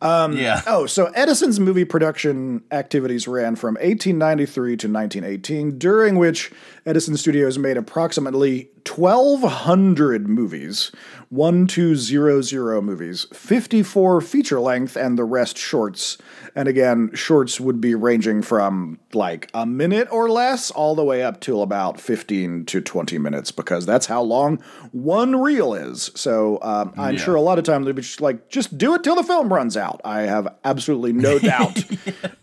Um, 0.00 0.36
yeah. 0.36 0.62
Oh, 0.66 0.86
so 0.86 1.06
Edison's 1.14 1.60
movie 1.60 1.84
production 1.84 2.64
activities 2.72 3.28
ran 3.28 3.54
from 3.54 3.74
1893 3.74 4.76
to 4.78 4.88
1918, 4.88 5.78
during 5.78 6.18
which 6.18 6.50
Edison 6.84 7.16
Studios 7.16 7.56
made 7.56 7.76
approximately 7.76 8.68
1,200 8.86 10.28
movies, 10.28 10.90
1200 11.30 12.82
movies, 12.82 13.26
54 13.32 14.20
feature 14.20 14.60
length, 14.60 14.96
and 14.96 15.18
the 15.18 15.24
rest 15.24 15.56
shorts. 15.56 16.18
And 16.54 16.68
again, 16.68 17.10
shorts 17.14 17.58
would 17.60 17.80
be 17.80 17.94
ranging 17.94 18.42
from 18.42 18.98
like 19.14 19.50
a 19.54 19.64
minute 19.64 20.08
or 20.10 20.28
less 20.30 20.70
all 20.70 20.94
the 20.94 21.04
way 21.04 21.22
up 21.22 21.40
to 21.42 21.62
about 21.62 21.98
15 22.00 22.66
to 22.66 22.80
20 22.80 23.18
minutes 23.18 23.50
because 23.50 23.86
that's 23.86 24.06
how 24.06 24.20
long 24.22 24.56
one 24.92 25.36
reel 25.36 25.72
is. 25.74 26.10
So 26.14 26.58
um, 26.62 26.92
I'm 26.98 27.14
Yeah. 27.16 27.20
sure 27.22 27.34
a 27.34 27.40
lot 27.40 27.58
of 27.58 27.64
times 27.64 27.86
they'd 27.86 27.94
be 27.94 28.02
just 28.02 28.20
like, 28.20 28.48
just 28.50 28.76
do 28.76 28.94
it 28.94 29.02
till 29.02 29.14
the 29.16 29.22
film 29.22 29.52
runs 29.52 29.76
out. 29.76 30.00
I 30.04 30.22
have 30.22 30.48
absolutely 30.64 31.12
no 31.14 31.38
doubt 31.40 31.84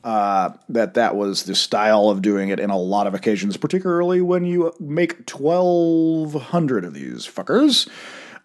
uh, 0.03 0.51
that 0.69 0.95
that 0.95 1.15
was 1.15 1.43
the 1.43 1.53
style 1.55 2.09
of 2.09 2.21
doing 2.23 2.49
it 2.49 2.59
in 2.59 2.69
a 2.71 2.77
lot 2.79 3.05
of 3.07 3.13
occasions, 3.13 3.57
particularly 3.57 4.21
when 4.21 4.45
you 4.45 4.73
make 4.79 5.25
1,200 6.33 6.85
of 6.85 6.93
these 6.93 7.27
fuckers. 7.27 7.87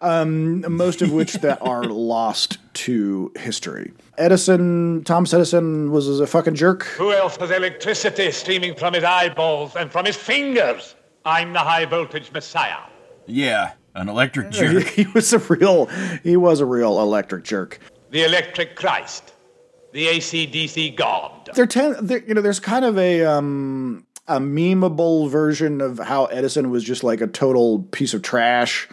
Um, 0.01 0.75
most 0.75 1.01
of 1.01 1.13
which 1.13 1.33
that 1.35 1.61
are 1.61 1.83
lost 1.85 2.57
to 2.73 3.31
history. 3.37 3.93
Edison, 4.17 5.03
Thomas 5.05 5.33
Edison 5.33 5.89
was 5.89 6.19
a 6.19 6.27
fucking 6.27 6.55
jerk. 6.55 6.83
Who 6.83 7.13
else 7.13 7.37
has 7.37 7.49
electricity 7.49 8.29
streaming 8.31 8.75
from 8.75 8.93
his 8.93 9.05
eyeballs 9.05 9.75
and 9.75 9.89
from 9.89 10.05
his 10.05 10.17
fingers? 10.17 10.95
I'm 11.25 11.53
the 11.53 11.59
high 11.59 11.85
voltage 11.85 12.31
messiah. 12.33 12.81
Yeah. 13.25 13.73
An 13.95 14.09
electric 14.09 14.51
jerk. 14.51 14.83
he 14.87 15.07
was 15.07 15.31
a 15.31 15.39
real, 15.39 15.85
he 16.23 16.35
was 16.35 16.59
a 16.59 16.65
real 16.65 16.99
electric 16.99 17.45
jerk. 17.45 17.79
The 18.11 18.23
electric 18.23 18.75
Christ. 18.75 19.33
The 19.93 20.07
ACDC 20.07 20.97
God. 20.97 21.49
there 21.55 21.65
ten, 21.65 21.95
there, 22.05 22.21
you 22.25 22.33
know, 22.33 22.41
there's 22.41 22.59
kind 22.59 22.83
of 22.83 22.97
a 22.97 23.23
um 23.23 24.04
a 24.27 24.39
memeable 24.39 25.29
version 25.29 25.81
of 25.81 25.99
how 25.99 26.25
Edison 26.25 26.71
was 26.71 26.83
just 26.83 27.03
like 27.03 27.21
a 27.21 27.27
total 27.27 27.83
piece 27.91 28.13
of 28.13 28.23
trash. 28.23 28.89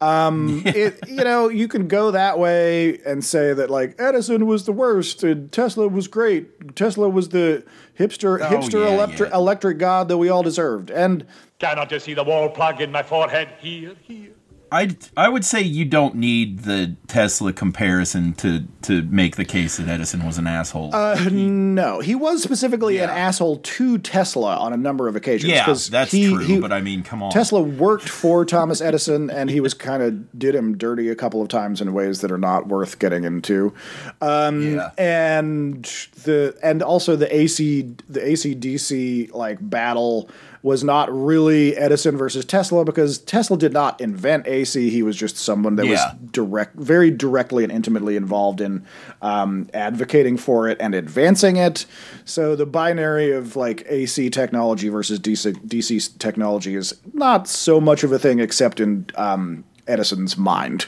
Um, 0.00 0.62
it, 0.64 0.98
you 1.06 1.22
know, 1.22 1.48
you 1.48 1.68
can 1.68 1.86
go 1.86 2.10
that 2.12 2.38
way 2.38 2.98
and 3.04 3.22
say 3.22 3.52
that 3.52 3.68
like 3.68 3.94
Edison 3.98 4.46
was 4.46 4.64
the 4.64 4.72
worst 4.72 5.22
and 5.22 5.52
Tesla 5.52 5.86
was 5.86 6.08
great. 6.08 6.76
Tesla 6.76 7.08
was 7.08 7.28
the 7.28 7.64
hipster 7.98 8.38
hipster 8.40 8.84
yeah, 8.86 8.94
electric 8.94 9.30
yeah. 9.30 9.36
electric 9.36 9.78
god 9.78 10.08
that 10.08 10.16
we 10.16 10.30
all 10.30 10.42
deserved. 10.42 10.90
And 10.90 11.26
Cannot 11.58 11.90
you 11.90 11.98
see 11.98 12.14
the 12.14 12.24
wall 12.24 12.48
plug 12.48 12.80
in 12.80 12.90
my 12.90 13.02
forehead? 13.02 13.48
Here, 13.60 13.94
here. 14.02 14.30
I 14.72 14.96
I 15.16 15.28
would 15.28 15.44
say 15.44 15.60
you 15.62 15.84
don't 15.84 16.14
need 16.14 16.60
the 16.60 16.96
Tesla 17.08 17.52
comparison 17.52 18.32
to 18.34 18.64
to 18.82 19.02
make 19.02 19.36
the 19.36 19.44
case 19.44 19.76
that 19.78 19.88
Edison 19.88 20.24
was 20.24 20.38
an 20.38 20.46
asshole. 20.46 20.94
Uh, 20.94 21.16
no, 21.30 22.00
he 22.00 22.14
was 22.14 22.42
specifically 22.42 22.98
an 22.98 23.10
asshole 23.10 23.56
to 23.58 23.98
Tesla 23.98 24.56
on 24.56 24.72
a 24.72 24.76
number 24.76 25.08
of 25.08 25.16
occasions. 25.16 25.52
yeah, 25.52 25.66
that's 25.66 26.12
he- 26.12 26.28
true. 26.28 26.38
he- 26.38 26.60
but 26.60 26.72
I 26.72 26.80
mean, 26.80 27.02
come 27.02 27.22
on. 27.22 27.30
Tesla 27.30 27.60
worked 27.60 28.08
for 28.08 28.44
Thomas 28.44 28.80
Edison, 28.80 29.28
and 29.30 29.50
he 29.50 29.60
was 29.60 29.74
kind 29.74 30.02
of 30.02 30.38
did 30.38 30.54
him 30.54 30.78
dirty 30.78 31.08
a 31.08 31.14
couple 31.16 31.42
of 31.42 31.48
times 31.48 31.80
in 31.80 31.92
ways 31.92 32.20
that 32.20 32.30
are 32.30 32.38
not 32.38 32.68
worth 32.68 32.98
getting 32.98 33.24
into. 33.24 33.72
Um, 34.20 34.76
Yeah. 34.76 34.90
And 34.98 35.84
the 36.24 36.56
and 36.62 36.82
also 36.82 37.16
the 37.16 37.34
AC 37.34 37.94
the 38.08 38.26
AC/DC 38.26 39.32
like 39.34 39.58
battle 39.60 40.28
was 40.62 40.84
not 40.84 41.08
really 41.10 41.74
Edison 41.76 42.16
versus 42.18 42.44
Tesla 42.44 42.84
because 42.84 43.18
Tesla 43.18 43.56
did 43.56 43.72
not 43.72 43.98
invent 44.00 44.46
AC. 44.46 44.90
He 44.90 45.02
was 45.02 45.16
just 45.16 45.36
someone 45.38 45.76
that 45.76 45.86
Yeah. 45.86 45.92
was 45.92 46.30
direct, 46.32 46.76
very 46.76 47.10
directly 47.10 47.64
and 47.64 47.72
intimately 47.72 48.14
involved 48.16 48.60
in 48.60 48.84
um, 49.22 49.68
advocating 49.72 50.36
for 50.36 50.68
it 50.68 50.76
and 50.80 50.94
advancing 50.94 51.56
it. 51.56 51.86
So 52.26 52.54
the 52.56 52.66
binary 52.66 53.32
of 53.32 53.56
like 53.56 53.86
AC 53.88 54.28
technology 54.30 54.88
versus 54.90 55.18
DC, 55.18 55.52
DC 55.66 56.18
technology 56.18 56.74
is 56.74 56.94
not 57.14 57.48
so 57.48 57.80
much 57.80 58.04
of 58.04 58.12
a 58.12 58.18
thing, 58.18 58.38
except 58.38 58.80
in 58.80 59.06
um, 59.14 59.64
Edison's 59.86 60.36
mind. 60.36 60.86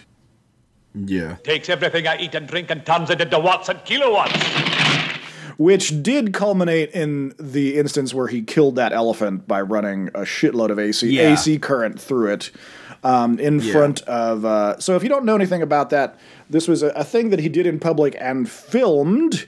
yeah. 0.95 1.37
Takes 1.45 1.71
everything 1.71 2.07
I 2.07 2.19
eat 2.19 2.35
and 2.35 2.47
drink 2.47 2.71
and 2.71 2.85
turns 2.85 3.09
it 3.09 3.23
into 3.23 3.39
watts 3.39 3.71
and 3.71 3.83
kilowatts. 3.87 4.33
Which 5.57 6.03
did 6.03 6.33
culminate 6.33 6.91
in 6.93 7.35
the 7.39 7.77
instance 7.79 8.13
where 8.15 8.29
he 8.29 8.43
killed 8.43 8.77
that 8.77 8.93
elephant 8.93 9.47
by 9.47 9.61
running 9.61 10.09
a 10.09 10.21
shitload 10.21 10.71
of 10.71 10.79
AC 10.79 11.09
Yeah. 11.09 11.33
AC 11.33 11.59
current 11.59 12.01
through 12.01 12.33
it 12.33 12.51
um, 13.05 13.39
in 13.39 13.61
Yeah. 13.61 13.73
front 13.73 14.03
of. 14.03 14.45
Uh, 14.45 14.79
so 14.79 14.97
if 14.97 15.03
you 15.03 15.09
don't 15.09 15.25
know 15.25 15.35
anything 15.35 15.63
about 15.63 15.91
that, 15.91 16.19
this 16.49 16.69
was 16.69 16.83
a, 16.83 16.89
a 16.89 17.05
thing 17.05 17.31
that 17.31 17.41
he 17.41 17.49
did 17.49 17.67
in 17.67 17.79
public 17.81 18.17
and 18.21 18.49
filmed. 18.49 19.47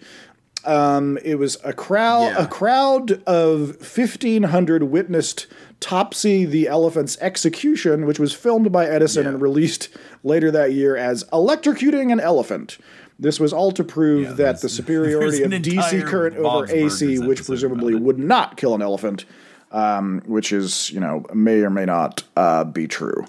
Um, 0.66 1.18
it 1.22 1.34
was 1.38 1.58
a 1.62 1.74
crowd. 1.74 2.28
Yeah. 2.28 2.44
A 2.44 2.46
crowd 2.46 3.22
of 3.26 3.76
fifteen 3.76 4.44
hundred 4.44 4.84
witnessed 4.84 5.46
Topsy 5.80 6.46
the 6.46 6.66
elephant's 6.68 7.18
execution, 7.20 8.06
which 8.06 8.18
was 8.18 8.32
filmed 8.32 8.72
by 8.72 8.86
Edison 8.86 9.24
Yeah. 9.24 9.30
and 9.32 9.42
released 9.42 9.90
later 10.22 10.50
that 10.50 10.72
year 10.72 10.96
as 10.96 11.24
"Electrocuting 11.24 12.10
an 12.10 12.18
Elephant." 12.18 12.78
This 13.18 13.38
was 13.38 13.52
all 13.52 13.72
to 13.72 13.84
prove 13.84 14.24
Yeah, 14.24 14.32
that 14.32 14.60
the 14.60 14.68
superiority 14.80 15.42
of 15.42 15.50
DC 15.50 16.06
current 16.06 16.36
over 16.36 16.66
AC, 16.70 17.18
which 17.20 17.44
presumably 17.44 17.94
would 17.94 18.18
not 18.18 18.56
kill 18.56 18.74
an 18.74 18.82
elephant, 18.82 19.24
um, 19.70 20.22
which 20.26 20.52
is 20.52 20.90
you 20.90 21.00
know 21.00 21.24
may 21.32 21.60
or 21.60 21.70
may 21.70 21.84
not 21.84 22.24
uh, 22.36 22.64
be 22.64 22.86
true. 22.86 23.24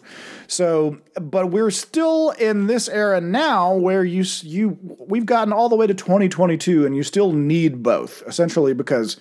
So, 0.47 0.97
but 1.19 1.47
we're 1.47 1.71
still 1.71 2.31
in 2.31 2.67
this 2.67 2.87
era 2.87 3.21
now 3.21 3.75
where 3.75 4.03
you 4.03 4.23
you 4.41 4.77
we've 5.07 5.25
gotten 5.25 5.53
all 5.53 5.69
the 5.69 5.75
way 5.75 5.87
to 5.87 5.93
2022, 5.93 6.85
and 6.85 6.95
you 6.95 7.03
still 7.03 7.31
need 7.31 7.83
both 7.83 8.23
essentially 8.27 8.73
because 8.73 9.17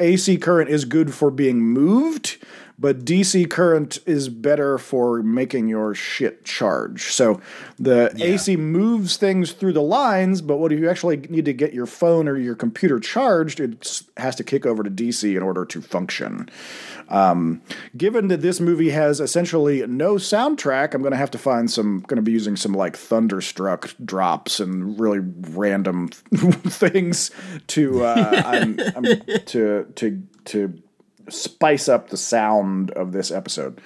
AC 0.00 0.36
current 0.38 0.70
is 0.70 0.84
good 0.84 1.14
for 1.14 1.30
being 1.30 1.60
moved, 1.60 2.38
but 2.78 3.04
DC 3.04 3.48
current 3.50 3.98
is 4.06 4.28
better 4.28 4.78
for 4.78 5.22
making 5.22 5.68
your 5.68 5.94
shit 5.94 6.44
charge. 6.44 7.04
So 7.04 7.40
the 7.78 8.14
AC 8.18 8.56
moves 8.56 9.16
things 9.16 9.52
through 9.52 9.72
the 9.72 9.82
lines, 9.82 10.42
but 10.42 10.58
what 10.58 10.72
if 10.72 10.78
you 10.78 10.90
actually 10.90 11.16
need 11.16 11.46
to 11.46 11.52
get 11.52 11.72
your 11.72 11.86
phone 11.86 12.28
or 12.28 12.36
your 12.36 12.54
computer 12.54 13.00
charged, 13.00 13.60
it 13.60 14.02
has 14.16 14.36
to 14.36 14.44
kick 14.44 14.66
over 14.66 14.82
to 14.82 14.90
DC 14.90 15.36
in 15.36 15.42
order 15.42 15.64
to 15.64 15.80
function. 15.80 16.50
Um, 17.08 17.62
given 17.96 18.28
that 18.28 18.42
this 18.42 18.60
movie 18.60 18.90
has 18.90 19.20
essentially 19.20 19.86
no 19.86 20.14
soundtrack, 20.14 20.92
I'm 20.92 21.02
going 21.02 21.12
to 21.12 21.18
have 21.18 21.30
to 21.32 21.38
find 21.38 21.70
some. 21.70 22.00
Going 22.00 22.16
to 22.16 22.22
be 22.22 22.32
using 22.32 22.56
some 22.56 22.72
like 22.72 22.96
thunderstruck 22.96 23.94
drops 24.04 24.60
and 24.60 24.98
really 24.98 25.20
random 25.20 26.08
things 26.34 27.30
to 27.68 28.04
uh, 28.04 28.42
I'm, 28.44 28.78
I'm, 28.96 29.04
to 29.46 29.84
to 29.84 30.22
to 30.46 30.82
spice 31.28 31.88
up 31.88 32.10
the 32.10 32.16
sound 32.16 32.90
of 32.92 33.12
this 33.12 33.30
episode. 33.30 33.80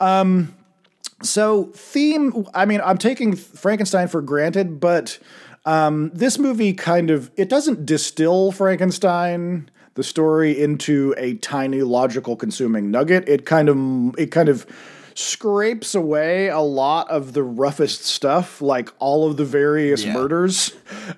Um, 0.00 0.54
so 1.22 1.64
theme. 1.74 2.46
I 2.54 2.64
mean, 2.64 2.80
I'm 2.84 2.98
taking 2.98 3.36
Frankenstein 3.36 4.08
for 4.08 4.22
granted, 4.22 4.80
but 4.80 5.18
um, 5.64 6.10
this 6.14 6.38
movie 6.38 6.72
kind 6.72 7.10
of 7.10 7.30
it 7.36 7.48
doesn't 7.48 7.86
distill 7.86 8.52
Frankenstein 8.52 9.70
the 9.94 10.02
story 10.02 10.58
into 10.58 11.14
a 11.18 11.34
tiny 11.34 11.82
logical 11.82 12.36
consuming 12.36 12.90
nugget. 12.90 13.28
It 13.28 13.46
kind 13.46 13.68
of 13.68 14.18
it 14.18 14.30
kind 14.30 14.48
of 14.48 14.66
scrapes 15.14 15.94
away 15.94 16.48
a 16.48 16.60
lot 16.60 17.10
of 17.10 17.32
the 17.32 17.42
roughest 17.42 18.04
stuff, 18.04 18.60
like 18.62 18.90
all 18.98 19.28
of 19.28 19.36
the 19.36 19.44
various 19.44 20.04
Yeah. 20.04 20.12
murders 20.14 20.72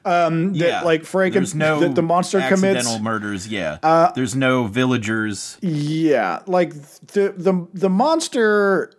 um, 0.05 0.53
that 0.55 0.69
yeah. 0.69 0.83
like 0.83 1.03
Franken 1.03 1.33
There's 1.35 1.55
no 1.55 1.81
that 1.81 1.95
the 1.95 2.03
monster 2.03 2.39
accidental 2.39 2.83
commits. 2.83 2.89
Uh, 2.89 2.99
murders. 2.99 3.49
Yeah. 3.49 4.11
There's 4.15 4.35
no 4.35 4.67
villagers. 4.67 5.59
Yeah, 5.61 6.41
like 6.47 6.75
the 7.09 7.35
the 7.37 7.67
the 7.73 7.91
monster 7.91 8.93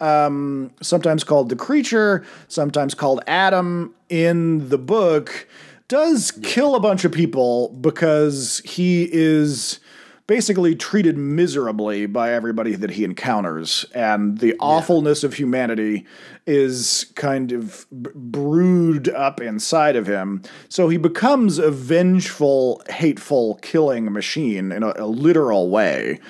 um 0.00 0.70
sometimes 0.80 1.24
called 1.24 1.48
the 1.48 1.56
creature, 1.56 2.24
sometimes 2.48 2.94
called 2.94 3.22
Adam 3.26 3.94
in 4.08 4.68
the 4.68 4.78
book 4.78 5.46
does 5.88 6.30
kill 6.42 6.74
a 6.74 6.80
bunch 6.80 7.04
of 7.06 7.12
people 7.12 7.70
because 7.80 8.60
he 8.64 9.08
is 9.10 9.80
basically 10.32 10.76
treated 10.76 11.16
miserably 11.18 12.04
by 12.06 12.32
everybody 12.32 12.76
that 12.76 12.90
he 12.90 13.02
encounters. 13.02 13.84
And 13.94 14.38
the 14.38 14.54
awfulness 14.60 15.24
of 15.24 15.34
humanity 15.34 16.06
is 16.46 17.10
kind 17.16 17.50
of 17.50 17.86
b- 17.90 18.10
brewed 18.14 19.08
up 19.08 19.40
inside 19.40 19.96
of 19.96 20.06
him. 20.06 20.42
So 20.68 20.88
he 20.90 20.98
becomes 20.98 21.58
a 21.58 21.70
vengeful 21.70 22.82
hateful 22.90 23.58
killing 23.62 24.12
machine 24.12 24.70
in 24.70 24.82
a, 24.82 24.92
a 24.96 25.06
literal 25.06 25.70
way. 25.70 26.20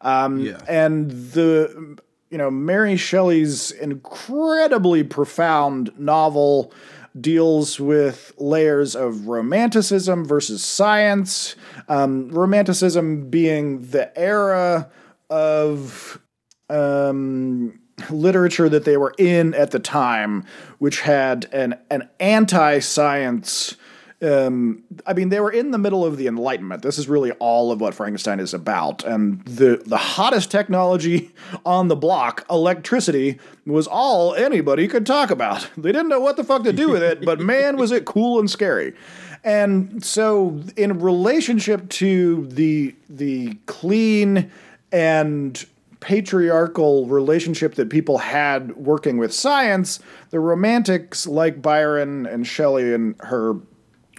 Um, 0.00 0.40
Yeah. 0.40 0.58
and 0.68 1.10
the 1.32 1.96
you 2.30 2.38
know 2.38 2.50
Mary 2.50 2.96
Shelley's 2.96 3.70
incredibly 3.70 5.04
profound 5.04 5.92
novel 5.96 6.72
deals 7.20 7.78
with 7.78 8.32
layers 8.38 8.96
of 8.96 9.28
romanticism 9.28 10.24
versus 10.24 10.64
science. 10.64 11.54
Um, 11.88 12.28
romanticism 12.28 13.30
being 13.30 13.82
the 13.90 14.16
era 14.18 14.90
of 15.30 16.20
um, 16.68 17.78
literature 18.10 18.68
that 18.68 18.84
they 18.84 18.96
were 18.96 19.14
in 19.18 19.54
at 19.54 19.70
the 19.70 19.78
time, 19.78 20.44
which 20.78 21.00
had 21.00 21.46
an 21.52 21.78
an 21.90 22.08
anti 22.18 22.80
science. 22.80 23.76
Um, 24.22 24.84
I 25.06 25.12
mean, 25.12 25.28
they 25.28 25.40
were 25.40 25.50
in 25.50 25.70
the 25.70 25.78
middle 25.78 26.04
of 26.04 26.16
the 26.16 26.26
Enlightenment. 26.26 26.82
This 26.82 26.98
is 26.98 27.08
really 27.08 27.32
all 27.32 27.72
of 27.72 27.80
what 27.80 27.94
Frankenstein 27.94 28.40
is 28.40 28.54
about. 28.54 29.04
And 29.04 29.44
the 29.44 29.82
the 29.84 29.96
hottest 29.96 30.50
technology 30.50 31.32
on 31.66 31.88
the 31.88 31.96
block, 31.96 32.46
electricity, 32.48 33.38
was 33.66 33.86
all 33.86 34.34
anybody 34.34 34.88
could 34.88 35.06
talk 35.06 35.30
about. 35.30 35.68
They 35.76 35.92
didn't 35.92 36.08
know 36.08 36.20
what 36.20 36.36
the 36.36 36.44
fuck 36.44 36.64
to 36.64 36.72
do 36.72 36.88
with 36.88 37.02
it, 37.02 37.24
but 37.24 37.40
man, 37.40 37.76
was 37.76 37.92
it 37.92 38.04
cool 38.04 38.38
and 38.38 38.48
scary. 38.50 38.94
And 39.42 40.02
so, 40.02 40.62
in 40.76 41.00
relationship 41.00 41.88
to 41.90 42.46
the 42.46 42.94
the 43.10 43.54
clean 43.66 44.50
and 44.90 45.64
patriarchal 46.00 47.06
relationship 47.06 47.74
that 47.74 47.88
people 47.90 48.18
had 48.18 48.76
working 48.76 49.18
with 49.18 49.32
science, 49.32 50.00
the 50.30 50.38
romantics 50.38 51.26
like 51.26 51.60
Byron 51.60 52.26
and 52.26 52.46
Shelley 52.46 52.94
and 52.94 53.14
her 53.20 53.54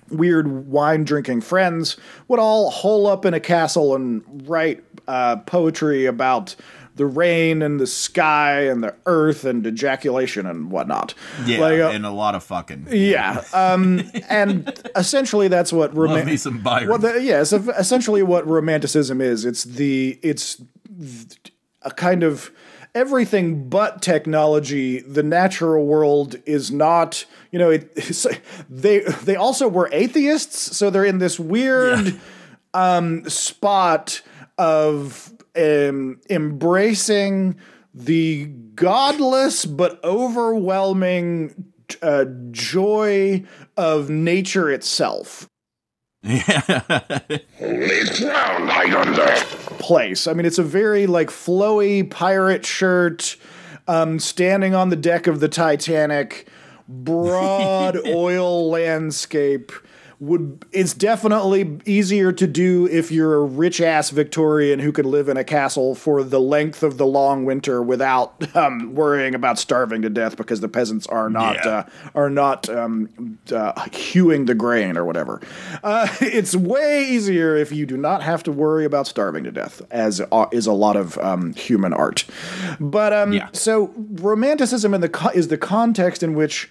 weird 0.09 0.67
wine 0.67 1.03
drinking 1.03 1.41
friends 1.41 1.97
would 2.27 2.39
all 2.39 2.69
hole 2.69 3.07
up 3.07 3.25
in 3.25 3.33
a 3.33 3.39
castle 3.39 3.95
and 3.95 4.23
write 4.47 4.83
uh, 5.07 5.37
poetry 5.37 6.05
about 6.05 6.55
the 6.95 7.05
rain 7.05 7.61
and 7.61 7.79
the 7.79 7.87
sky 7.87 8.61
and 8.61 8.81
the 8.81 8.95
earth 9.05 9.43
and 9.43 9.67
ejaculation 9.67 10.45
and 10.45 10.71
whatnot. 10.71 11.13
Yeah. 11.45 11.59
Like, 11.59 11.79
uh, 11.79 11.89
and 11.89 12.05
a 12.05 12.09
lot 12.11 12.35
of 12.35 12.43
fucking. 12.43 12.87
yeah, 12.89 13.43
um, 13.53 14.01
and 14.29 14.71
essentially 14.95 15.47
that's 15.49 15.73
what 15.73 15.89
Love 15.93 16.09
roman- 16.11 16.25
me 16.25 16.37
some 16.37 16.59
Byron. 16.61 16.87
Well, 16.89 16.97
the, 16.99 17.21
yeah, 17.21 17.41
essentially 17.41 18.23
what 18.23 18.47
romanticism 18.47 19.19
is. 19.19 19.43
It's 19.43 19.63
the 19.65 20.17
it's 20.21 20.61
a 21.81 21.91
kind 21.91 22.23
of 22.23 22.49
everything 22.95 23.69
but 23.69 24.01
technology. 24.01 25.01
The 25.01 25.21
natural 25.21 25.85
world 25.85 26.37
is 26.45 26.71
not. 26.71 27.25
You 27.51 27.59
know, 27.59 27.69
it, 27.69 27.95
they 28.69 28.99
they 28.99 29.35
also 29.35 29.67
were 29.67 29.89
atheists, 29.91 30.75
so 30.75 30.89
they're 30.89 31.05
in 31.05 31.19
this 31.19 31.39
weird 31.39 32.19
um, 32.73 33.29
spot 33.29 34.21
of 34.57 35.31
um, 35.55 36.19
embracing 36.29 37.57
the 37.93 38.45
godless 38.75 39.65
but 39.65 40.03
overwhelming 40.03 41.71
uh, 42.01 42.25
joy 42.51 43.43
of 43.77 44.09
nature 44.09 44.69
itself 44.69 45.47
place. 49.79 50.27
I 50.27 50.33
mean, 50.33 50.45
it's 50.45 50.57
a 50.57 50.63
very 50.63 51.07
like 51.07 51.29
flowy 51.29 52.09
pirate 52.09 52.65
shirt. 52.65 53.37
um, 53.87 54.17
standing 54.17 54.73
on 54.73 54.89
the 54.89 54.95
deck 54.95 55.27
of 55.27 55.39
the 55.39 55.47
Titanic, 55.47 56.47
broad 56.87 57.97
oil 58.07 58.69
landscape 58.69 59.71
would 60.25 60.65
it's 60.71 60.93
definitely 60.93 61.79
easier 61.85 62.31
to 62.31 62.47
do 62.47 62.87
if 62.87 63.11
you're 63.11 63.35
a 63.35 63.43
rich 63.45 63.79
ass 63.81 64.09
Victorian 64.09 64.79
who 64.79 64.91
could 64.91 65.05
live 65.05 65.29
in 65.29 65.37
a 65.37 65.43
castle 65.43 65.95
for 65.95 66.23
the 66.23 66.39
length 66.39 66.83
of 66.83 66.97
the 66.97 67.05
long 67.05 67.45
winter 67.45 67.81
without 67.81 68.55
um, 68.55 68.95
worrying 68.95 69.35
about 69.35 69.59
starving 69.59 70.01
to 70.01 70.09
death 70.09 70.37
because 70.37 70.59
the 70.61 70.67
peasants 70.67 71.05
are 71.07 71.29
not 71.29 71.55
Yeah. 71.55 71.69
uh, 71.71 71.83
are 72.15 72.29
not 72.29 72.69
um, 72.69 73.37
uh, 73.51 73.87
hewing 73.91 74.45
the 74.45 74.55
grain 74.55 74.97
or 74.97 75.05
whatever. 75.05 75.41
Uh, 75.83 76.07
it's 76.21 76.55
way 76.55 77.05
easier 77.07 77.55
if 77.55 77.71
you 77.71 77.85
do 77.85 77.97
not 77.97 78.23
have 78.23 78.43
to 78.43 78.51
worry 78.51 78.85
about 78.85 79.07
starving 79.07 79.43
to 79.43 79.51
death, 79.51 79.81
as 79.91 80.21
uh, 80.31 80.45
is 80.51 80.65
a 80.67 80.73
lot 80.73 80.95
of 80.95 81.17
um, 81.19 81.53
human 81.53 81.93
art. 81.93 82.25
But 82.79 83.13
um, 83.13 83.33
Yeah. 83.33 83.49
so 83.53 83.91
romanticism 83.95 84.93
in 84.93 85.01
the 85.01 85.09
co- 85.09 85.29
is 85.29 85.47
the 85.49 85.57
context 85.57 86.23
in 86.23 86.33
which 86.35 86.69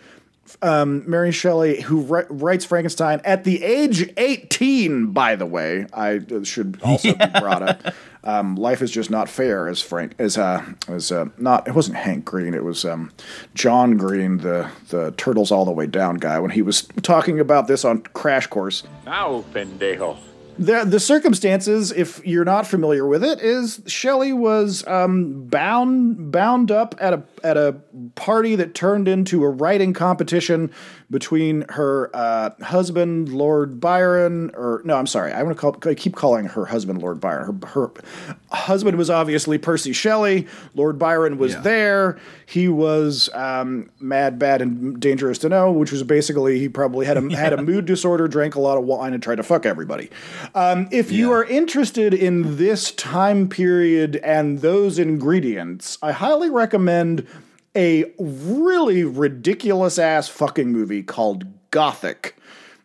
um, 0.62 1.08
Mary 1.08 1.32
Shelley, 1.32 1.80
who 1.82 2.02
ri- 2.02 2.24
writes 2.28 2.64
Frankenstein 2.64 3.20
at 3.24 3.44
the 3.44 3.62
age 3.62 4.12
18, 4.16 5.12
by 5.12 5.36
the 5.36 5.46
way, 5.46 5.86
I 5.92 6.16
uh, 6.16 6.44
should 6.44 6.78
also 6.82 7.12
be 7.14 7.26
brought 7.40 7.62
up. 7.62 7.94
Um, 8.24 8.56
Life 8.56 8.80
is 8.80 8.90
just 8.90 9.10
not 9.10 9.28
fair, 9.28 9.68
as 9.68 9.82
Frank 9.82 10.14
as 10.18 10.38
uh, 10.38 10.64
as 10.88 11.12
uh, 11.12 11.26
not. 11.36 11.68
It 11.68 11.74
wasn't 11.74 11.98
Hank 11.98 12.24
Green. 12.24 12.54
It 12.54 12.64
was 12.64 12.84
um, 12.86 13.12
John 13.54 13.98
Green, 13.98 14.38
the 14.38 14.70
the 14.88 15.12
Turtles 15.18 15.52
All 15.52 15.66
the 15.66 15.72
Way 15.72 15.86
Down 15.86 16.16
guy, 16.16 16.38
when 16.38 16.50
he 16.50 16.62
was 16.62 16.88
talking 17.02 17.38
about 17.38 17.66
this 17.66 17.84
on 17.84 18.00
Crash 18.00 18.46
Course. 18.46 18.82
Now, 19.04 19.44
pendejo. 19.52 20.16
The 20.58 20.84
the 20.84 21.00
circumstances, 21.00 21.90
if 21.90 22.24
you're 22.24 22.44
not 22.44 22.66
familiar 22.66 23.06
with 23.06 23.24
it, 23.24 23.40
is 23.40 23.80
Shelley 23.86 24.32
was 24.32 24.86
um, 24.86 25.46
bound 25.46 26.30
bound 26.30 26.70
up 26.70 26.94
at 27.00 27.12
a 27.12 27.22
at 27.42 27.56
a 27.56 27.76
party 28.14 28.54
that 28.56 28.74
turned 28.74 29.08
into 29.08 29.42
a 29.42 29.48
writing 29.48 29.92
competition 29.92 30.70
between 31.10 31.64
her 31.70 32.10
uh, 32.14 32.50
husband 32.62 33.28
Lord 33.32 33.80
Byron, 33.80 34.50
or 34.54 34.80
no, 34.84 34.96
I'm 34.96 35.06
sorry, 35.06 35.32
I 35.32 35.42
want 35.42 35.56
to 35.56 35.60
call 35.60 35.76
I 35.90 35.94
keep 35.94 36.14
calling 36.16 36.46
her 36.46 36.66
husband 36.66 37.00
Lord 37.02 37.20
Byron. 37.20 37.60
Her, 37.62 37.66
her 37.68 37.90
husband 38.50 38.96
was 38.98 39.10
obviously 39.10 39.58
Percy 39.58 39.92
Shelley. 39.92 40.46
Lord 40.74 40.98
Byron 40.98 41.38
was 41.38 41.52
Yeah. 41.54 41.60
there. 41.60 42.18
He 42.46 42.68
was 42.68 43.30
um, 43.34 43.90
mad, 44.00 44.38
bad, 44.38 44.60
and 44.62 45.00
dangerous 45.00 45.38
to 45.38 45.48
know, 45.48 45.72
which 45.72 45.92
was 45.92 46.02
basically 46.02 46.58
he 46.58 46.68
probably 46.68 47.06
had 47.06 47.16
a 47.16 47.36
had 47.36 47.52
a 47.52 47.62
mood 47.62 47.86
disorder, 47.86 48.28
drank 48.28 48.54
a 48.54 48.60
lot 48.60 48.76
of 48.78 48.84
wine, 48.84 49.14
and 49.14 49.22
tried 49.22 49.36
to 49.36 49.42
fuck 49.42 49.64
everybody. 49.66 50.10
Um, 50.54 50.88
if 50.90 51.10
you 51.10 51.32
are 51.32 51.44
interested 51.44 52.12
in 52.14 52.56
this 52.56 52.90
time 52.92 53.48
period 53.48 54.16
and 54.16 54.60
those 54.60 54.98
ingredients, 54.98 55.96
I 56.02 56.12
highly 56.12 56.50
recommend 56.50 57.26
a 57.76 58.12
really 58.18 59.04
ridiculous 59.04 59.98
ass 59.98 60.28
fucking 60.28 60.72
movie 60.72 61.02
called 61.02 61.44
Gothic 61.70 62.36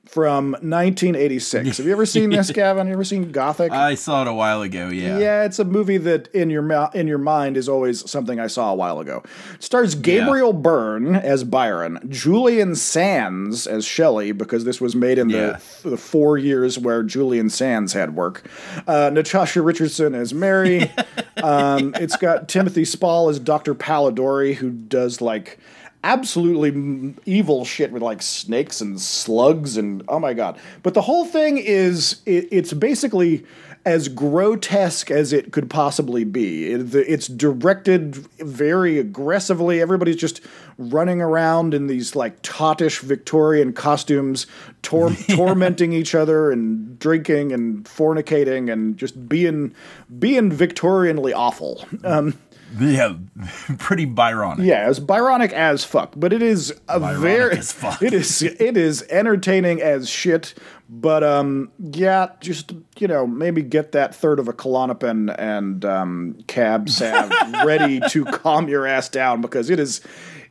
from 0.10 0.52
1986. 0.54 1.78
Have 1.78 1.86
you 1.86 1.92
ever 1.92 2.06
seen 2.06 2.32
this, 2.32 2.50
Gavin? 2.54 2.88
You 2.88 2.94
ever 2.94 3.04
seen 3.04 3.32
Gothic? 3.32 3.72
I 3.72 3.94
saw 3.96 4.24
it 4.24 4.28
a 4.28 4.34
while 4.34 4.62
ago. 4.64 4.90
Yeah. 4.90 5.20
Yeah, 5.20 5.44
it's 5.44 5.60
a 5.60 5.66
movie 5.66 5.98
that 6.00 6.28
in 6.34 6.50
your 6.50 6.64
mou- 6.64 6.88
in 6.96 7.08
your 7.08 7.20
mind 7.20 7.58
is 7.58 7.70
always 7.70 8.10
something 8.10 8.40
I 8.40 8.48
saw 8.48 8.72
a 8.72 8.76
while 8.76 9.00
ago. 9.00 9.22
It 9.54 9.64
stars 9.64 9.94
Gabriel 9.96 10.52
Byrne 10.54 11.16
as 11.16 11.44
Byron, 11.44 12.00
Julian 12.10 12.76
Sands 12.76 13.68
as 13.68 13.86
Shelley 13.86 14.32
because 14.32 14.64
this 14.66 14.82
was 14.82 14.96
made 14.96 15.20
in 15.20 15.30
Yeah. 15.30 15.60
the, 15.84 15.92
the 15.92 15.98
four 15.98 16.38
years 16.38 16.80
where 16.80 17.04
Julian 17.04 17.50
Sands 17.50 17.94
had 17.94 18.16
work. 18.16 18.50
Uh, 18.88 19.12
Natasha 19.14 19.62
Richardson 19.62 20.16
as 20.16 20.34
Mary. 20.34 20.92
um, 21.44 21.94
it's 21.96 22.18
got 22.18 22.50
Timothy 22.50 22.84
Spall 22.86 23.30
as 23.30 23.40
Dr. 23.40 23.76
Polidori 23.76 24.56
who 24.56 24.72
does 24.72 25.22
like 25.22 25.60
absolutely 26.04 27.16
evil 27.26 27.66
shit 27.66 27.92
with 27.92 28.02
like 28.02 28.22
snakes 28.22 28.82
and 28.82 29.00
slugs 29.00 29.78
and 29.78 30.04
oh 30.08 30.20
my 30.20 30.34
god. 30.34 30.58
But 30.84 30.94
the 30.94 31.02
whole 31.02 31.26
thing 31.26 31.58
is 31.58 32.22
it, 32.26 32.48
it's 32.52 32.74
basically 32.74 33.46
as 33.86 34.08
grotesque 34.10 35.10
as 35.10 35.32
it 35.32 35.52
could 35.52 35.70
possibly 35.70 36.24
be. 36.24 36.72
It, 36.72 36.94
it's 36.94 37.28
directed 37.28 38.16
very 38.16 39.00
aggressively. 39.00 39.82
Everybody's 39.82 40.18
just 40.18 40.42
running 40.78 41.22
around 41.22 41.74
in 41.74 41.88
these 41.88 42.16
like 42.16 42.42
tottish 42.42 43.00
victorian 43.00 43.74
costumes 43.74 44.48
tor- 44.82 45.14
tormenting 45.30 45.94
each 45.94 46.14
other 46.14 46.52
and 46.52 47.00
drinking 47.00 47.52
and 47.52 47.86
fornicating 47.86 48.72
and 48.72 48.98
just 48.98 49.28
being 49.28 49.74
being 50.20 50.52
victorianly 50.52 51.34
awful. 51.34 51.86
Um, 52.04 52.38
Yeah. 52.78 53.16
Pretty 53.80 54.06
Byronic. 54.06 54.66
yeah, 54.66 54.90
it's 54.90 55.00
Byronic 55.00 55.52
as 55.54 55.84
fuck, 55.84 56.14
but 56.16 56.34
it 56.34 56.42
is 56.42 56.72
a 56.88 57.00
Byronic 57.00 57.20
very 57.22 57.58
as 57.58 57.72
fuck. 57.72 58.02
it 58.02 58.14
is 58.14 58.42
it 58.42 58.78
is 58.78 59.04
entertaining 59.10 59.82
as 59.82 60.10
shit. 60.10 60.54
But 60.90 61.24
um, 61.24 61.72
yeah, 61.80 62.30
just 62.42 62.74
you 62.98 63.08
know, 63.08 63.26
maybe 63.28 63.62
get 63.62 63.92
that 63.94 64.14
third 64.16 64.40
of 64.40 64.48
a 64.48 64.54
Klonopin 64.54 65.34
and 65.38 65.86
um, 65.86 66.38
cab 66.48 66.90
salve 66.90 67.32
ready 67.66 68.00
to 68.10 68.26
calm 68.26 68.68
your 68.68 68.86
ass 68.88 69.10
down 69.10 69.42
because 69.42 69.70
it 69.70 69.80
is. 69.80 70.02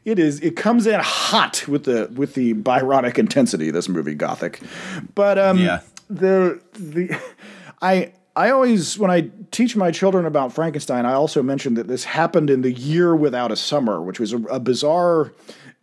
It 0.04 0.18
is. 0.18 0.40
It 0.40 0.56
comes 0.56 0.86
in 0.86 0.98
hot 1.00 1.66
with 1.68 1.84
the 1.84 2.08
with 2.14 2.34
the 2.34 2.54
Byronic 2.54 3.18
intensity. 3.18 3.70
This 3.70 3.88
movie, 3.88 4.14
Gothic, 4.14 4.60
but 5.14 5.38
um, 5.38 5.58
Yeah. 5.58 5.80
the 6.08 6.60
the 6.72 7.18
I 7.82 8.12
I 8.38 8.50
always 8.50 8.96
when 8.96 9.10
I 9.10 9.30
teach 9.50 9.74
my 9.74 9.90
children 9.90 10.24
about 10.24 10.52
Frankenstein, 10.52 11.04
I 11.04 11.14
also 11.14 11.42
mention 11.42 11.74
that 11.74 11.88
this 11.88 12.04
happened 12.04 12.50
in 12.50 12.62
the 12.62 12.70
year 12.70 13.16
without 13.16 13.50
a 13.50 13.56
summer, 13.56 14.00
which 14.00 14.20
was 14.20 14.32
a, 14.32 14.36
a 14.44 14.60
bizarre 14.60 15.32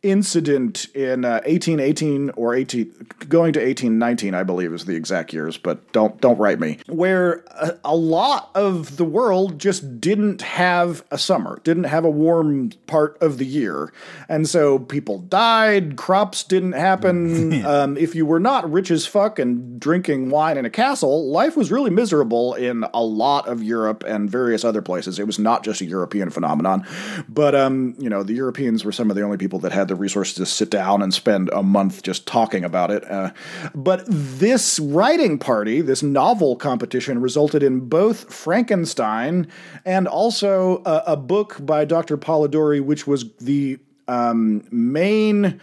incident 0.06 0.88
in 0.94 1.26
uh, 1.26 1.42
1818 1.46 2.30
or 2.36 2.54
18 2.54 3.08
going 3.28 3.52
to 3.54 3.60
1819 3.60 4.36
I 4.36 4.44
believe 4.44 4.72
is 4.72 4.86
the 4.86 4.96
exact 4.96 5.34
years 5.34 5.58
but 5.58 5.92
don't 5.92 6.22
don't 6.22 6.38
write 6.38 6.60
me. 6.60 6.78
Where 6.88 7.44
a, 7.52 7.78
a 7.84 7.96
lot 7.96 8.52
of 8.54 8.98
the 8.98 9.04
world 9.04 9.60
just 9.60 10.00
didn't 10.00 10.44
have 10.44 11.04
a 11.10 11.18
summer 11.18 11.60
didn't 11.64 11.86
have 11.86 12.06
a 12.06 12.10
warm 12.10 12.70
part 12.86 13.18
of 13.20 13.40
the 13.40 13.46
year. 13.46 13.92
And 14.30 14.48
so 14.48 14.78
people 14.78 15.18
died 15.18 15.98
crops 15.98 16.44
didn't 16.44 16.74
happen. 16.74 17.66
Um, 17.66 17.98
if 17.98 18.14
you 18.14 18.26
were 18.26 18.40
not 18.40 18.70
rich 18.72 18.92
as 18.92 19.08
fuck 19.08 19.40
and 19.40 19.80
drinking 19.80 20.30
wine 20.30 20.58
in 20.58 20.66
a 20.66 20.70
castle 20.70 21.32
life 21.32 21.58
was 21.58 21.72
really 21.72 21.90
miserable 21.90 22.54
in 22.54 22.86
a 22.94 23.04
lot 23.04 23.48
of 23.48 23.64
Europe 23.64 24.04
and 24.06 24.30
various 24.30 24.64
other 24.64 24.82
places. 24.82 25.18
It 25.18 25.26
was 25.26 25.40
not 25.40 25.64
just 25.64 25.82
a 25.82 25.86
European 25.86 26.30
phenomenon 26.30 26.86
but 27.28 27.56
um 27.56 27.96
you 27.98 28.10
know 28.10 28.22
the 28.22 28.34
Europeans 28.34 28.86
were 28.86 28.92
some 28.92 29.10
of 29.10 29.16
the 29.16 29.24
only 29.24 29.38
people 29.38 29.60
that 29.60 29.72
had 29.72 29.88
the 29.88 29.95
resources 29.96 30.36
to 30.36 30.46
sit 30.46 30.70
down 30.70 31.02
and 31.02 31.14
spend 31.14 31.50
a 31.50 31.64
month 31.64 32.04
just 32.04 32.28
talking 32.28 32.64
about 32.64 32.92
it. 32.92 33.10
Uh, 33.10 33.32
but 33.74 34.04
this 34.08 34.80
writing 34.80 35.38
party, 35.38 35.82
this 35.82 36.04
novel 36.04 36.56
competition, 36.56 37.22
resulted 37.22 37.64
in 37.64 37.82
both 37.82 38.34
Frankenstein 38.34 39.48
and 39.86 40.08
also 40.08 40.82
a, 40.86 41.04
a 41.08 41.18
book 41.18 41.58
by 41.60 41.86
Dr. 41.86 42.18
Polidori, 42.18 42.84
which 42.84 43.08
was 43.08 43.34
the 43.38 43.80
um, 44.08 44.68
main 44.72 45.60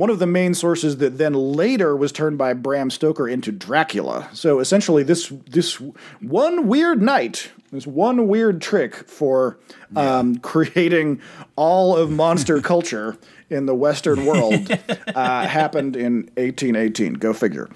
one 0.00 0.08
of 0.08 0.18
the 0.18 0.26
main 0.26 0.54
sources 0.54 0.96
that 0.96 1.18
then 1.18 1.34
later 1.34 1.94
was 1.94 2.10
turned 2.10 2.38
by 2.38 2.54
Bram 2.54 2.88
Stoker 2.88 3.28
into 3.28 3.52
Dracula. 3.52 4.30
So 4.32 4.58
essentially, 4.58 5.02
this 5.02 5.28
this 5.46 5.74
one 6.20 6.66
weird 6.66 7.02
night, 7.02 7.50
this 7.70 7.86
one 7.86 8.26
weird 8.26 8.62
trick 8.62 8.94
for 8.94 9.58
um, 9.94 10.36
creating 10.42 11.20
all 11.54 11.94
of 11.94 12.10
monster 12.10 12.60
culture 12.62 13.18
in 13.50 13.66
the 13.66 13.74
Western 13.74 14.24
world 14.24 14.70
uh, 15.14 15.46
happened 15.46 15.96
in 15.96 16.30
1818. 16.36 17.14
Go 17.14 17.34
figure. 17.34 17.68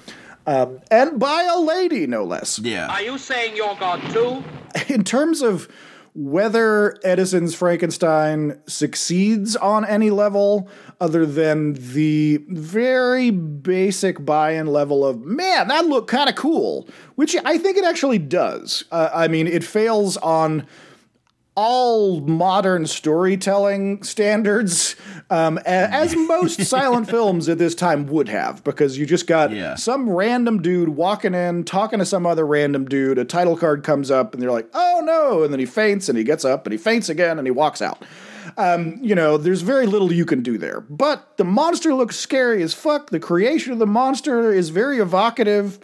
Um, 0.46 0.80
and 0.90 1.20
by 1.20 1.42
a 1.42 1.58
lady, 1.58 2.06
no 2.06 2.24
less 2.24 2.58
Yeah. 2.58 2.86
Are 2.86 3.02
you 3.02 3.18
saying 3.18 3.54
you're 3.54 3.76
God 3.76 4.00
too? 4.10 4.42
in 4.88 5.04
terms 5.04 5.42
of 5.42 5.68
whether 6.14 6.96
Edison's 7.02 7.56
Frankenstein 7.56 8.60
succeeds 8.66 9.56
on 9.56 9.84
any 9.84 10.10
level 10.10 10.68
other 11.00 11.26
than 11.26 11.74
the 11.74 12.40
very 12.48 13.30
basic 13.30 14.24
buy-in 14.24 14.68
level 14.68 15.04
of 15.04 15.22
man 15.22 15.68
that 15.68 15.86
looked 15.86 16.08
kind 16.08 16.28
of 16.28 16.36
cool 16.36 16.88
which 17.16 17.36
i 17.44 17.58
think 17.58 17.76
it 17.76 17.84
actually 17.84 18.18
does. 18.18 18.84
Uh, 18.92 19.10
i 19.12 19.26
mean 19.26 19.46
it 19.46 19.64
fails 19.64 20.16
on 20.18 20.66
all 21.56 22.20
modern 22.20 22.84
storytelling 22.86 24.02
standards, 24.02 24.96
um, 25.30 25.58
as 25.64 26.14
most 26.16 26.62
silent 26.64 27.08
films 27.08 27.48
at 27.48 27.58
this 27.58 27.74
time 27.76 28.06
would 28.08 28.28
have, 28.28 28.64
because 28.64 28.98
you 28.98 29.06
just 29.06 29.26
got 29.26 29.52
Yeah. 29.52 29.76
some 29.76 30.08
random 30.10 30.60
dude 30.62 30.88
walking 30.90 31.32
in, 31.34 31.64
talking 31.64 32.00
to 32.00 32.04
some 32.04 32.26
other 32.26 32.44
random 32.46 32.86
dude. 32.86 33.18
A 33.18 33.24
title 33.24 33.56
card 33.56 33.84
comes 33.84 34.10
up, 34.10 34.34
and 34.34 34.42
they're 34.42 34.50
like, 34.50 34.68
"Oh 34.74 35.00
no!" 35.04 35.44
And 35.44 35.52
then 35.52 35.60
he 35.60 35.66
faints, 35.66 36.08
and 36.08 36.18
he 36.18 36.24
gets 36.24 36.44
up, 36.44 36.66
and 36.66 36.72
he 36.72 36.78
faints 36.78 37.08
again, 37.08 37.38
and 37.38 37.46
he 37.46 37.52
walks 37.52 37.80
out. 37.80 38.02
Um, 38.58 38.98
you 39.00 39.14
know, 39.14 39.36
there's 39.36 39.62
very 39.62 39.86
little 39.86 40.12
you 40.12 40.24
can 40.26 40.42
do 40.42 40.58
there. 40.58 40.80
But 40.82 41.36
the 41.38 41.44
monster 41.44 41.94
looks 41.94 42.16
scary 42.16 42.62
as 42.62 42.74
fuck. 42.74 43.10
The 43.10 43.18
creation 43.18 43.72
of 43.72 43.78
the 43.78 43.86
monster 43.86 44.52
is 44.52 44.68
very 44.68 44.98
evocative, 44.98 45.78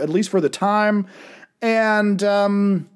at 0.00 0.08
least 0.08 0.30
for 0.30 0.40
the 0.40 0.48
time, 0.48 1.06
and 1.60 2.22
um, 2.22 2.88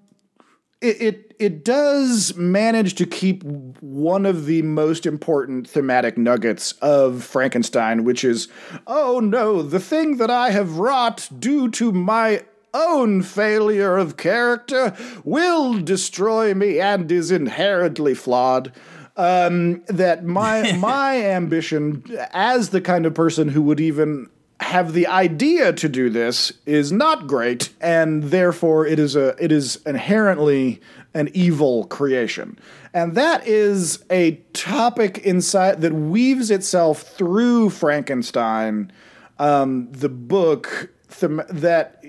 it, 0.80 1.02
it 1.02 1.29
it 1.40 1.64
does 1.64 2.36
manage 2.36 2.94
to 2.96 3.06
keep 3.06 3.42
one 3.42 4.26
of 4.26 4.44
the 4.44 4.60
most 4.60 5.06
important 5.06 5.66
thematic 5.66 6.18
nuggets 6.18 6.72
of 6.82 7.24
Frankenstein, 7.24 8.04
which 8.04 8.22
is, 8.24 8.48
oh 8.86 9.20
no, 9.20 9.62
the 9.62 9.80
thing 9.80 10.18
that 10.18 10.30
I 10.30 10.50
have 10.50 10.76
wrought 10.76 11.30
due 11.38 11.70
to 11.70 11.92
my 11.92 12.44
own 12.74 13.22
failure 13.22 13.96
of 13.96 14.18
character 14.18 14.94
will 15.24 15.80
destroy 15.80 16.52
me 16.52 16.78
and 16.78 17.10
is 17.10 17.30
inherently 17.30 18.14
flawed. 18.14 18.72
Um, 19.16 19.82
that 19.88 20.24
my 20.24 20.72
my 20.78 21.24
ambition 21.24 22.04
as 22.32 22.68
the 22.68 22.80
kind 22.80 23.06
of 23.06 23.14
person 23.14 23.48
who 23.48 23.62
would 23.62 23.80
even 23.80 24.28
have 24.60 24.92
the 24.92 25.06
idea 25.06 25.72
to 25.72 25.88
do 25.88 26.10
this 26.10 26.52
is 26.66 26.92
not 26.92 27.26
great, 27.26 27.70
and 27.80 28.24
therefore 28.24 28.86
it 28.86 28.98
is 28.98 29.16
a 29.16 29.34
it 29.42 29.50
is 29.50 29.76
inherently 29.86 30.80
an 31.14 31.28
evil 31.34 31.84
creation. 31.84 32.58
And 32.94 33.14
that 33.14 33.46
is 33.46 34.04
a 34.10 34.32
topic 34.52 35.18
inside 35.18 35.80
that 35.80 35.92
weaves 35.92 36.50
itself 36.50 37.02
through 37.02 37.70
Frankenstein, 37.70 38.92
um, 39.38 39.90
the 39.92 40.08
book 40.08 40.90
them, 41.20 41.42
that 41.48 42.04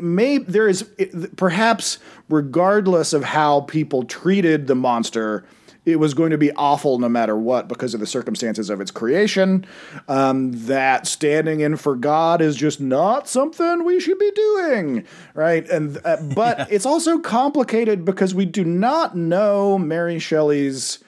may 0.00 0.38
there 0.38 0.68
is 0.68 0.88
perhaps 1.36 1.98
regardless 2.28 3.12
of 3.12 3.24
how 3.24 3.62
people 3.62 4.04
treated 4.04 4.66
the 4.66 4.74
monster 4.74 5.44
it 5.92 5.96
was 5.96 6.14
going 6.14 6.30
to 6.30 6.38
be 6.38 6.52
awful 6.52 6.98
no 6.98 7.08
matter 7.08 7.36
what 7.36 7.68
because 7.68 7.94
of 7.94 8.00
the 8.00 8.06
circumstances 8.06 8.70
of 8.70 8.80
its 8.80 8.90
creation. 8.90 9.66
Um, 10.08 10.52
that 10.66 11.06
standing 11.06 11.60
in 11.60 11.76
for 11.76 11.96
God 11.96 12.40
is 12.40 12.56
just 12.56 12.80
not 12.80 13.28
something 13.28 13.84
we 13.84 14.00
should 14.00 14.18
be 14.18 14.30
doing, 14.30 15.06
right? 15.34 15.68
And 15.68 15.98
uh, 16.04 16.16
but 16.34 16.58
yeah. 16.58 16.66
it's 16.70 16.86
also 16.86 17.18
complicated 17.18 18.04
because 18.04 18.34
we 18.34 18.44
do 18.44 18.64
not 18.64 19.16
know 19.16 19.78
Mary 19.78 20.18
Shelley's 20.18 21.02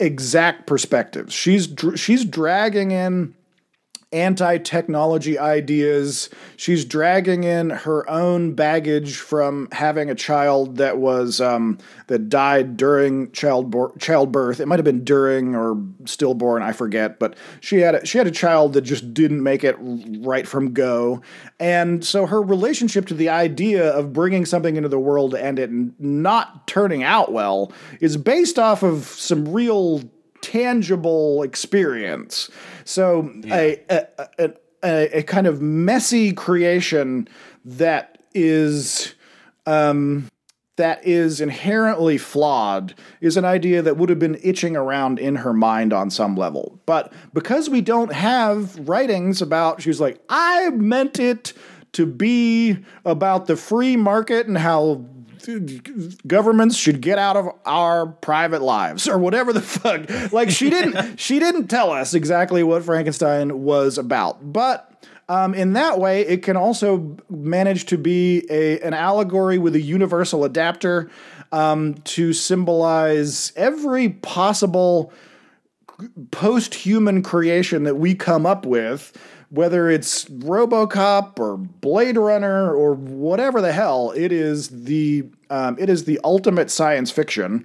exact 0.00 0.66
perspectives. 0.66 1.32
She's 1.32 1.68
she's 1.96 2.24
dragging 2.24 2.90
in 2.90 3.34
anti 4.12 4.58
technology 4.58 5.38
ideas. 5.38 6.30
She's 6.56 6.84
dragging 6.84 7.44
in 7.44 7.70
her 7.70 8.08
own 8.08 8.54
baggage 8.54 9.16
from 9.16 9.68
having 9.72 10.08
a 10.08 10.14
child 10.14 10.76
that 10.76 10.98
was 10.98 11.40
um, 11.40 11.78
that 12.06 12.28
died 12.28 12.76
during 12.76 13.30
childbirth. 13.32 13.98
Childbirth. 13.98 14.60
It 14.60 14.66
might 14.66 14.78
have 14.78 14.84
been 14.84 15.04
during 15.04 15.54
or 15.54 15.82
stillborn. 16.06 16.62
I 16.62 16.72
forget. 16.72 17.18
But 17.18 17.36
she 17.60 17.80
had 17.80 17.96
a, 17.96 18.06
she 18.06 18.18
had 18.18 18.26
a 18.26 18.32
child 18.32 18.72
that 18.74 18.82
just 18.82 19.12
didn't 19.12 19.42
make 19.42 19.64
it 19.64 19.76
right 19.78 20.46
from 20.46 20.72
go, 20.72 21.22
and 21.60 22.04
so 22.04 22.26
her 22.26 22.40
relationship 22.40 23.06
to 23.06 23.14
the 23.14 23.28
idea 23.28 23.90
of 23.90 24.12
bringing 24.12 24.46
something 24.46 24.76
into 24.76 24.88
the 24.88 24.98
world 24.98 25.34
and 25.34 25.58
it 25.58 25.70
not 25.98 26.66
turning 26.66 27.02
out 27.02 27.32
well 27.32 27.72
is 28.00 28.16
based 28.16 28.58
off 28.58 28.82
of 28.82 29.04
some 29.04 29.52
real 29.52 30.02
tangible 30.40 31.42
experience. 31.42 32.50
So 32.84 33.30
yeah. 33.42 33.56
a, 33.56 33.84
a, 33.90 34.50
a, 34.82 35.18
a, 35.18 35.22
kind 35.22 35.46
of 35.46 35.60
messy 35.60 36.32
creation 36.32 37.28
that 37.64 38.18
is 38.34 39.14
um, 39.66 40.28
that 40.78 41.04
is 41.06 41.40
inherently 41.40 42.16
flawed 42.16 42.94
is 43.20 43.36
an 43.36 43.44
idea 43.44 43.82
that 43.82 43.96
would 43.96 44.08
have 44.08 44.18
been 44.18 44.38
itching 44.42 44.76
around 44.76 45.18
in 45.18 45.36
her 45.36 45.52
mind 45.52 45.92
on 45.92 46.08
some 46.08 46.36
level. 46.36 46.80
But 46.86 47.12
because 47.34 47.68
we 47.68 47.80
don't 47.80 48.12
have 48.12 48.88
writings 48.88 49.42
about, 49.42 49.82
she 49.82 49.90
was 49.90 50.00
like, 50.00 50.22
I 50.28 50.70
meant 50.70 51.18
it 51.18 51.52
to 51.92 52.06
be 52.06 52.78
about 53.04 53.46
the 53.46 53.56
free 53.56 53.96
market 53.96 54.46
and 54.46 54.56
how 54.56 55.04
governments 56.26 56.76
should 56.76 57.00
get 57.00 57.18
out 57.18 57.36
of 57.36 57.48
our 57.64 58.06
private 58.06 58.62
lives 58.62 59.08
or 59.08 59.18
whatever 59.18 59.52
the 59.52 59.60
fuck. 59.60 60.32
Like 60.32 60.50
she 60.50 60.70
didn't 60.70 61.16
she 61.20 61.38
didn't 61.38 61.68
tell 61.68 61.90
us 61.90 62.14
exactly 62.14 62.62
what 62.62 62.84
Frankenstein 62.84 63.62
was 63.62 63.98
about, 63.98 64.52
but. 64.52 64.84
Um, 65.30 65.52
in 65.52 65.74
that 65.74 65.98
way, 65.98 66.22
it 66.22 66.42
can 66.42 66.56
also 66.56 67.18
manage 67.28 67.84
to 67.86 67.98
be 67.98 68.46
a 68.48 68.80
an 68.80 68.94
allegory 68.94 69.58
with 69.58 69.74
a 69.74 69.80
universal 69.80 70.42
adapter 70.42 71.10
um, 71.52 71.96
to 72.04 72.32
symbolize 72.32 73.52
every 73.54 74.08
possible 74.08 75.12
post-human 76.30 77.22
creation 77.22 77.82
that 77.82 77.96
we 77.96 78.14
come 78.14 78.46
up 78.46 78.64
with 78.64 79.12
whether 79.50 79.88
it's 79.88 80.26
RoboCop 80.26 81.38
or 81.38 81.56
Blade 81.56 82.16
Runner 82.16 82.74
or 82.74 82.94
whatever 82.94 83.60
the 83.60 83.72
hell, 83.72 84.12
it 84.16 84.32
is 84.32 84.68
the 84.68 85.26
um, 85.50 85.76
it 85.78 85.88
is 85.88 86.04
the 86.04 86.20
ultimate 86.24 86.70
science 86.70 87.10
fiction, 87.10 87.64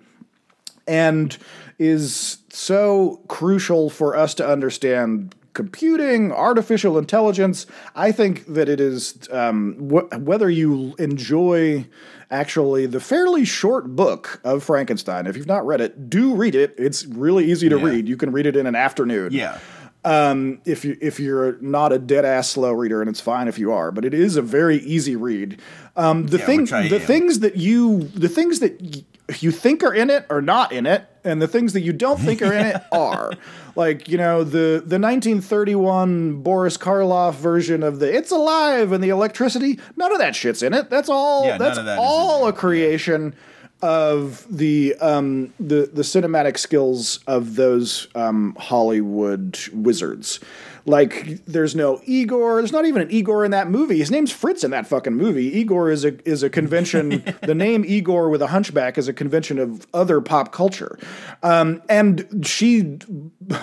and 0.88 1.38
is 1.80 2.38
so 2.50 3.22
crucial 3.28 3.90
for 3.90 4.16
us 4.16 4.34
to 4.36 4.48
understand 4.48 5.36
computing, 5.54 6.32
artificial 6.32 6.98
intelligence. 6.98 7.66
I 7.96 8.12
think 8.12 8.46
that 8.48 8.70
it 8.70 8.80
is 8.80 9.28
um, 9.32 9.90
wh- 9.90 10.12
whether 10.20 10.50
you 10.50 10.96
enjoy 10.98 11.86
actually 12.32 12.88
the 12.88 13.00
fairly 13.00 13.46
short 13.46 13.96
book 13.96 14.42
of 14.44 14.64
Frankenstein. 14.64 15.28
If 15.28 15.38
you've 15.38 15.48
not 15.48 15.66
read 15.66 15.82
it, 15.82 16.10
do 16.10 16.34
read 16.34 16.56
it. 16.56 16.74
It's 16.78 17.06
really 17.06 17.52
easy 17.52 17.70
to 17.70 17.78
yeah. 17.78 17.86
read. 17.86 18.08
You 18.08 18.18
can 18.18 18.32
read 18.32 18.48
it 18.48 18.56
in 18.56 18.66
an 18.66 18.76
afternoon. 18.76 19.32
Yeah. 19.32 19.60
Um, 20.06 20.62
if 20.66 20.84
you 20.84 20.98
if 21.02 21.20
you're 21.20 21.58
not 21.62 21.94
a 21.94 22.00
dead 22.00 22.26
ass 22.26 22.50
slow 22.50 22.72
reader, 22.72 23.02
and 23.02 23.10
it's 23.10 23.22
fine 23.22 23.48
if 23.48 23.58
you 23.58 23.72
are, 23.72 23.92
but 23.92 24.04
it 24.04 24.14
is 24.14 24.36
a 24.36 24.42
very 24.42 24.78
easy 24.78 25.16
read. 25.16 25.62
Um, 25.96 26.28
the 26.28 26.40
yeah, 26.40 26.46
thing, 26.46 26.66
the 26.66 27.00
things 27.00 27.40
that 27.40 27.56
you, 27.56 28.04
the 28.16 28.28
things 28.28 28.60
that 28.60 28.82
y- 28.82 29.04
you 29.40 29.52
think 29.52 29.82
are 29.84 29.94
in 29.94 30.10
it 30.10 30.26
are 30.30 30.42
not 30.42 30.74
in 30.74 30.86
it, 30.86 31.08
and 31.24 31.42
the 31.42 31.48
things 31.48 31.72
that 31.74 31.82
you 31.82 31.94
don't 31.94 32.20
think 32.20 32.42
are 32.42 32.52
in 32.52 32.66
it 32.66 32.82
are. 32.92 33.32
Like 33.76 34.10
you 34.10 34.18
know 34.18 34.44
the 34.44 34.84
the 34.86 35.00
1931 35.00 36.42
Boris 36.42 36.78
Karloff 36.78 37.36
version 37.36 37.82
of 37.82 38.00
the 38.00 38.14
"It's 38.14 38.32
Alive" 38.32 38.92
and 38.92 39.04
the 39.04 39.10
electricity. 39.10 39.80
None 39.96 40.12
of 40.12 40.18
that 40.20 40.36
shit's 40.36 40.62
in 40.62 40.74
it. 40.74 40.90
That's 40.90 41.10
all. 41.10 41.46
Yeah, 41.46 41.58
that's 41.58 41.78
that 41.78 41.98
all 41.98 42.48
a 42.48 42.54
creation 42.54 43.36
of 43.84 44.48
the 44.50 44.96
um, 45.02 45.54
the 45.60 45.90
the 45.92 46.04
cinematic 46.04 46.58
skills 46.58 47.20
of 47.28 47.56
those 47.56 48.08
um, 48.16 48.56
Hollywood 48.58 49.60
wizards. 49.74 50.40
Like, 50.86 51.46
there's 51.46 51.76
no 51.76 52.02
Igor. 52.04 52.58
There's 52.58 52.72
not 52.72 52.86
even 52.86 53.02
an 53.02 53.12
Igor 53.12 53.46
in 53.46 53.52
that 53.52 53.70
movie. 53.70 54.00
His 54.00 54.12
name's 54.12 54.32
Fritz 54.32 54.64
in 54.64 54.72
that 54.72 54.86
fucking 54.88 55.14
movie. 55.14 55.46
Igor 55.60 55.90
is 55.90 56.06
a 56.06 56.18
is 56.28 56.44
a 56.44 56.50
convention. 56.50 57.24
the 57.42 57.56
name 57.56 57.84
Igor 57.86 58.30
with 58.30 58.42
a 58.42 58.48
hunchback 58.48 58.98
is 58.98 59.10
a 59.10 59.14
convention 59.14 59.60
of 59.60 59.86
other 59.94 60.22
pop 60.22 60.54
culture. 60.54 60.98
Um, 61.42 61.82
and 61.90 62.46
she 62.46 63.00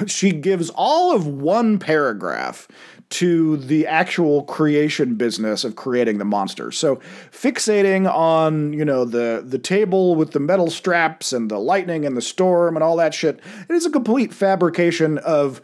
she 0.07 0.33
gives 0.33 0.71
all 0.75 1.15
of 1.15 1.27
one 1.27 1.79
paragraph 1.79 2.69
to 3.11 3.57
the 3.57 3.87
actual 3.87 4.45
creation 4.45 5.17
business 5.17 5.65
of 5.65 5.75
creating 5.75 6.19
the 6.19 6.25
monster. 6.25 6.71
So 6.71 6.97
fixating 7.33 8.13
on, 8.13 8.73
you 8.73 8.85
know, 8.85 9.05
the 9.05 9.43
the 9.45 9.59
table 9.59 10.15
with 10.15 10.31
the 10.31 10.41
metal 10.41 10.71
straps 10.71 11.33
and 11.33 11.51
the 11.51 11.59
lightning 11.59 12.07
and 12.07 12.17
the 12.17 12.23
storm 12.23 12.77
and 12.77 12.85
all 12.85 12.97
that 12.97 13.13
shit, 13.13 13.41
it 13.69 13.75
is 13.75 13.85
a 13.85 13.91
complete 13.91 14.33
fabrication 14.33 15.19
of 15.19 15.61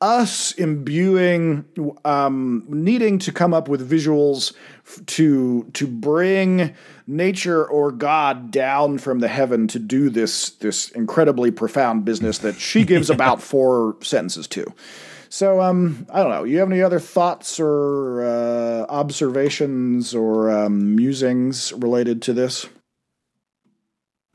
us 0.00 0.52
imbuing 0.52 1.64
um, 2.06 2.64
needing 2.68 3.18
to 3.18 3.32
come 3.32 3.52
up 3.52 3.68
with 3.68 3.88
visuals 3.88 4.54
f- 4.86 5.04
to 5.04 5.64
to 5.74 5.86
bring 5.86 6.74
nature 7.06 7.66
or 7.66 7.92
god 7.92 8.50
down 8.50 8.96
from 8.96 9.18
the 9.18 9.28
heaven 9.28 9.68
to 9.68 9.78
do 9.78 10.08
this 10.08 10.50
this 10.52 10.88
incredibly 10.92 11.50
profound 11.50 12.04
business 12.04 12.38
that 12.38 12.54
she 12.54 12.82
gives 12.82 13.10
about 13.10 13.42
four 13.42 13.94
sentences 14.00 14.46
to 14.46 14.72
so, 15.32 15.60
um, 15.62 16.08
I 16.12 16.22
don't 16.22 16.30
know. 16.30 16.42
You 16.42 16.58
have 16.58 16.68
any 16.68 16.82
other 16.82 16.98
thoughts 16.98 17.60
or 17.60 18.24
uh, 18.24 18.86
observations 18.88 20.12
or 20.12 20.50
um, 20.50 20.96
musings 20.96 21.72
related 21.72 22.20
to 22.22 22.32
this? 22.32 22.66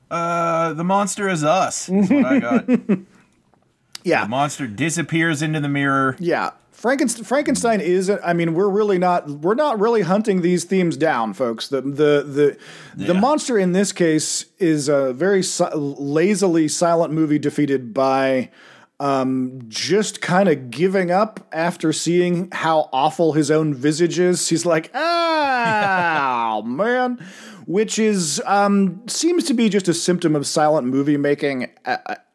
Uh, 0.09 0.71
the 0.71 0.85
monster 0.85 1.27
is 1.27 1.43
us. 1.43 1.89
Is 1.89 2.09
what 2.09 2.25
I 2.25 2.39
got. 2.39 2.69
yeah, 4.05 4.23
the 4.23 4.29
monster 4.29 4.67
disappears 4.67 5.41
into 5.41 5.59
the 5.59 5.67
mirror. 5.67 6.15
Yeah, 6.17 6.51
Frankenstein, 6.71 7.25
Frankenstein 7.25 7.81
is. 7.81 8.09
I 8.09 8.31
mean, 8.31 8.53
we're 8.53 8.69
really 8.69 8.97
not. 8.97 9.29
We're 9.29 9.55
not 9.55 9.77
really 9.79 10.03
hunting 10.03 10.43
these 10.43 10.63
themes 10.63 10.95
down, 10.95 11.33
folks. 11.33 11.67
The 11.67 11.81
the 11.81 12.23
the 12.23 12.57
yeah. 12.95 13.07
the 13.07 13.13
monster 13.15 13.57
in 13.57 13.73
this 13.73 13.91
case 13.91 14.45
is 14.59 14.87
a 14.87 15.11
very 15.11 15.43
si- 15.43 15.73
lazily 15.73 16.69
silent 16.69 17.11
movie 17.11 17.39
defeated 17.39 17.93
by 17.93 18.51
um, 18.99 19.61
just 19.67 20.21
kind 20.21 20.47
of 20.47 20.71
giving 20.71 21.11
up 21.11 21.45
after 21.51 21.91
seeing 21.91 22.49
how 22.51 22.89
awful 22.93 23.33
his 23.33 23.51
own 23.51 23.73
visage 23.73 24.19
is. 24.19 24.47
He's 24.47 24.65
like, 24.65 24.89
ah, 24.93 26.61
man, 26.65 27.23
which 27.65 27.99
is 27.99 28.41
um, 28.45 29.05
seems 29.07 29.43
to 29.45 29.53
be 29.53 29.69
just 29.69 29.87
a 29.87 29.93
symptom 29.93 30.35
of 30.35 30.47
silent 30.47 30.87
movie 30.87 31.17
making 31.17 31.69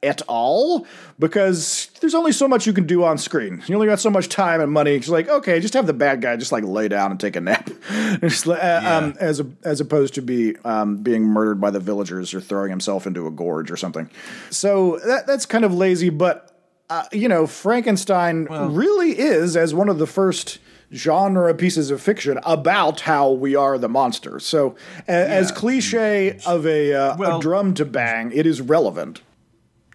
at 0.02 0.22
all 0.28 0.86
because 1.18 1.90
there's 2.00 2.14
only 2.14 2.32
so 2.32 2.48
much 2.48 2.66
you 2.66 2.72
can 2.72 2.86
do 2.86 3.04
on 3.04 3.18
screen. 3.18 3.62
You 3.66 3.74
only 3.74 3.86
got 3.86 4.00
so 4.00 4.11
much 4.11 4.28
time 4.28 4.61
and 4.61 4.72
money. 4.72 4.94
It's 4.94 5.08
like, 5.08 5.28
okay, 5.28 5.61
just 5.61 5.74
have 5.74 5.86
the 5.86 5.92
bad 5.92 6.22
guy 6.22 6.36
just 6.36 6.52
like 6.52 6.64
lay 6.64 6.88
down 6.88 7.11
and 7.11 7.20
take 7.20 7.36
a 7.36 7.40
nap, 7.40 7.68
Just, 8.20 8.46
uh, 8.46 8.80
um, 8.84 9.14
as 9.20 9.40
a, 9.40 9.46
as 9.62 9.80
opposed 9.80 10.14
to 10.14 10.22
be 10.22 10.56
um, 10.64 10.98
being 10.98 11.24
murdered 11.24 11.61
by 11.61 11.70
the 11.70 11.80
villagers 11.80 12.32
or 12.32 12.40
throwing 12.40 12.70
himself 12.70 13.06
into 13.06 13.26
a 13.26 13.30
gorge 13.30 13.70
or 13.70 13.76
something. 13.76 14.08
So 14.50 14.98
that 15.06 15.26
that's 15.26 15.44
kind 15.44 15.64
of 15.64 15.74
lazy, 15.74 16.08
but 16.08 16.49
uh, 16.91 17.05
you 17.12 17.28
know, 17.28 17.47
Frankenstein 17.47 18.45
really 18.51 19.18
is 19.18 19.57
as 19.57 19.72
one 19.72 19.88
of 19.88 19.99
the 19.99 20.07
first 20.07 20.59
genre 20.93 21.55
pieces 21.55 21.91
of 21.93 22.03
fiction 22.03 22.38
about 22.45 23.01
how 23.03 23.30
we 23.30 23.55
are 23.55 23.78
the 23.78 23.88
monster. 23.88 24.41
So, 24.41 24.74
a- 25.09 25.12
as 25.12 25.53
cliche 25.53 26.38
of 26.45 26.66
a, 26.66 26.93
uh, 26.93 27.16
Well- 27.16 27.38
a 27.38 27.41
drum 27.41 27.74
to 27.74 27.84
bang, 27.84 28.32
it 28.34 28.45
is 28.47 28.61
relevant. 28.61 29.22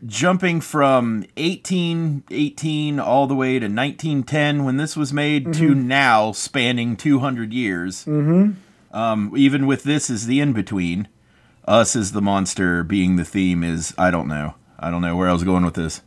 jumping 0.06 0.62
from 0.62 1.24
1818 1.38 3.00
all 3.00 3.28
the 3.28 3.36
way 3.36 3.54
to 3.60 3.66
1910 3.68 4.64
when 4.64 4.78
this 4.78 4.96
was 4.96 5.12
made 5.14 5.54
to 5.54 5.70
Mm-hmm. 5.72 5.88
now 5.88 6.32
spanning 6.32 6.96
200 6.96 7.54
years 7.54 8.06
mm-hmm. 8.06 8.52
um, 8.96 9.32
even 9.36 9.66
with 9.66 9.84
this 9.84 10.10
as 10.10 10.28
the 10.28 10.40
in-between 10.42 11.08
us 11.68 11.96
as 11.96 12.12
the 12.12 12.22
monster 12.22 12.84
being 12.84 13.16
the 13.16 13.26
theme 13.26 13.64
is 13.64 13.94
i 13.98 14.12
don't 14.12 14.28
know 14.28 14.56
i 14.78 14.92
don't 14.92 15.02
know 15.02 15.16
where 15.16 15.30
i 15.30 15.34
was 15.34 15.44
going 15.44 15.64
with 15.66 15.74
this 15.76 16.02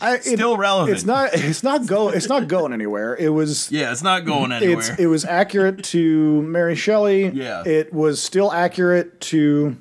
I, 0.00 0.16
it- 0.16 0.24
Still 0.24 0.56
relevant. 0.56 0.94
It's 0.96 1.04
not. 1.06 1.30
It's 1.32 1.62
not 1.62 1.86
go. 1.86 2.08
It's 2.10 2.28
not 2.28 2.48
going 2.48 2.72
anywhere. 2.72 3.16
It 3.16 3.30
was. 3.30 3.70
yeah 3.72 3.92
it's 3.92 4.02
not 4.02 4.24
going 4.24 4.52
anywhere 4.52 4.78
It's. 4.78 4.88
It 4.98 5.06
was 5.06 5.24
accurate 5.24 5.82
to 5.84 6.42
Mary 6.42 6.74
Shelley. 6.76 7.28
Yeah. 7.28 7.62
It 7.66 7.92
was 7.92 8.22
still 8.22 8.52
accurate 8.52 9.20
to 9.22 9.76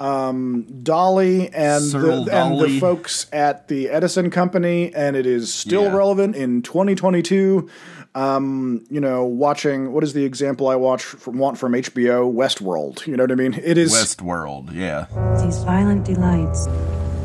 um, 0.00 0.64
Dawley 0.82 1.48
and 1.52 1.84
the, 1.84 1.88
Searle 1.88 2.30
and 2.30 2.60
the 2.60 2.80
folks 2.80 3.26
at 3.32 3.68
the 3.68 3.88
Edison 3.90 4.30
Company, 4.30 4.92
and 4.94 5.14
it 5.16 5.26
is 5.26 5.52
still 5.54 5.84
Yeah. 5.84 5.96
relevant 5.96 6.36
in 6.36 6.62
2022. 6.62 7.68
Um, 8.16 8.84
you 8.90 9.00
know, 9.00 9.24
watching 9.24 9.92
what 9.92 10.04
is 10.04 10.12
the 10.12 10.24
example 10.24 10.68
I 10.68 10.76
watch 10.76 11.02
from 11.02 11.36
want 11.38 11.58
from 11.58 11.72
HBO 11.72 12.32
Westworld. 12.32 13.06
You 13.08 13.16
know 13.16 13.24
what 13.24 13.32
I 13.32 13.34
mean? 13.34 13.54
It 13.62 13.76
is. 13.76 13.92
westworld 13.92 14.72
yeah 14.72 15.06
These 15.44 15.58
violent 15.64 16.04
delights 16.04 16.66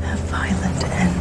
have 0.02 0.20
violent 0.32 0.84
ends. 0.86 1.19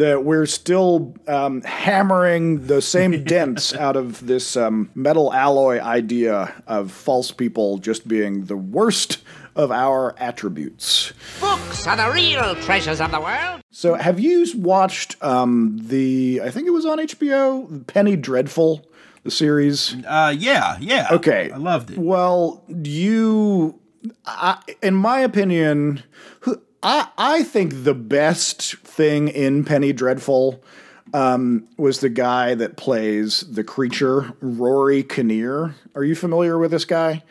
That 0.00 0.24
we're 0.24 0.46
still 0.46 1.14
um, 1.28 1.60
hammering 1.62 2.66
the 2.66 2.80
same 2.80 3.22
dents 3.34 3.74
out 3.74 3.96
of 3.96 4.26
this 4.26 4.56
um, 4.56 4.88
metal 4.94 5.32
alloy 5.32 5.78
idea 5.78 6.54
of 6.66 6.90
false 6.90 7.30
people 7.30 7.78
just 7.78 8.08
being 8.08 8.46
the 8.46 8.56
worst 8.56 9.18
of 9.54 9.70
our 9.70 10.14
attributes. 10.18 11.12
Books 11.40 11.86
are 11.86 11.96
the 11.96 12.10
real 12.12 12.54
treasures 12.66 13.00
of 13.00 13.10
the 13.10 13.20
world. 13.20 13.60
So, 13.70 13.94
have 13.94 14.18
you 14.18 14.46
watched 14.56 15.22
um, 15.22 15.78
the? 15.82 16.40
I 16.42 16.50
think 16.50 16.66
it 16.66 16.70
was 16.72 16.86
on 16.86 16.98
HBO, 16.98 17.86
Penny 17.86 18.16
Dreadful, 18.16 18.86
the 19.22 19.30
series. 19.30 19.96
uh 20.06 20.34
yeah 20.36 20.78
yeah 20.80 21.08
Okay, 21.12 21.50
i 21.50 21.56
loved 21.58 21.90
it 21.90 21.98
Well, 21.98 22.64
you, 22.68 23.78
I, 24.24 24.58
in 24.82 24.94
my 24.94 25.20
opinion, 25.20 26.02
who 26.40 26.62
I 26.82 27.08
I 27.18 27.42
think 27.42 27.84
the 27.84 27.94
best 27.94 28.76
thing 29.00 29.28
in 29.28 29.64
Penny 29.64 29.94
Dreadful 29.94 30.62
um, 31.14 31.66
was 31.78 32.00
the 32.00 32.10
guy 32.10 32.54
that 32.54 32.76
plays 32.76 33.40
the 33.40 33.64
creature, 33.64 34.34
Rory 34.40 35.02
Kinnear. 35.02 35.74
Are 35.94 36.04
you 36.04 36.14
familiar 36.14 36.58
with 36.58 36.70
this 36.70 36.84
guy? 36.84 37.22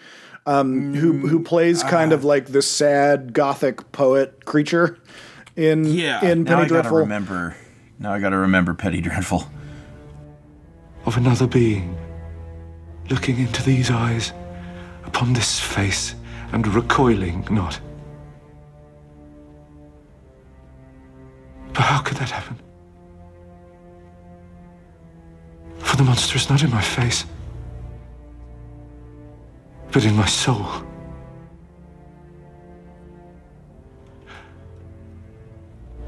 Um, 0.47 0.95
who 0.95 1.27
who 1.27 1.43
plays 1.43 1.83
kind 1.83 2.11
of 2.11 2.23
like 2.23 2.47
the 2.47 2.63
sad 2.63 3.33
gothic 3.33 3.91
poet 3.91 4.45
creature 4.45 4.97
in 5.55 5.85
yeah 5.85 6.25
in 6.25 6.43
now 6.43 6.55
Penny 6.55 6.61
i 6.61 6.67
gotta 6.67 6.69
Dreadful? 6.69 6.97
remember 6.97 7.55
now 7.99 8.13
i 8.13 8.19
gotta 8.19 8.37
remember 8.37 8.73
Penny 8.73 8.99
Dreadful 9.01 9.43
of 11.05 11.17
another 11.17 11.45
being, 11.45 11.95
looking 13.09 13.37
into 13.37 13.61
these 13.61 13.91
eyes, 13.91 14.33
upon 15.05 15.33
this 15.33 15.59
face, 15.59 16.15
and 16.51 16.65
recoiling 16.67 17.45
not. 17.51 17.79
But 21.73 21.83
how 21.83 22.01
could 22.01 22.17
that 22.17 22.29
happen? 22.29 22.57
For 25.79 25.95
the 25.95 26.03
monster 26.03 26.37
is 26.37 26.49
not 26.49 26.63
in 26.63 26.69
my 26.69 26.81
face, 26.81 27.25
but 29.91 30.05
in 30.05 30.15
my 30.15 30.25
soul. 30.25 30.65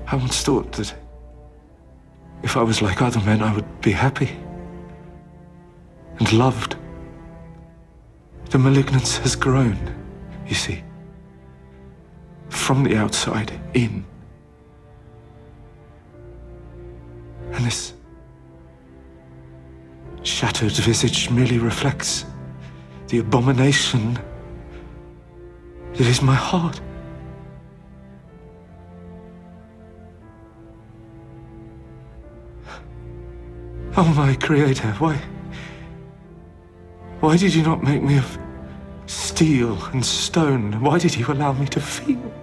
I 0.07 0.16
once 0.16 0.41
thought 0.43 0.74
that 0.74 0.93
if 2.43 2.57
I 2.57 2.64
was 2.64 2.82
like 2.82 3.01
other 3.01 3.22
men, 3.22 3.41
I 3.41 3.55
would 3.55 3.82
be 3.82 3.91
happy 3.91 4.30
and 6.20 6.34
loved. 6.34 6.76
The 8.49 8.59
malignance 8.59 9.18
has 9.20 9.36
grown, 9.36 9.78
you 10.45 10.55
see, 10.55 10.84
from 12.49 12.84
the 12.84 12.97
outside 12.97 13.51
in. 13.74 14.05
And 17.51 17.65
this 17.65 17.93
shattered 20.23 20.71
visage 20.71 21.29
merely 21.29 21.57
reflects 21.57 22.25
the 23.07 23.19
abomination 23.19 24.17
that 25.93 26.07
is 26.07 26.21
my 26.21 26.35
heart. 26.35 26.79
Oh, 33.97 34.13
my 34.15 34.35
creator, 34.35 34.87
why? 34.93 35.21
Why 37.19 37.37
did 37.37 37.53
you 37.53 37.61
not 37.61 37.83
make 37.83 38.01
me 38.01 38.17
of 38.17 38.37
steel 39.05 39.77
and 39.87 40.03
stone? 40.03 40.81
Why 40.81 40.97
did 40.97 41.15
you 41.15 41.27
allow 41.27 41.51
me 41.51 41.67
to 41.67 41.81
feel? 41.81 42.33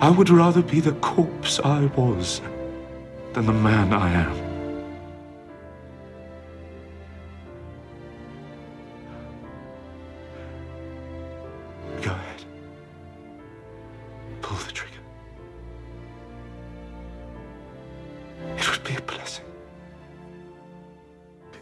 I 0.00 0.10
would 0.10 0.30
rather 0.30 0.62
be 0.62 0.80
the 0.80 0.92
corpse 0.92 1.58
I 1.58 1.86
was 1.96 2.40
than 3.32 3.46
the 3.46 3.52
man 3.52 3.92
I 3.92 4.10
am. 4.12 4.36
Go 12.00 12.12
ahead. 12.12 12.44
Pull 14.40 14.56
the 14.58 14.72
trigger. 14.72 14.94
It 18.56 18.70
would 18.70 18.84
be 18.84 18.94
a 18.94 19.00
blessing. 19.02 19.44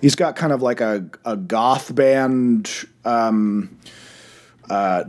he's 0.03 0.15
got 0.15 0.37
kind 0.37 0.53
of 0.53 0.61
like 0.63 0.81
a, 0.81 1.09
a 1.25 1.37
goth 1.37 1.95
band 1.95 2.71
um 3.05 3.79
uh 4.69 5.05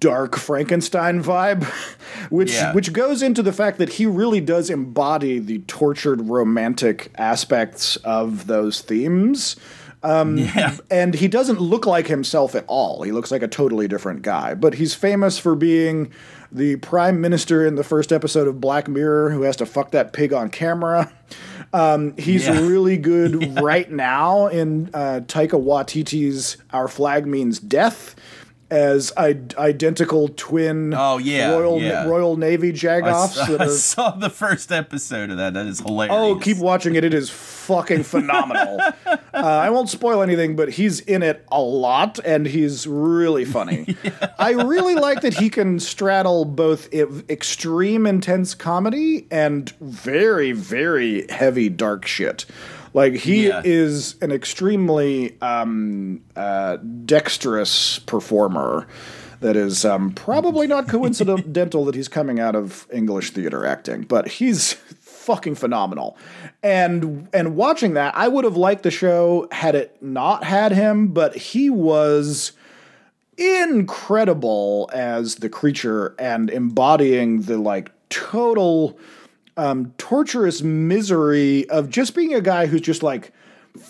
dark 0.00 0.34
frankenstein 0.36 1.22
vibe 1.22 1.64
which 2.30 2.52
Yeah. 2.54 2.72
which 2.72 2.92
goes 2.92 3.22
into 3.22 3.42
the 3.42 3.52
fact 3.52 3.78
that 3.78 3.90
he 3.90 4.06
really 4.06 4.40
does 4.40 4.70
embody 4.70 5.38
the 5.38 5.58
tortured 5.60 6.22
romantic 6.28 7.12
aspects 7.16 7.96
of 7.96 8.46
those 8.46 8.80
themes 8.80 9.56
um, 10.02 10.38
Yeah. 10.38 10.76
and 10.90 11.12
he 11.14 11.28
doesn't 11.28 11.60
look 11.60 11.84
like 11.84 12.06
himself 12.06 12.54
at 12.54 12.64
all. 12.68 13.02
He 13.02 13.12
looks 13.12 13.30
like 13.30 13.42
a 13.42 13.48
totally 13.48 13.86
different 13.86 14.22
guy. 14.22 14.54
But 14.54 14.72
he's 14.76 14.94
famous 14.94 15.38
for 15.38 15.54
being 15.54 16.10
the 16.50 16.76
prime 16.76 17.20
minister 17.20 17.66
in 17.66 17.74
the 17.74 17.84
first 17.84 18.10
episode 18.10 18.48
of 18.48 18.62
Black 18.62 18.88
Mirror 18.88 19.28
who 19.28 19.42
has 19.42 19.56
to 19.56 19.66
fuck 19.66 19.90
that 19.90 20.14
pig 20.14 20.32
on 20.32 20.48
camera. 20.48 21.12
Um, 21.72 22.16
he's 22.16 22.48
Yeah. 22.48 22.58
really 22.66 22.96
good 22.96 23.60
right 23.62 23.88
now 23.88 24.48
in 24.48 24.90
uh, 24.92 25.20
Taika 25.28 25.50
Waititi's 25.62 26.56
Our 26.72 26.88
Flag 26.88 27.26
Means 27.28 27.60
Death 27.60 28.16
as 28.70 29.12
I- 29.16 29.38
identical 29.58 30.28
twin 30.28 30.94
Oh, 30.94 31.18
yeah, 31.18 31.50
Royal 31.50 31.80
yeah. 31.80 32.06
Royal 32.06 32.36
Navy 32.36 32.68
I, 32.68 32.72
jagoffs. 32.72 33.28
saw, 33.34 33.44
that 33.46 33.60
I 33.60 33.64
are- 33.64 33.68
saw 33.70 34.10
the 34.12 34.30
first 34.30 34.70
episode 34.72 35.30
of 35.30 35.36
that. 35.38 35.54
That 35.54 35.66
is 35.66 35.80
hilarious. 35.80 36.14
Oh, 36.16 36.36
keep 36.36 36.58
watching 36.58 36.94
it. 36.94 37.04
It 37.04 37.14
is 37.14 37.30
fucking 37.30 38.02
phenomenal. 38.04 38.80
uh, 39.06 39.16
I 39.34 39.70
won't 39.70 39.88
spoil 39.88 40.22
anything, 40.22 40.56
but 40.56 40.70
he's 40.70 41.00
in 41.00 41.22
it 41.22 41.44
a 41.50 41.60
lot 41.60 42.18
and 42.24 42.46
he's 42.46 42.86
really 42.86 43.44
funny. 43.44 43.96
I 44.38 44.50
really 44.52 44.94
like 44.94 45.20
that 45.22 45.34
he 45.34 45.50
can 45.50 45.80
straddle 45.80 46.44
both 46.44 46.88
i- 46.94 47.06
extreme 47.28 48.06
intense 48.06 48.54
comedy 48.54 49.26
and 49.30 49.70
very, 49.80 50.52
very 50.52 51.26
heavy 51.30 51.68
dark 51.68 52.06
shit. 52.06 52.46
Like 52.92 53.14
he 53.14 53.48
Yeah. 53.48 53.62
is 53.64 54.16
an 54.20 54.32
extremely 54.32 55.40
um, 55.40 56.22
uh, 56.36 56.76
dexterous 57.04 57.98
performer. 58.00 58.86
That 59.40 59.56
is 59.56 59.84
um, 59.86 60.12
probably 60.12 60.66
not 60.66 60.86
coincidental 60.96 61.84
that 61.86 61.94
he's 61.94 62.08
coming 62.08 62.38
out 62.38 62.54
of 62.54 62.86
English 62.92 63.30
theater 63.30 63.64
acting, 63.64 64.02
but 64.02 64.28
he's 64.28 64.74
fucking 65.00 65.54
phenomenal. 65.54 66.16
And 66.62 67.26
and 67.32 67.56
watching 67.56 67.94
that, 67.94 68.14
I 68.16 68.28
would 68.28 68.44
have 68.44 68.56
liked 68.58 68.82
the 68.82 68.90
show 68.90 69.48
had 69.50 69.74
it 69.74 69.96
not 70.02 70.44
had 70.44 70.72
him, 70.72 71.08
but 71.08 71.34
he 71.36 71.70
was 71.70 72.52
incredible 73.38 74.90
as 74.92 75.36
the 75.36 75.48
creature 75.48 76.14
and 76.18 76.50
embodying 76.50 77.42
the 77.42 77.56
like 77.58 77.90
total 78.10 78.98
um, 79.60 79.92
torturous 79.98 80.62
misery 80.62 81.68
of 81.68 81.90
just 81.90 82.14
being 82.14 82.32
a 82.32 82.40
guy 82.40 82.64
who's 82.64 82.80
just 82.80 83.02
like 83.02 83.30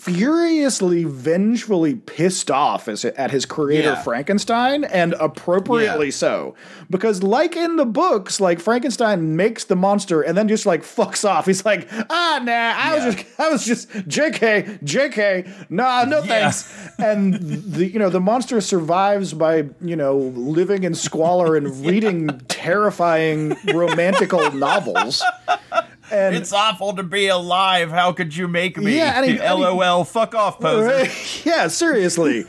furiously, 0.01 1.03
vengefully 1.03 1.95
pissed 1.95 2.49
off 2.49 2.87
as, 2.87 3.05
at 3.05 3.31
his 3.31 3.45
creator 3.45 3.89
Yeah. 3.89 4.01
Frankenstein, 4.03 4.83
and 4.83 5.13
appropriately 5.19 6.07
Yeah. 6.07 6.11
so. 6.11 6.55
Because, 6.89 7.21
like 7.23 7.55
in 7.55 7.75
the 7.75 7.85
books, 7.85 8.39
like 8.41 8.59
Frankenstein 8.59 9.35
makes 9.35 9.63
the 9.63 9.75
monster 9.75 10.21
and 10.21 10.37
then 10.37 10.47
just 10.47 10.65
like 10.65 10.81
fucks 10.83 11.27
off. 11.27 11.45
He's 11.45 11.63
like, 11.65 11.87
ah, 12.09 12.41
nah, 12.43 12.51
I 12.51 12.95
Yeah. 12.97 13.05
was 13.05 13.15
just, 13.15 13.25
I 13.39 13.49
was 13.49 13.65
just, 13.65 13.89
Jk, 14.09 14.79
Jk, 14.83 15.47
nah, 15.69 16.03
no 16.05 16.21
thanks. 16.23 16.71
And 16.97 17.35
the, 17.35 17.85
you 17.87 17.99
know, 17.99 18.09
the 18.09 18.19
monster 18.19 18.59
survives 18.61 19.33
by, 19.33 19.69
you 19.81 19.95
know, 19.95 20.17
living 20.17 20.83
in 20.83 20.93
squalor 20.95 21.55
and 21.55 21.85
reading 21.85 22.39
terrifying 22.47 23.55
romantical 23.73 24.51
novels. 24.51 25.23
And 26.11 26.35
It's 26.35 26.51
awful 26.51 26.93
to 26.95 27.03
be 27.03 27.27
alive. 27.27 27.89
How 27.91 28.11
could 28.11 28.35
you 28.35 28.47
make 28.47 28.77
me? 28.77 28.97
Yeah, 28.97 29.13
and 29.17 29.25
he- 29.25 29.39
and 29.39 29.57
he- 29.59 29.63
LOL. 29.65 30.03
Fuck 30.03 30.35
off, 30.35 30.59
poser. 30.59 31.09
yeah, 31.49 31.67
seriously. 31.67 32.45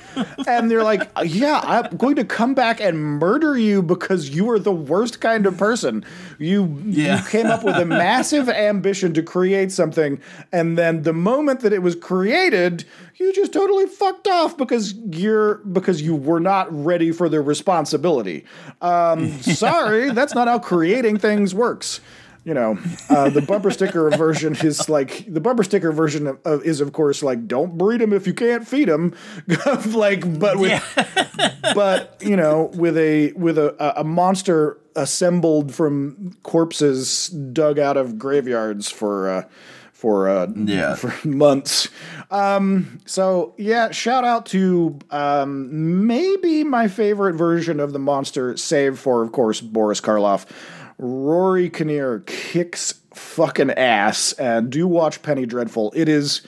and 0.47 0.71
they're 0.71 0.83
like, 0.83 1.09
yeah, 1.25 1.61
I'm 1.65 1.97
going 1.97 2.17
to 2.17 2.25
come 2.25 2.55
back 2.55 2.81
and 2.81 2.99
murder 2.99 3.57
you 3.57 3.83
because 3.83 4.31
you 4.31 4.51
are 4.51 4.59
the 4.59 4.73
worst 4.73 5.21
kind 5.21 5.47
of 5.47 5.57
person. 5.57 6.05
You 6.39 6.77
Yeah. 6.85 7.19
you 7.23 7.29
came 7.29 7.47
up 7.47 7.63
with 7.65 7.77
a 7.77 7.85
massive 8.03 8.49
ambition 8.49 9.15
to 9.15 9.23
create 9.23 9.71
something, 9.71 10.21
and 10.53 10.77
then 10.77 11.03
the 11.03 11.13
moment 11.13 11.61
that 11.61 11.73
it 11.73 11.83
was 11.83 11.95
created, 11.95 12.85
you 13.17 13.33
just 13.33 13.53
totally 13.53 13.87
fucked 13.87 14.27
off 14.27 14.57
because 14.57 14.95
you're 15.13 15.57
because 15.71 16.03
you 16.03 16.17
were 16.17 16.41
not 16.41 16.67
ready 16.73 17.13
for 17.13 17.29
the 17.29 17.41
responsibility. 17.41 18.45
Um, 18.81 19.31
sorry, 19.43 20.11
that's 20.11 20.35
not 20.35 20.49
how 20.49 20.59
creating 20.59 21.19
things 21.19 21.55
works 21.55 22.01
you 22.45 22.55
know, 22.55 22.77
uh, 23.09 23.29
the 23.31 23.41
bumper 23.43 23.71
sticker 23.71 24.11
version 24.11 24.57
is 24.57 24.89
like 24.89 25.25
the 25.33 25.41
bumper 25.41 25.63
sticker 25.63 25.93
version 25.93 26.27
of, 26.27 26.39
of, 26.45 26.65
is 26.65 26.81
of 26.81 26.93
course 26.93 27.23
like 27.23 27.47
don't 27.47 27.79
breed 27.79 28.01
them 28.01 28.13
if 28.13 28.27
you 28.27 28.35
can't 28.35 28.67
feed 28.67 28.89
them, 28.89 29.15
like 29.95 30.39
but 30.41 30.59
with 30.59 30.83
but 31.75 32.17
you 32.21 32.37
know 32.37 32.71
with 32.75 32.97
a 32.99 33.33
with 33.33 33.59
a 33.59 33.75
a- 33.79 34.01
a 34.01 34.05
monster 34.05 34.79
assembled 34.97 35.75
from 35.75 36.37
corpses 36.43 37.29
dug 37.29 37.79
out 37.79 37.97
of 37.97 38.19
graveyards 38.19 38.91
for. 38.91 39.29
Uh, 39.31 39.43
for 39.93 40.29
uh, 40.29 40.49
Yeah. 40.57 40.97
for 40.97 41.15
months, 41.29 41.89
um, 42.33 42.99
so 43.07 43.55
yeah. 43.57 43.93
Shout 43.93 44.25
out 44.25 44.47
to 44.47 44.99
um, 45.13 46.07
maybe 46.09 46.65
my 46.65 46.89
favorite 46.89 47.35
version 47.35 47.79
of 47.79 47.93
the 47.93 48.01
monster, 48.01 48.57
save 48.57 48.99
for 48.99 49.23
of 49.23 49.31
course 49.31 49.61
Boris 49.61 50.01
Karloff. 50.01 50.45
Rory 51.03 51.69
Kinnear 51.69 52.21
kicks 52.21 52.95
fucking 53.13 53.71
ass. 53.73 54.33
And 54.35 54.71
do 54.71 54.87
watch 54.87 55.21
Penny 55.23 55.47
Dreadful. 55.47 55.93
It 55.97 56.09
is 56.09 56.43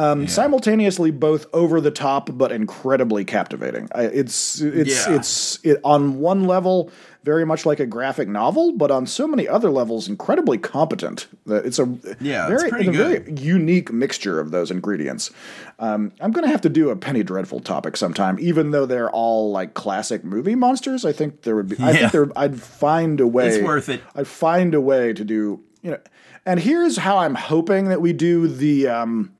um, 0.00 0.26
simultaneously 0.28 1.10
both 1.10 1.46
over 1.52 1.80
the 1.80 1.90
top 1.90 2.30
but 2.32 2.52
incredibly 2.52 3.24
captivating. 3.24 3.88
I, 3.94 4.04
it's 4.04 4.60
it's 4.60 5.06
Yeah. 5.06 5.16
it's 5.16 5.58
it, 5.64 5.80
on 5.84 6.20
one 6.20 6.44
level 6.44 6.90
very 7.22 7.44
much 7.44 7.66
like 7.66 7.78
a 7.80 7.84
graphic 7.86 8.28
novel, 8.28 8.72
but 8.72 8.90
on 8.90 9.06
so 9.06 9.28
many 9.28 9.46
other 9.46 9.70
levels 9.70 10.08
incredibly 10.08 10.56
competent. 10.56 11.28
It's 11.46 11.78
a 11.78 11.84
Yeah, 12.18 12.48
it's 12.50 12.62
very 12.62 12.86
a 12.86 12.90
very 12.92 13.32
unique 13.38 13.92
mixture 13.92 14.40
of 14.40 14.52
those 14.52 14.70
ingredients. 14.70 15.30
Um, 15.78 16.12
I'm 16.20 16.32
gonna 16.32 16.48
have 16.48 16.62
to 16.62 16.70
do 16.70 16.88
a 16.88 16.96
Penny 16.96 17.22
Dreadful 17.22 17.60
topic 17.60 17.98
sometime, 17.98 18.38
even 18.40 18.70
though 18.70 18.86
they're 18.86 19.10
all 19.10 19.50
like 19.52 19.74
classic 19.74 20.24
movie 20.24 20.54
monsters. 20.54 21.04
I 21.04 21.12
think 21.12 21.42
there 21.42 21.56
would 21.56 21.68
be. 21.68 21.76
I 21.78 21.92
think 21.92 22.12
there. 22.12 22.30
I'd 22.36 22.58
find 22.58 23.20
a 23.20 23.26
way. 23.26 23.48
It's 23.48 23.62
worth 23.64 23.90
it. 23.90 24.00
I'd 24.14 24.26
find 24.26 24.74
a 24.74 24.80
way 24.80 25.12
to 25.12 25.24
do. 25.24 25.60
You 25.82 25.90
know, 25.92 25.98
and 26.46 26.60
here's 26.60 26.96
how 26.96 27.18
I'm 27.18 27.34
hoping 27.34 27.90
that 27.90 28.00
we 28.00 28.14
do 28.14 28.48
the. 28.48 28.88
Um, 28.88 29.32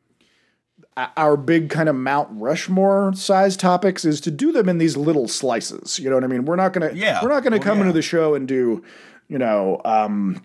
our 0.96 1.36
big 1.36 1.70
kind 1.70 1.88
of 1.88 1.96
Mount 1.96 2.28
Rushmore 2.32 3.12
size 3.14 3.56
topics 3.56 4.04
is 4.04 4.20
to 4.22 4.30
do 4.30 4.52
them 4.52 4.68
in 4.68 4.78
these 4.78 4.96
little 4.96 5.28
slices. 5.28 5.98
You 5.98 6.10
know 6.10 6.16
what 6.16 6.24
I 6.24 6.28
mean? 6.28 6.44
We're 6.44 6.56
not 6.56 6.72
gonna. 6.72 6.90
Yeah. 6.94 7.20
We're 7.22 7.28
not 7.30 7.42
gonna 7.42 7.56
Well, 7.56 7.64
come 7.64 7.78
yeah. 7.78 7.82
into 7.82 7.92
the 7.94 8.02
show 8.02 8.34
and 8.34 8.46
do. 8.46 8.82
You 9.28 9.38
know. 9.38 9.80
Um, 9.84 10.42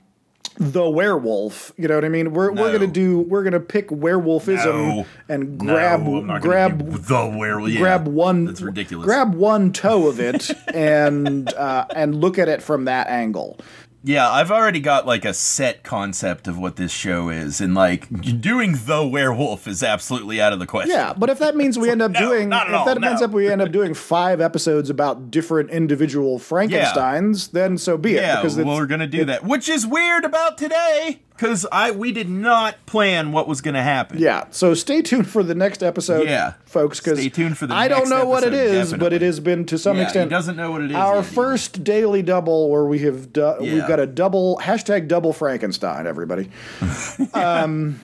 the 0.57 0.89
werewolf, 0.89 1.73
you 1.75 1.85
know 1.85 1.95
what 1.95 2.05
I 2.05 2.09
mean? 2.09 2.31
We're 2.31 2.49
we're 2.53 2.71
gonna 2.71 2.87
do 2.87 3.19
we're 3.19 3.43
gonna 3.43 3.59
pick 3.59 3.89
werewolfism 3.89 4.65
No. 4.95 5.05
and 5.27 5.57
grab 5.57 6.01
no, 6.03 6.15
I'm 6.19 6.27
not 6.27 6.41
gonna 6.41 6.49
grab 6.49 6.91
the 7.03 7.35
werewolf. 7.37 7.71
Yeah, 7.71 7.79
grab 7.81 8.07
one 8.07 8.45
That's 8.45 8.61
ridiculous. 8.61 9.03
grab 9.05 9.35
one 9.35 9.73
toe 9.73 10.07
of 10.07 10.21
it 10.21 10.49
and 10.73 11.53
uh, 11.55 11.87
and 11.93 12.15
look 12.15 12.39
at 12.39 12.47
it 12.47 12.63
from 12.63 12.85
that 12.85 13.07
angle. 13.07 13.59
Yeah, 14.07 14.29
I've 14.29 14.51
already 14.51 14.81
got 14.81 15.07
like 15.07 15.25
a 15.25 15.33
set 15.33 15.81
concept 15.81 16.47
of 16.47 16.59
what 16.59 16.75
this 16.75 16.91
show 16.91 17.29
is, 17.29 17.59
and 17.59 17.73
like 17.73 18.07
doing 18.39 18.77
the 18.85 19.05
werewolf 19.05 19.67
is 19.67 19.81
absolutely 19.81 20.39
out 20.39 20.53
of 20.53 20.59
the 20.59 20.67
question. 20.67 20.91
Yeah, 20.91 21.13
but 21.13 21.31
if 21.31 21.39
that 21.39 21.55
means 21.55 21.79
we 21.79 21.89
end 21.89 22.03
up 22.03 22.11
No, 22.11 22.19
doing 22.19 22.53
if 22.53 22.73
all, 22.73 22.85
that 22.85 23.03
ends 23.03 23.23
up 23.23 23.31
we 23.31 23.49
end 23.49 23.63
up 23.63 23.71
doing 23.71 23.95
five 23.95 24.39
episodes 24.41 24.91
about 24.91 25.31
different 25.31 25.71
individual 25.71 26.37
Frankensteins, 26.37 27.51
then 27.51 27.79
so 27.79 27.97
be 27.97 28.11
it. 28.11 28.21
Yeah, 28.21 28.35
because 28.35 28.55
well, 28.57 28.75
we're 28.75 28.85
gonna 28.85 29.07
do 29.07 29.25
that, 29.25 29.43
which 29.43 29.67
is 29.67 29.87
weird 29.87 30.23
about 30.23 30.59
today 30.59 31.21
because 31.35 31.65
I 31.71 31.91
we 31.91 32.11
did 32.11 32.29
not 32.29 32.85
plan 32.85 33.31
what 33.31 33.47
was 33.47 33.61
gonna 33.61 33.83
happen. 33.83 34.19
Yeah, 34.19 34.45
so 34.51 34.73
stay 34.73 35.01
tuned 35.01 35.27
for 35.27 35.43
the 35.43 35.55
next 35.55 35.83
episode, 35.83 36.27
Yeah. 36.27 36.53
folks. 36.65 36.99
Because 36.99 37.19
Stay 37.19 37.29
tuned 37.29 37.57
for 37.57 37.67
the 37.67 37.73
I 37.73 37.87
don't 37.87 37.99
next 37.99 38.09
know 38.11 38.25
what 38.25 38.43
it 38.43 38.53
is, 38.53 38.71
episode, 38.71 38.95
is, 38.95 38.99
but 38.99 39.13
it 39.13 39.21
has 39.21 39.39
been 39.39 39.65
to 39.65 39.77
some 39.77 39.97
Yeah, 39.97 40.03
extent. 40.03 40.25
he 40.25 40.29
doesn't 40.29 40.55
know 40.57 40.71
what 40.71 40.81
it 40.81 40.91
is. 40.91 40.95
Our 40.97 41.15
yet 41.15 41.23
either. 41.25 41.33
first 41.33 41.83
daily 41.83 42.21
double, 42.21 42.69
where 42.69 42.85
we 42.85 42.99
have 42.99 43.33
do- 43.33 43.55
we've 43.59 43.87
got 43.87 43.99
a 43.99 44.05
double 44.07 44.59
hashtag 44.63 45.07
double 45.07 45.33
Frankenstein. 45.33 46.07
Everybody. 46.07 46.49
um, 47.33 47.99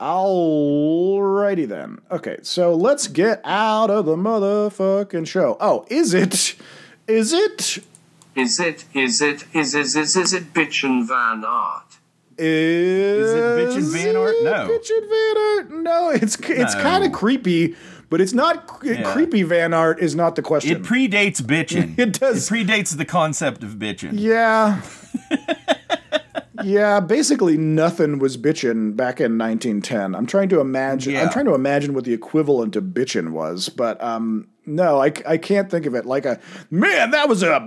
alrighty 0.00 1.66
then. 1.68 1.98
Okay, 2.10 2.38
so 2.42 2.74
let's 2.74 3.06
get 3.06 3.40
out 3.44 3.90
of 3.90 4.06
the 4.06 4.16
motherfucking 4.16 5.26
show. 5.26 5.56
Oh, 5.60 5.84
is 5.88 6.14
it? 6.14 6.54
Is 7.06 7.32
it? 7.32 7.78
Is 8.34 8.58
it, 8.58 8.84
is 8.94 9.20
it, 9.20 9.44
is 9.52 9.74
is 9.74 9.94
is 9.96 10.16
is 10.16 10.32
it 10.32 10.54
Bitchin' 10.54 11.06
Van 11.06 11.44
Art? 11.44 11.91
Is, 12.38 13.30
it 13.32 13.36
Bitchin' 13.38 13.92
Van 13.92 14.16
Art? 14.16 14.34
No. 14.42 14.68
Bitchin' 14.68 15.08
Van 15.08 15.36
Art. 15.36 15.70
No, 15.82 16.10
it's 16.10 16.36
it's 16.48 16.74
No. 16.74 16.82
kind 16.82 17.04
of 17.04 17.12
creepy, 17.12 17.74
but 18.10 18.20
it's 18.20 18.32
not 18.32 18.80
Yeah. 18.82 19.12
creepy. 19.12 19.42
Van 19.42 19.72
Art 19.74 20.00
is 20.00 20.14
not 20.14 20.36
the 20.36 20.42
question. 20.42 20.76
It 20.76 20.82
predates 20.82 21.40
bitchin'. 21.42 21.94
It 21.98 22.18
does. 22.18 22.50
It 22.50 22.54
predates 22.54 22.96
the 22.96 23.04
concept 23.04 23.62
of 23.62 23.72
bitchin'. 23.76 24.12
Yeah. 24.14 24.80
yeah, 26.62 27.00
basically 27.00 27.56
nothing 27.56 28.18
was 28.18 28.36
bitchin' 28.36 28.96
back 28.96 29.20
in 29.20 29.38
1910. 29.38 30.14
I'm 30.14 30.26
trying 30.26 30.48
to 30.50 30.60
imagine. 30.60 31.16
I'm 31.16 31.30
trying 31.30 31.46
to 31.46 31.54
imagine 31.54 31.94
what 31.94 32.04
the 32.04 32.12
equivalent 32.12 32.76
of 32.76 32.84
bitchin' 32.84 33.30
was, 33.32 33.68
but 33.68 34.02
um, 34.02 34.48
no, 34.66 35.00
I, 35.02 35.12
I 35.26 35.36
can't 35.38 35.70
think 35.70 35.86
of 35.86 35.94
it. 35.94 36.06
Like 36.06 36.24
a 36.26 36.38
man, 36.70 37.10
that 37.12 37.28
was 37.28 37.42
a 37.42 37.60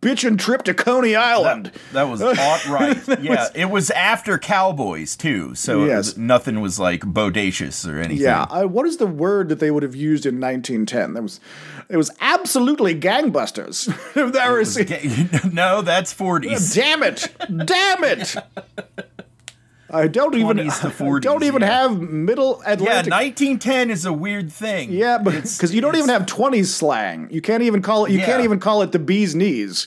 bitchin' 0.00 0.38
trip 0.38 0.62
to 0.62 0.74
Coney 0.74 1.14
Island. 1.14 1.72
That 1.92 2.04
was 2.04 2.22
ought 2.22 2.66
right. 2.68 2.96
yeah, 3.22 3.48
it 3.54 3.70
was 3.70 3.90
after 3.90 4.38
Cowboys 4.38 5.16
too, 5.16 5.54
so 5.54 5.84
Yes. 5.84 5.96
was, 5.96 6.18
nothing 6.18 6.60
was 6.60 6.78
like 6.78 7.00
bodacious 7.02 7.86
or 7.90 7.98
anything. 7.98 8.24
yeah, 8.24 8.64
what 8.64 8.86
is 8.86 8.96
the 8.96 9.06
word 9.06 9.48
that 9.50 9.58
they 9.60 9.70
would 9.70 9.82
have 9.82 9.94
used 9.94 10.24
in 10.26 10.40
1910? 10.40 11.14
That 11.14 11.22
was, 11.22 11.40
it 11.88 11.96
was 11.96 12.10
absolutely 12.20 12.98
gangbusters. 12.98 13.86
that 14.32 14.50
was, 14.50 15.44
no, 15.52 15.82
that's 15.82 16.12
forties. 16.12 16.74
Damn 16.74 17.02
it! 17.02 17.28
Damn 17.66 18.04
it! 18.04 18.36
I 19.92 20.06
don't 20.08 20.34
even 20.34 20.56
20s 20.58 21.16
I 21.16 21.20
don't 21.20 21.42
even 21.44 21.62
yeah. 21.62 21.82
have 21.82 22.00
middle 22.00 22.60
Atlantic. 22.66 23.10
Yeah, 23.10 23.18
1910 23.18 23.90
is 23.90 24.04
a 24.06 24.12
weird 24.12 24.50
thing. 24.52 24.90
Yeah, 24.92 25.18
but 25.18 25.32
because 25.34 25.74
you 25.74 25.80
don't 25.80 25.96
even 25.96 26.08
have 26.10 26.26
twenties 26.26 26.74
slang. 26.74 27.28
You 27.30 27.40
can't 27.40 27.62
even 27.62 27.82
call 27.82 28.04
it. 28.06 28.12
You 28.12 28.20
can't 28.20 28.44
even 28.44 28.60
call 28.60 28.82
it 28.82 28.92
the 28.92 28.98
bee's 28.98 29.34
knees. 29.34 29.86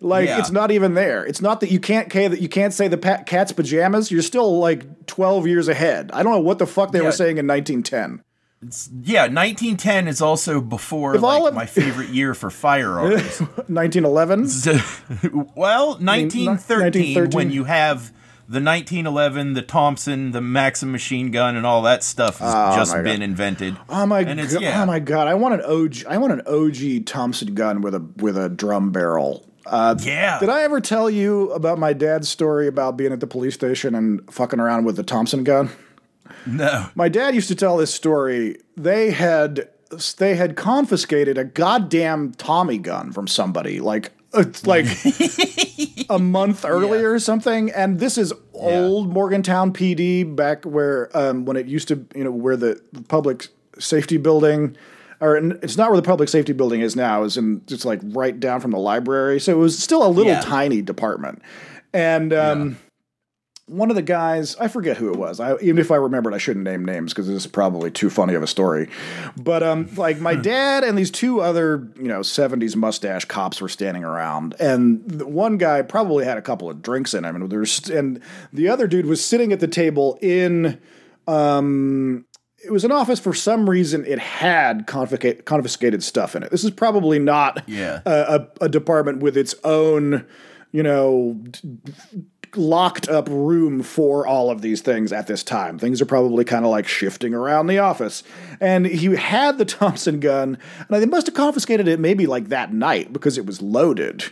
Like 0.00 0.28
Yeah. 0.28 0.38
it's 0.40 0.50
not 0.50 0.70
even 0.70 0.94
there. 0.94 1.24
It's 1.24 1.40
not 1.40 1.60
that 1.60 1.70
you 1.70 1.80
can't 1.80 2.10
ca- 2.10 2.28
that 2.28 2.40
you 2.42 2.48
can't 2.48 2.74
say 2.74 2.86
the 2.88 2.98
pa- 2.98 3.22
cat's 3.24 3.52
pajamas. 3.52 4.10
You're 4.10 4.20
still 4.22 4.58
like 4.58 5.06
twelve 5.06 5.46
years 5.46 5.68
ahead. 5.68 6.10
I 6.12 6.22
don't 6.22 6.32
know 6.32 6.40
what 6.40 6.58
the 6.58 6.66
fuck 6.66 6.92
they 6.92 6.98
Yeah. 6.98 7.06
were 7.06 7.12
saying 7.12 7.38
in 7.38 7.46
1910. 7.46 8.22
Yeah, 9.02 9.26
1910 9.28 10.08
is 10.08 10.20
also 10.22 10.60
before 10.62 11.14
If 11.14 11.22
like, 11.22 11.40
all 11.40 11.46
of- 11.46 11.54
my 11.54 11.66
favorite 11.66 12.08
year 12.08 12.34
for 12.34 12.50
firearms. 12.50 13.38
1911. 13.68 14.44
well, 15.54 15.98
1913, 15.98 16.46
1913. 17.24 17.30
when 17.36 17.50
you 17.50 17.64
have 17.64 18.12
the 18.48 18.60
1911, 18.62 19.54
the 19.54 19.62
Thompson, 19.62 20.30
the 20.32 20.40
Maxim 20.40 20.92
machine 20.92 21.30
gun, 21.30 21.56
and 21.56 21.66
all 21.66 21.82
that 21.82 22.02
stuff 22.04 22.38
has 22.38 22.54
Oh, 22.54 22.76
just 22.76 22.94
been 22.94 23.20
God. 23.20 23.22
invented. 23.22 23.76
Oh 23.88 24.06
my 24.06 24.22
god! 24.24 24.38
yeah. 24.60 24.82
Oh 24.82 24.86
my 24.86 24.98
god! 25.00 25.28
I 25.28 25.34
want 25.34 25.54
an 25.54 25.62
OG. 25.62 26.04
I 26.08 26.18
want 26.18 26.32
an 26.32 26.42
OG 26.46 27.06
Thompson 27.06 27.54
gun 27.54 27.80
with 27.80 27.94
a 27.94 28.00
with 28.16 28.36
a 28.38 28.48
drum 28.48 28.92
barrel. 28.92 29.44
Uh, 29.66 29.96
yeah. 30.00 30.38
Did 30.38 30.48
I 30.48 30.62
ever 30.62 30.80
tell 30.80 31.10
you 31.10 31.50
about 31.50 31.76
my 31.78 31.92
dad's 31.92 32.28
story 32.28 32.68
about 32.68 32.96
being 32.96 33.12
at 33.12 33.18
the 33.18 33.26
police 33.26 33.54
station 33.54 33.96
and 33.96 34.22
fucking 34.32 34.60
around 34.60 34.84
with 34.84 34.94
the 34.96 35.02
Thompson 35.02 35.42
gun? 35.42 35.70
No. 36.46 36.86
My 36.94 37.08
dad 37.08 37.34
used 37.34 37.48
to 37.48 37.56
tell 37.56 37.76
this 37.76 37.92
story. 37.92 38.58
They 38.76 39.10
had 39.10 39.68
they 40.18 40.36
had 40.36 40.54
confiscated 40.56 41.36
a 41.36 41.44
goddamn 41.44 42.32
Tommy 42.32 42.78
gun 42.78 43.10
from 43.12 43.26
somebody, 43.26 43.80
like 43.80 44.12
it's 44.34 44.66
like 44.66 44.84
a 46.10 46.18
month 46.18 46.64
earlier 46.64 47.12
or 47.12 47.18
something. 47.18 47.70
And 47.70 47.98
this 48.00 48.16
is 48.18 48.32
old 48.54 49.12
Morgantown 49.12 49.72
PD 49.72 50.34
back 50.34 50.64
where 50.64 51.10
um, 51.16 51.44
when 51.44 51.56
it 51.56 51.66
used 51.66 51.88
to, 51.88 52.04
you 52.14 52.24
know, 52.24 52.30
where 52.30 52.56
the 52.56 52.80
public 53.08 53.48
safety 53.78 54.16
building. 54.16 54.76
Or 55.18 55.36
it's 55.36 55.78
not 55.78 55.90
where 55.90 55.98
the 56.00 56.06
public 56.06 56.28
safety 56.28 56.52
building 56.52 56.82
is 56.82 56.94
now. 56.94 57.22
It's 57.24 57.38
in 57.38 57.62
it's 57.70 57.86
like 57.86 58.00
right 58.04 58.38
down 58.38 58.60
from 58.60 58.72
the 58.72 58.78
library. 58.78 59.40
So 59.40 59.52
it 59.52 59.56
was 59.58 59.78
still 59.78 60.06
a 60.06 60.08
little 60.08 60.32
Yeah. 60.32 60.40
tiny 60.40 60.82
department. 60.82 61.40
And 61.94 62.34
um, 62.34 62.76
one 63.66 63.90
of 63.90 63.96
the 63.96 64.02
guys, 64.02 64.54
I 64.56 64.68
forget 64.68 64.96
who 64.96 65.12
it 65.12 65.16
was. 65.18 65.40
I, 65.40 65.56
even 65.56 65.78
if 65.78 65.90
I 65.90 65.96
remembered, 65.96 66.34
I 66.34 66.38
shouldn't 66.38 66.64
name 66.64 66.84
names 66.84 67.12
because 67.12 67.26
this 67.26 67.36
is 67.44 67.46
probably 67.48 67.90
too 67.90 68.08
funny 68.10 68.34
of 68.34 68.42
a 68.42 68.46
story. 68.46 68.88
But 69.36 69.62
um, 69.64 69.88
like 69.96 70.20
my 70.20 70.36
dad 70.36 70.84
and 70.84 70.96
these 70.96 71.10
two 71.10 71.40
other, 71.40 71.88
you 71.96 72.08
know, 72.08 72.20
'70s 72.20 72.76
mustache 72.76 73.24
cops 73.24 73.60
were 73.60 73.68
standing 73.68 74.04
around, 74.04 74.54
and 74.60 75.02
the 75.08 75.26
one 75.26 75.58
guy 75.58 75.82
probably 75.82 76.24
had 76.24 76.38
a 76.38 76.42
couple 76.42 76.70
of 76.70 76.80
drinks 76.80 77.12
in 77.12 77.24
him, 77.24 77.34
and 77.36 77.50
there's 77.50 77.90
and 77.90 78.20
the 78.52 78.68
other 78.68 78.86
dude 78.86 79.06
was 79.06 79.24
sitting 79.24 79.52
at 79.52 79.60
the 79.60 79.68
table 79.68 80.18
in. 80.22 80.80
Um, 81.26 82.24
it 82.64 82.70
was 82.72 82.84
an 82.84 82.90
office 82.92 83.20
for 83.20 83.34
some 83.34 83.68
reason. 83.68 84.04
It 84.06 84.18
had 84.18 84.86
confiscate, 84.86 85.44
confiscated 85.44 86.02
stuff 86.02 86.34
in 86.34 86.42
it. 86.42 86.50
This 86.50 86.64
is 86.64 86.70
probably 86.70 87.18
not 87.18 87.62
Yeah. 87.68 88.00
a, 88.06 88.48
a, 88.60 88.64
a 88.64 88.68
department 88.68 89.18
with 89.22 89.36
its 89.36 89.54
own, 89.62 90.24
you 90.72 90.82
know, 90.82 91.40
locked 92.56 93.08
up 93.08 93.28
room 93.30 93.82
for 93.82 94.26
all 94.26 94.50
of 94.50 94.62
these 94.62 94.80
things 94.80 95.12
at 95.12 95.26
this 95.26 95.42
time. 95.42 95.78
Things 95.78 96.00
are 96.00 96.06
probably 96.06 96.44
kind 96.44 96.64
of 96.64 96.70
like 96.70 96.86
shifting 96.86 97.34
around 97.34 97.66
the 97.66 97.78
office. 97.78 98.22
And 98.60 98.86
he 98.86 99.14
had 99.14 99.58
the 99.58 99.64
Thompson 99.76 100.20
gun, 100.20 100.58
and 100.88 101.02
they 101.02 101.06
must 101.06 101.26
have 101.26 101.34
confiscated 101.34 101.88
it 101.88 102.00
maybe 102.00 102.26
like 102.26 102.48
that 102.48 102.72
night 102.72 103.12
because 103.12 103.38
it 103.38 103.46
was 103.46 103.62
loaded. 103.62 104.24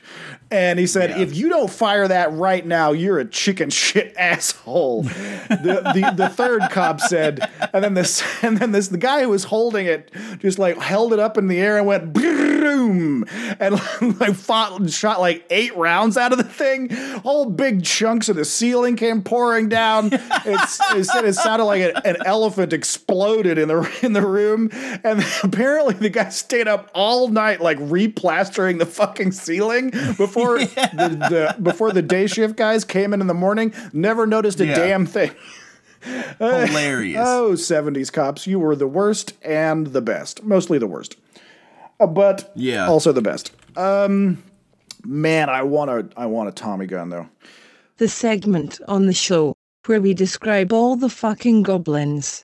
And 0.50 0.78
he 0.78 0.86
said, 0.86 1.20
if 1.20 1.34
you 1.34 1.48
don't 1.48 1.70
fire 1.70 2.06
that 2.06 2.32
right 2.32 2.64
now, 2.64 2.92
you're 2.92 3.18
a 3.18 3.24
chicken 3.24 3.70
shit 3.84 4.14
asshole. 4.16 5.02
the, 5.02 5.92
the 5.94 6.12
the 6.16 6.28
third 6.28 6.62
cop 6.70 7.00
said, 7.00 7.50
and 7.72 7.82
then 7.82 7.94
this 7.94 8.22
and 8.42 8.58
then 8.58 8.72
this 8.72 8.88
the 8.88 8.98
guy 8.98 9.22
who 9.22 9.30
was 9.30 9.44
holding 9.44 9.86
it 9.86 10.10
just 10.38 10.58
like 10.58 10.78
held 10.78 11.12
it 11.12 11.18
up 11.18 11.36
in 11.36 11.48
the 11.48 11.60
air 11.60 11.76
and 11.76 11.86
went 11.86 12.12
boom 12.12 13.24
and 13.58 13.74
like 14.20 14.34
fought 14.34 14.88
shot 14.90 15.20
like 15.20 15.44
eight 15.50 15.74
rounds 15.76 16.16
out 16.16 16.32
of 16.32 16.38
the 16.38 16.44
thing. 16.44 16.90
Whole 16.90 17.46
big 17.46 17.84
chunks 17.84 18.28
of 18.28 18.36
the 18.36 18.44
ceiling 18.44 18.96
came 18.96 19.22
pouring 19.22 19.68
down. 19.68 20.10
It's, 20.12 20.80
it 20.92 21.04
said 21.04 21.24
it 21.24 21.34
sounded 21.34 21.64
like 21.64 21.82
an, 21.82 22.00
an 22.04 22.16
elephant 22.24 22.72
exploded 22.72 23.58
in 23.58 23.68
the 23.68 23.98
in 24.02 24.12
the 24.14 24.26
room, 24.26 24.70
and 24.72 25.24
apparently 25.42 25.94
the 25.94 26.08
guy 26.08 26.30
stayed 26.30 26.66
up 26.66 26.90
all 26.94 27.28
night 27.28 27.60
like 27.60 27.78
replastering 27.78 28.78
the 28.78 28.86
fucking 28.86 29.32
ceiling 29.32 29.90
before 30.16 30.58
the, 30.64 31.54
the 31.54 31.62
before 31.62 31.92
the 31.92 32.02
day 32.02 32.26
shift 32.26 32.56
guys 32.56 32.84
came 32.84 33.12
in 33.12 33.20
in 33.20 33.26
the 33.26 33.34
morning. 33.34 33.72
Never 33.92 34.26
noticed 34.26 34.60
a 34.60 34.66
Yeah. 34.66 34.74
damn 34.74 35.06
thing. 35.06 35.30
Hilarious. 36.38 37.16
Oh, 37.26 37.52
70s 37.52 38.12
cops, 38.12 38.46
you 38.46 38.58
were 38.58 38.76
the 38.76 38.86
worst 38.86 39.32
and 39.42 39.88
the 39.88 40.00
best. 40.02 40.42
Mostly 40.42 40.78
the 40.78 40.86
worst. 40.86 41.16
Uh, 42.00 42.06
but 42.06 42.52
Yeah. 42.54 42.86
also 42.88 43.12
the 43.12 43.22
best. 43.22 43.52
Um 43.76 44.42
man, 45.04 45.48
I 45.48 45.62
want 45.62 45.90
a 45.90 46.08
I 46.16 46.26
want 46.26 46.48
a 46.48 46.52
Tommy 46.52 46.86
gun 46.86 47.08
though. 47.10 47.28
The 47.98 48.08
segment 48.08 48.80
on 48.88 49.06
the 49.06 49.12
show 49.12 49.54
where 49.86 50.00
we 50.00 50.14
describe 50.14 50.72
all 50.72 50.96
the 50.96 51.08
fucking 51.08 51.62
goblins. 51.62 52.42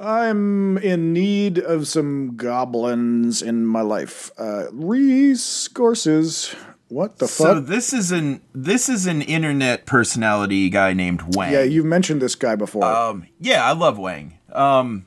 I'm 0.00 0.78
in 0.78 1.12
need 1.12 1.58
of 1.58 1.86
some 1.86 2.36
goblins 2.36 3.42
in 3.42 3.66
my 3.66 3.82
life. 3.82 4.30
Uh 4.38 4.64
resources. 4.72 6.54
What 6.88 7.18
the 7.18 7.26
fuck? 7.26 7.46
So 7.46 7.60
this 7.60 7.92
is 7.92 8.12
an 8.12 8.42
this 8.54 8.88
is 8.88 9.06
an 9.06 9.22
internet 9.22 9.86
personality 9.86 10.68
guy 10.70 10.92
named 10.92 11.34
Wang. 11.36 11.52
yeah, 11.52 11.62
you've 11.62 11.86
mentioned 11.86 12.20
this 12.20 12.34
guy 12.34 12.54
before. 12.56 12.84
Um, 12.84 13.26
yeah, 13.40 13.64
I 13.64 13.72
love 13.72 13.98
Wang. 13.98 14.38
Um, 14.52 15.06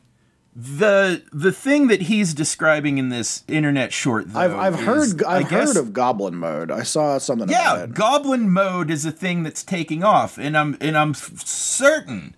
the 0.56 1.22
the 1.32 1.52
thing 1.52 1.88
that 1.90 2.04
he's 2.04 2.34
describing 2.34 2.98
in 2.98 3.10
this 3.10 3.44
internet 3.48 3.94
short, 3.94 4.32
though, 4.34 4.40
I've 4.40 4.56
I've 4.56 4.80
is, 4.80 4.86
heard 5.12 5.24
I've 5.26 5.50
guess- 5.50 5.76
heard 5.76 5.78
of 5.78 5.94
goblin 5.94 6.36
mode. 6.38 6.72
I 6.72 6.82
saw 6.84 7.18
something 7.20 7.50
about 7.50 7.80
Yeah, 7.80 7.86
goblin 7.88 8.50
mode 8.50 8.90
is 8.90 9.06
a 9.06 9.12
thing 9.12 9.44
that's 9.44 9.64
taking 9.64 10.04
off, 10.04 10.40
and 10.40 10.58
I'm 10.58 10.78
and 10.82 10.98
I'm 10.98 11.12
f- 11.12 11.40
certain 11.46 12.36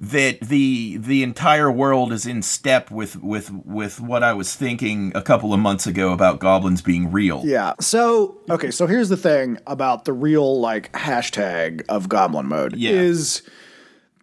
that 0.00 0.40
the 0.40 0.96
the 0.98 1.22
entire 1.22 1.70
world 1.70 2.12
is 2.12 2.26
in 2.26 2.42
step 2.42 2.90
with 2.90 3.22
with 3.22 3.50
with 3.50 4.00
what 4.00 4.22
I 4.22 4.32
was 4.32 4.54
thinking 4.54 5.12
a 5.14 5.22
couple 5.22 5.54
of 5.54 5.60
months 5.60 5.86
ago 5.86 6.12
about 6.12 6.40
goblins 6.40 6.82
being 6.82 7.10
real. 7.12 7.42
Yeah. 7.44 7.74
So 7.80 8.38
okay. 8.50 8.70
So 8.70 8.86
here's 8.86 9.08
the 9.08 9.16
thing 9.16 9.58
about 9.66 10.04
the 10.04 10.12
real 10.12 10.60
like 10.60 10.92
hashtag 10.92 11.84
of 11.88 12.08
Goblin 12.08 12.46
mode 12.46 12.76
Yeah. 12.76 12.90
is 12.90 13.42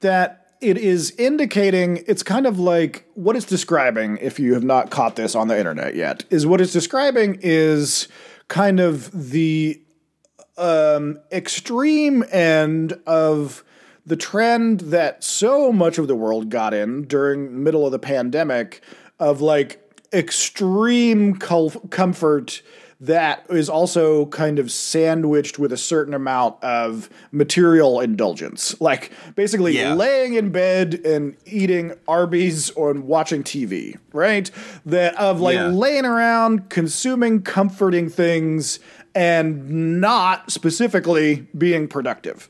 that 0.02 0.38
it 0.60 0.78
is 0.78 1.12
indicating 1.18 2.04
it's 2.06 2.22
kind 2.22 2.46
of 2.46 2.60
like 2.60 3.06
what 3.16 3.36
it's 3.36 3.46
describing. 3.46 4.18
If 4.18 4.40
you 4.40 4.54
have 4.54 4.64
not 4.64 4.92
caught 4.92 5.16
this 5.16 5.34
on 5.36 5.48
the 5.48 5.58
internet 5.58 5.96
yet, 5.96 6.26
is 6.30 6.46
what 6.46 6.62
it's 6.62 6.74
describing 6.74 7.40
is 7.42 8.08
kind 8.48 8.80
of 8.80 9.32
the 9.32 9.82
um, 10.58 11.18
extreme 11.32 12.24
end 12.32 12.94
of 13.08 13.64
the 14.06 14.16
trend 14.16 14.80
that 14.82 15.24
so 15.24 15.72
much 15.72 15.98
of 15.98 16.08
the 16.08 16.16
world 16.16 16.50
got 16.50 16.74
in 16.74 17.04
during 17.04 17.64
middle 17.64 17.86
of 17.86 17.92
the 17.92 18.00
pandemic 18.00 18.82
of 19.20 19.42
like 19.42 19.80
extreme 20.14 21.36
comfort 21.36 22.62
that 23.00 23.44
is 23.50 23.68
also 23.68 24.28
kind 24.28 24.60
of 24.60 24.72
sandwiched 24.72 25.58
with 25.58 25.72
a 25.74 25.78
certain 25.78 26.14
amount 26.14 26.64
of 26.64 27.10
material 27.32 28.00
indulgence 28.00 28.80
like 28.82 29.12
basically 29.36 29.76
Yeah. 29.78 29.94
laying 29.94 30.34
in 30.36 30.50
bed 30.52 31.02
and 31.06 31.36
eating 31.46 31.94
arby's 32.08 32.70
or 32.72 32.94
watching 32.94 33.44
tv 33.44 33.98
right 34.14 34.50
that 34.86 35.16
of 35.16 35.40
like 35.42 35.56
Yeah. 35.56 35.68
laying 35.68 36.06
around 36.06 36.70
consuming 36.70 37.42
comforting 37.42 38.10
things 38.10 38.80
and 39.16 40.00
not 40.02 40.52
specifically 40.52 41.48
being 41.58 41.88
productive 41.88 42.48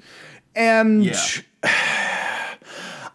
and 0.55 1.03
Yeah. 1.05 1.15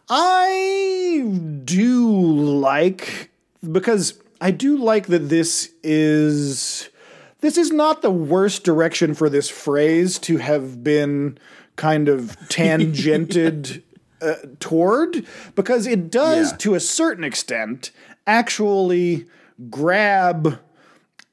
I 0.08 1.24
do 1.64 2.10
like 2.10 3.30
because 3.72 4.18
I 4.40 4.50
do 4.50 4.76
like 4.76 5.06
that 5.08 5.28
this 5.28 5.72
is 5.82 6.88
this 7.40 7.56
is 7.58 7.70
not 7.72 8.02
the 8.02 8.10
worst 8.10 8.62
direction 8.64 9.14
for 9.14 9.28
this 9.28 9.48
phrase 9.48 10.18
to 10.20 10.36
have 10.38 10.82
been 10.84 11.38
kind 11.76 12.08
of 12.08 12.36
tangented 12.48 13.82
uh, 14.22 14.34
toward 14.60 15.26
because 15.54 15.86
it 15.86 16.10
does 16.10 16.52
Yeah. 16.52 16.56
to 16.58 16.74
a 16.74 16.80
certain 16.80 17.24
extent 17.24 17.90
actually 18.26 19.26
grab 19.70 20.58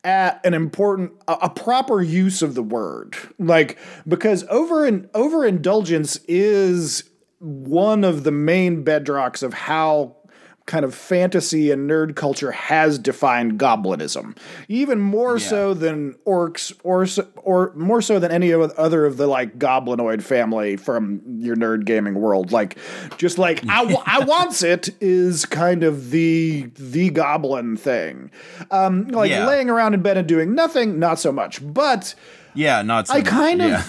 at 0.04 0.46
an 0.46 0.54
important 0.54 1.14
a, 1.28 1.50
proper 1.50 2.02
use 2.02 2.42
of 2.42 2.56
the 2.56 2.64
word. 2.64 3.16
Like 3.40 3.78
because 4.08 4.44
over 4.50 4.86
and 4.86 5.10
overindulgence 5.14 6.18
is 6.28 7.04
one 7.40 8.04
of 8.04 8.24
the 8.24 8.32
main 8.32 8.84
bedrocks 8.84 9.44
of 9.44 9.54
how 9.54 10.18
kind 10.66 10.86
of 10.86 10.96
fantasy 10.96 11.72
and 11.72 11.90
nerd 11.90 12.16
culture 12.16 12.52
has 12.52 12.98
defined 12.98 13.60
goblinism 13.60 14.34
even 14.70 14.98
more 15.00 15.38
so 15.38 15.74
than 15.74 16.14
orcs 16.26 16.72
or 16.86 17.06
or 17.44 17.74
more 17.76 18.02
so 18.02 18.18
than 18.18 18.32
any 18.32 18.54
other 18.54 19.06
of 19.06 19.18
the 19.18 19.28
like 19.28 19.60
goblinoid 19.60 20.22
family 20.22 20.78
from 20.78 21.22
your 21.40 21.58
nerd 21.58 21.84
gaming 21.84 22.14
world 22.16 22.54
like 22.54 22.78
just 23.18 23.38
like 23.38 23.62
I, 23.68 23.94
I 24.06 24.20
wants 24.26 24.64
it 24.64 24.90
is 25.02 25.46
kind 25.46 25.84
of 25.84 26.12
the 26.12 26.70
the 26.76 27.10
goblin 27.10 27.76
thing 27.76 28.32
um 28.72 29.08
like 29.10 29.32
Yeah. 29.32 29.46
laying 29.46 29.70
around 29.70 29.94
in 29.96 30.02
bed 30.02 30.18
and 30.18 30.28
doing 30.28 30.56
nothing 30.56 30.98
not 30.98 31.20
so 31.20 31.34
much 31.34 31.60
but 31.74 32.16
Yeah, 32.54 32.82
not. 32.84 33.08
So 33.08 33.16
I 33.16 33.18
much. 33.18 33.26
kind 33.28 33.62
of 33.62 33.70
Yeah. 33.70 33.84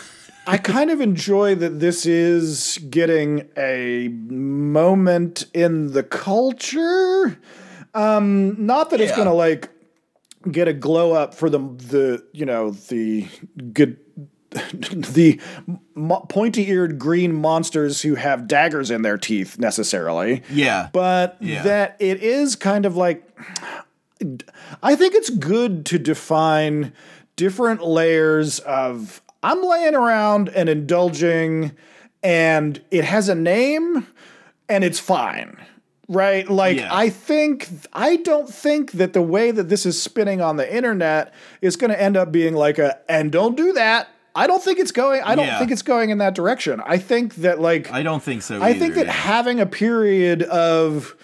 I 0.46 0.58
kind 0.58 0.90
of 0.90 1.00
enjoy 1.00 1.54
that 1.56 1.80
this 1.80 2.04
is 2.06 2.78
getting 2.90 3.48
a 3.56 4.08
moment 4.08 5.46
in 5.54 5.92
the 5.92 6.02
culture. 6.02 7.38
Um 7.94 8.66
not 8.66 8.90
that 8.90 9.00
it's 9.00 9.14
going 9.14 9.28
to 9.28 9.32
like 9.34 9.70
get 10.50 10.68
a 10.68 10.72
glow 10.72 11.12
up 11.12 11.34
for 11.34 11.48
the 11.48 11.58
the 11.58 12.24
you 12.32 12.44
know 12.44 12.70
the 12.72 13.26
good 13.72 13.96
the 14.52 15.40
mo- 15.94 16.26
pointy-eared 16.28 16.98
green 16.98 17.32
monsters 17.34 18.02
who 18.02 18.14
have 18.16 18.46
daggers 18.46 18.90
in 18.90 19.02
their 19.02 19.16
teeth 19.18 19.58
necessarily 19.58 20.42
Yeah. 20.50 20.90
but 20.92 21.36
Yeah. 21.40 21.62
that 21.62 21.96
it 21.98 22.22
is 22.22 22.54
kind 22.56 22.84
of 22.86 22.96
like 22.96 23.28
I 24.82 24.94
think 24.96 25.14
it's 25.14 25.30
good 25.30 25.84
to 25.86 25.98
define 25.98 26.92
different 27.36 27.84
layers 27.84 28.58
of 28.60 29.20
I'm 29.44 29.62
laying 29.62 29.94
around 29.94 30.48
and 30.48 30.68
indulging, 30.68 31.72
and 32.22 32.80
it 32.90 33.04
has 33.04 33.28
a 33.28 33.34
name, 33.34 34.06
and 34.68 34.82
it's 34.82 34.98
fine. 34.98 35.58
Right? 36.08 36.48
Like, 36.48 36.78
Yeah. 36.78 36.88
I 36.94 37.08
think, 37.08 37.68
I 37.92 38.16
don't 38.16 38.48
think 38.48 38.92
that 38.92 39.12
the 39.12 39.22
way 39.22 39.50
that 39.50 39.68
this 39.70 39.86
is 39.86 40.00
spinning 40.00 40.40
on 40.40 40.56
the 40.56 40.74
internet 40.74 41.32
is 41.62 41.76
going 41.76 41.90
to 41.90 42.00
end 42.00 42.16
up 42.16 42.30
being 42.32 42.54
like 42.54 42.78
a, 42.78 42.98
and 43.08 43.30
don't 43.32 43.56
do 43.56 43.72
that. 43.72 44.08
I 44.34 44.46
don't 44.46 44.62
think 44.62 44.78
it's 44.78 44.92
going, 44.92 45.22
I 45.22 45.34
don't 45.34 45.46
Yeah. 45.46 45.58
think 45.58 45.70
it's 45.70 45.82
going 45.82 46.10
in 46.10 46.18
that 46.18 46.34
direction. 46.34 46.82
I 46.84 46.98
think 46.98 47.36
that, 47.36 47.60
like, 47.60 47.90
I 47.92 48.02
don't 48.02 48.22
think 48.22 48.42
so. 48.42 48.60
I 48.60 48.70
either, 48.70 48.78
think 48.80 48.94
that 48.96 49.06
yeah. 49.06 49.12
having 49.12 49.60
a 49.60 49.66
period 49.66 50.42
of 50.42 51.14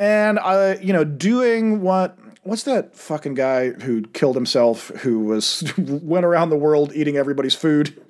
and 0.00 0.38
uh, 0.38 0.76
you 0.80 0.92
know 0.92 1.04
doing 1.04 1.80
what 1.80 2.16
what's 2.48 2.62
that 2.64 2.96
fucking 2.96 3.34
guy 3.34 3.70
who 3.70 4.02
killed 4.08 4.34
himself 4.34 4.88
who 5.00 5.20
was 5.20 5.62
went 5.78 6.24
around 6.24 6.50
the 6.50 6.56
world 6.56 6.92
eating 6.94 7.16
everybody's 7.16 7.54
food? 7.54 8.00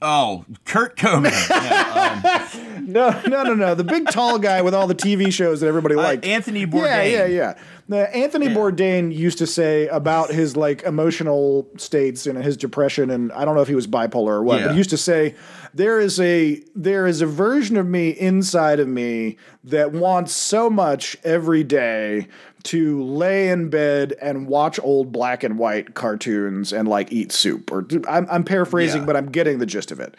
Oh, 0.00 0.44
Kurt 0.64 0.96
Cobain. 0.96 1.48
yeah, 1.50 2.48
um, 2.76 2.86
no 2.92 3.20
no 3.26 3.42
no 3.42 3.54
no. 3.54 3.74
The 3.74 3.82
big 3.82 4.08
tall 4.08 4.38
guy 4.38 4.62
with 4.62 4.72
all 4.72 4.86
the 4.86 4.94
tv 4.94 5.32
shows 5.32 5.60
that 5.60 5.66
everybody 5.66 5.96
uh, 5.96 6.02
liked. 6.02 6.24
Anthony 6.24 6.66
Bourdain. 6.66 7.10
yeah 7.10 7.26
yeah. 7.26 7.58
The 7.88 8.14
Anthony 8.14 8.48
Bourdain 8.48 9.14
used 9.14 9.38
to 9.38 9.46
say 9.46 9.88
about 9.88 10.30
his 10.30 10.56
like 10.56 10.82
emotional 10.82 11.66
states 11.78 12.26
and 12.26 12.42
his 12.42 12.56
depression 12.56 13.10
and 13.10 13.32
I 13.32 13.44
don't 13.44 13.56
know 13.56 13.62
if 13.62 13.68
he 13.68 13.74
was 13.74 13.86
bipolar 13.86 14.28
or 14.28 14.42
what 14.42 14.62
but 14.62 14.72
he 14.72 14.76
used 14.76 14.90
to 14.90 14.98
say 14.98 15.34
there 15.74 15.98
is 15.98 16.20
a 16.20 16.62
there 16.74 17.06
is 17.06 17.20
a 17.20 17.26
version 17.26 17.76
of 17.76 17.86
me 17.86 18.10
inside 18.10 18.78
of 18.78 18.88
me 18.88 19.36
that 19.64 19.92
wants 19.92 20.32
so 20.32 20.70
much 20.70 21.16
every 21.24 21.64
day 21.64 22.28
to 22.64 23.02
lay 23.04 23.48
in 23.50 23.70
bed 23.70 24.14
and 24.20 24.46
watch 24.46 24.78
old 24.82 25.12
black 25.12 25.42
and 25.44 25.58
white 25.58 25.94
cartoons 25.94 26.72
and 26.72 26.88
like 26.88 27.12
eat 27.12 27.30
soup 27.32 27.70
or 27.70 27.86
I'm, 28.08 28.26
I'm 28.30 28.44
paraphrasing 28.44 29.02
Yeah. 29.02 29.06
but 29.06 29.16
I'm 29.16 29.30
getting 29.30 29.58
the 29.58 29.66
gist 29.66 29.90
of 29.92 30.00
it 30.00 30.16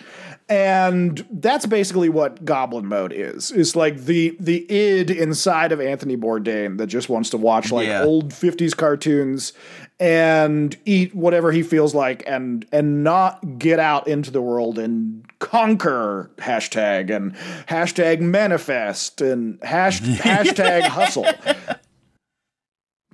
and 0.48 1.26
that's 1.30 1.66
basically 1.68 2.10
what 2.10 2.44
goblin 2.44 2.86
mode 2.88 3.14
is 3.14 3.52
it's 3.52 3.76
like 3.76 3.98
the 4.06 4.36
the 4.40 4.66
id 4.72 5.12
inside 5.12 5.72
of 5.72 5.80
anthony 5.80 6.18
bourdain 6.18 6.78
that 6.80 6.88
just 6.88 7.08
wants 7.10 7.30
to 7.32 7.38
watch 7.38 7.72
like 7.72 7.88
Yeah. 7.88 8.04
old 8.04 8.32
50s 8.32 8.76
cartoons 8.76 9.54
and 10.00 10.76
eat 10.86 11.14
whatever 11.14 11.52
he 11.52 11.62
feels 11.62 11.94
like 11.94 12.24
and 12.26 12.66
and 12.72 13.04
not 13.04 13.60
get 13.60 13.80
out 13.80 14.08
into 14.08 14.32
the 14.32 14.42
world 14.42 14.80
and 14.80 15.24
conquer 15.40 16.32
hashtag 16.38 17.16
and 17.16 17.34
hashtag 17.68 18.20
manifest 18.22 19.22
and 19.22 19.60
hash, 19.64 20.02
hashtag 20.02 20.82
hustle 20.84 21.26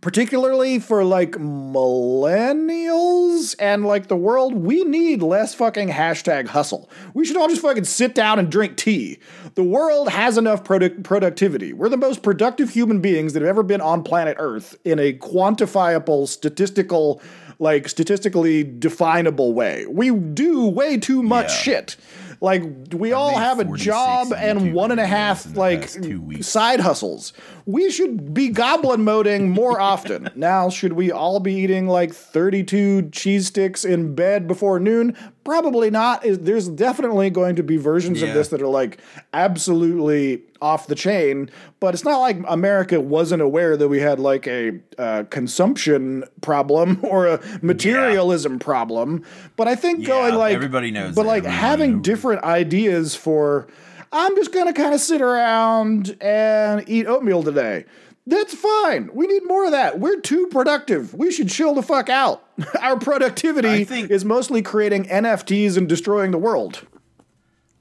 particularly 0.05 0.77
for 0.77 1.03
like 1.03 1.31
millennials 1.31 3.55
and 3.57 3.83
like 3.83 4.07
the 4.07 4.15
world, 4.15 4.53
we 4.53 4.83
need 4.83 5.23
less 5.23 5.55
fucking 5.55 5.89
hashtag 5.89 6.45
hustle. 6.45 6.87
We 7.15 7.25
should 7.25 7.37
all 7.37 7.47
just 7.47 7.63
fucking 7.63 7.85
sit 7.85 8.13
down 8.13 8.37
and 8.37 8.51
drink 8.51 8.77
tea. 8.77 9.17
The 9.55 9.63
world 9.63 10.09
has 10.09 10.37
enough 10.37 10.63
product 10.63 11.01
productivity. 11.01 11.73
We're 11.73 11.89
the 11.89 11.97
most 11.97 12.21
productive 12.21 12.69
human 12.69 13.01
beings 13.01 13.33
that 13.33 13.41
have 13.41 13.49
ever 13.49 13.63
been 13.63 13.81
on 13.81 14.03
planet 14.03 14.37
Earth 14.39 14.77
in 14.85 14.99
a 14.99 15.11
quantifiable, 15.13 16.27
statistical, 16.27 17.19
like 17.57 17.89
statistically 17.89 18.63
definable 18.63 19.53
way. 19.53 19.87
We 19.89 20.11
do 20.11 20.67
way 20.67 20.97
too 20.97 21.23
much 21.23 21.49
Yeah. 21.49 21.55
shit. 21.57 21.95
Like 22.41 22.63
we 22.91 23.13
all 23.13 23.37
have 23.37 23.59
a 23.59 23.77
job 23.77 24.33
and 24.33 24.73
one 24.73 24.91
and 24.91 24.99
a 24.99 25.07
half 25.07 25.55
like 25.55 25.89
two 25.89 26.43
side 26.43 26.81
hustles. 26.81 27.31
We 27.67 27.89
should 27.89 28.33
be 28.33 28.49
goblin 28.49 29.03
moding 29.03 29.49
more 29.49 29.79
often. 29.79 30.29
now, 30.35 30.69
should 30.69 30.93
we 30.93 31.11
all 31.11 31.39
be 31.39 31.53
eating 31.55 31.87
like 31.87 32.13
32 32.13 33.09
cheese 33.09 33.47
sticks 33.47 33.83
in 33.83 34.13
bed 34.13 34.47
before 34.47 34.79
noon? 34.79 35.17
Probably 35.43 35.89
not. 35.89 36.23
There's 36.23 36.67
definitely 36.69 37.29
going 37.31 37.55
to 37.55 37.63
be 37.63 37.77
versions 37.77 38.21
of 38.21 38.33
this 38.33 38.49
that 38.49 38.61
are 38.61 38.67
like 38.67 38.99
absolutely 39.33 40.41
off 40.61 40.87
the 40.87 40.95
chain, 40.95 41.49
but 41.79 41.93
it's 41.93 42.03
not 42.03 42.19
like 42.19 42.37
America 42.47 42.99
wasn't 42.99 43.41
aware 43.41 43.77
that 43.77 43.87
we 43.87 43.99
had 43.99 44.19
like 44.19 44.47
a 44.47 44.79
uh, 44.97 45.23
consumption 45.29 46.23
problem 46.41 46.99
or 47.03 47.27
a 47.27 47.39
materialism 47.61 48.57
problem. 48.59 49.23
But 49.55 49.67
I 49.67 49.75
think 49.75 50.01
Yeah, 50.01 50.07
going 50.07 50.35
like 50.35 50.55
everybody 50.55 50.91
knows 50.91 51.15
but 51.15 51.25
like 51.25 51.43
Everybody 51.43 51.55
having 51.57 51.91
knows. 51.93 52.01
different 52.03 52.43
ideas 52.43 53.15
for 53.15 53.67
I'm 54.11 54.35
just 54.35 54.53
gonna 54.53 54.73
kind 54.73 54.93
of 54.93 54.99
sit 55.01 55.21
around 55.21 56.15
and 56.21 56.87
eat 56.87 57.07
oatmeal 57.07 57.43
today. 57.43 57.85
That's 58.27 58.55
fine. 58.55 59.09
We 59.13 59.27
need 59.27 59.45
more 59.45 59.65
of 59.65 59.71
that. 59.71 59.99
We're 59.99 60.19
too 60.19 60.47
productive. 60.47 61.13
We 61.13 61.31
should 61.31 61.49
chill 61.49 61.75
the 61.75 61.83
fuck 61.83 62.09
out. 62.09 62.43
Our 62.81 62.97
productivity 62.97 63.83
think- 63.83 64.09
is 64.09 64.25
mostly 64.25 64.61
creating 64.61 65.05
NFTs 65.05 65.77
and 65.77 65.87
destroying 65.87 66.31
the 66.31 66.39
world. 66.39 66.87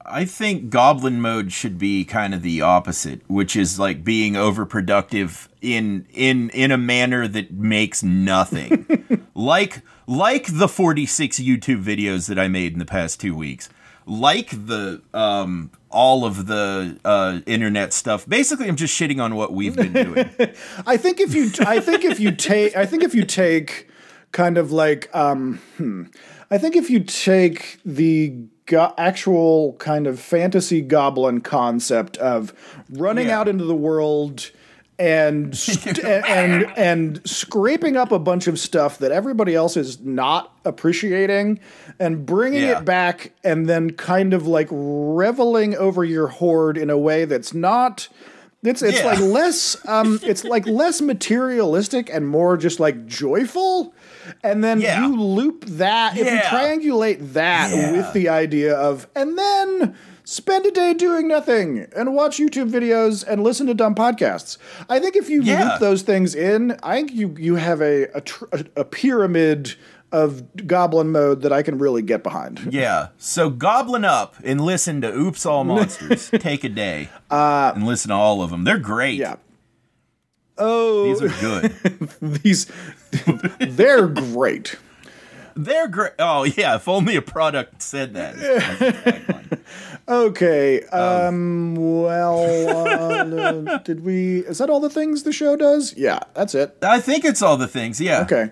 I 0.07 0.27
think 0.27 0.69
goblin 0.69 1.19
mode 1.23 1.51
should 1.51 1.79
be 1.79 2.05
kind 2.05 2.35
of 2.35 2.43
the 2.43 2.61
opposite, 2.61 3.23
which 3.27 3.57
is 3.57 3.79
like 3.79 4.05
being 4.05 4.35
overproductive 4.35 5.49
in 5.63 6.07
in 6.13 6.51
in 6.51 6.71
a 6.71 6.77
manner 6.77 7.27
that 7.27 7.53
makes 7.53 8.03
nothing. 8.03 8.87
like 9.35 9.81
like 10.07 10.47
the 10.51 10.69
46 10.69 11.41
YouTube 11.41 11.83
videos 11.83 12.29
that 12.29 12.39
I 12.39 12.49
made 12.49 12.75
in 12.75 12.79
the 12.79 12.85
past 12.85 13.19
2 13.23 13.35
weeks. 13.35 13.71
Like 14.05 14.51
the 14.51 15.01
um 15.15 15.71
all 15.95 16.25
of 16.27 16.47
the 16.47 16.99
uh 17.05 17.41
internet 17.47 17.93
stuff. 17.95 18.29
Basically 18.29 18.69
I'm 18.69 18.77
just 18.77 18.99
shitting 18.99 19.23
on 19.23 19.35
what 19.37 19.53
we've 19.55 19.75
been 19.77 19.93
doing. 19.93 20.29
I 20.87 20.97
think 20.97 21.21
if 21.21 21.35
you 21.35 21.51
I 21.67 21.81
think 21.81 22.05
if 22.05 22.21
you 22.21 22.33
take 22.33 22.77
I 22.77 22.85
think 22.85 23.03
if 23.03 23.15
you 23.15 23.25
take 23.25 23.89
kind 24.33 24.59
of 24.59 24.73
like 24.73 25.09
um 25.15 25.61
hmm, 25.79 26.05
I 26.51 26.59
think 26.59 26.77
if 26.77 26.91
you 26.91 27.01
take 27.05 27.79
the 27.85 28.35
go- 28.67 28.93
actual 28.99 29.75
kind 29.75 30.07
of 30.07 30.19
fantasy 30.21 30.81
goblin 30.81 31.41
concept 31.41 32.17
of 32.19 32.53
running 32.91 33.29
Yeah. 33.29 33.39
out 33.41 33.49
into 33.49 33.65
the 33.65 33.75
world 33.77 34.51
and 34.99 35.57
st- 35.57 35.99
and, 35.99 36.25
and 36.27 36.79
and 36.79 37.29
scraping 37.29 37.97
up 37.97 38.13
a 38.13 38.19
bunch 38.19 38.47
of 38.47 38.59
stuff 38.59 38.99
that 38.99 39.11
everybody 39.13 39.55
else 39.55 39.77
is 39.77 40.01
not 40.01 40.53
appreciating 40.65 41.59
and 41.99 42.25
bringing 42.25 42.63
Yeah. 42.63 42.79
it 42.79 42.85
back 42.85 43.33
and 43.43 43.69
then 43.69 43.91
kind 43.91 44.33
of 44.35 44.47
like 44.47 44.69
reveling 44.71 45.75
over 45.77 46.05
your 46.05 46.29
hoard 46.29 46.79
in 46.79 46.91
a 46.91 46.99
way 46.99 47.25
that's 47.25 47.53
not 47.55 48.09
it's 48.63 48.83
it's 48.83 49.01
Yeah. 49.01 49.07
like 49.07 49.19
less 49.39 49.77
um 49.89 50.21
it's 50.23 50.45
like 50.45 50.67
less 50.67 51.01
materialistic 51.01 52.09
and 52.13 52.29
more 52.29 52.57
just 52.57 52.79
like 52.81 53.07
joyful 53.07 53.95
and 54.43 54.63
then 54.63 54.81
Yeah. 54.81 55.01
you 55.07 55.17
loop 55.21 55.65
that 55.67 56.17
if 56.17 56.27
you 56.31 56.39
triangulate 56.39 57.33
that 57.35 57.73
with 57.93 58.13
the 58.13 58.29
idea 58.29 58.75
of 58.77 59.07
and 59.17 59.37
then 59.37 59.95
spend 60.25 60.65
a 60.67 60.71
day 60.71 60.95
doing 60.95 61.29
nothing 61.29 61.87
and 61.95 62.15
watch 62.15 62.39
YouTube 62.39 62.71
videos 62.71 63.25
and 63.27 63.43
listen 63.43 63.67
to 63.67 63.75
dumb 63.75 63.95
podcasts. 63.95 64.59
I 64.89 64.99
think 64.99 65.17
if 65.17 65.29
you 65.29 65.43
Yeah. 65.43 65.71
loop 65.73 65.81
those 65.81 66.03
things 66.03 66.35
in, 66.35 66.77
I 66.83 66.97
think 66.97 67.13
you 67.13 67.35
you 67.39 67.57
have 67.57 67.81
a 67.81 68.05
a, 68.17 68.21
tr- 68.21 68.47
a, 68.53 68.65
a 68.77 68.85
pyramid 68.85 69.75
of 70.13 70.45
goblin 70.69 71.11
mode 71.11 71.43
that 71.43 71.53
I 71.53 71.63
can 71.63 71.77
really 71.77 72.01
get 72.03 72.23
behind. 72.23 72.69
Yeah. 72.73 73.09
So 73.19 73.51
goblin 73.51 74.05
up 74.05 74.37
and 74.45 74.61
listen 74.61 75.01
to 75.01 75.13
Oops 75.13 75.45
All 75.45 75.65
Monsters. 75.65 76.31
Take 76.31 76.63
a 76.65 76.69
day. 76.69 77.09
Uh, 77.31 77.73
and 77.75 77.85
listen 77.85 78.11
to 78.11 78.15
all 78.15 78.41
of 78.43 78.51
them. 78.51 78.63
They're 78.65 78.79
great. 78.79 79.17
Yeah. 79.17 79.37
Oh, 80.57 81.05
These 81.13 81.23
are 81.23 81.41
good. 81.41 82.09
these 82.23 82.71
they're 83.59 84.07
great. 84.07 84.77
They're 85.57 85.89
great. 85.89 86.13
Oh 86.19 86.45
yeah, 86.45 86.77
if 86.77 86.89
only 86.89 87.17
a 87.17 87.23
product 87.23 87.81
said 87.83 88.15
that. 88.15 88.37
That's 88.37 88.79
the 88.79 89.11
tagline. 89.13 89.61
Okay. 90.07 90.83
Um. 90.89 91.75
Well, 91.77 92.87
uh, 92.87 93.79
did 93.79 94.05
we? 94.05 94.41
Is 94.41 94.59
that 94.59 94.69
all 94.69 94.81
the 94.81 94.91
things 94.91 95.23
the 95.23 95.33
show 95.33 95.57
does? 95.57 95.95
Yeah, 95.97 96.19
that's 96.35 96.55
it. 96.55 96.77
I 96.83 97.01
think 97.01 97.25
it's 97.25 97.41
all 97.41 97.57
the 97.57 97.67
things. 97.67 98.01
Yeah. 98.03 98.21
Okay. 98.21 98.51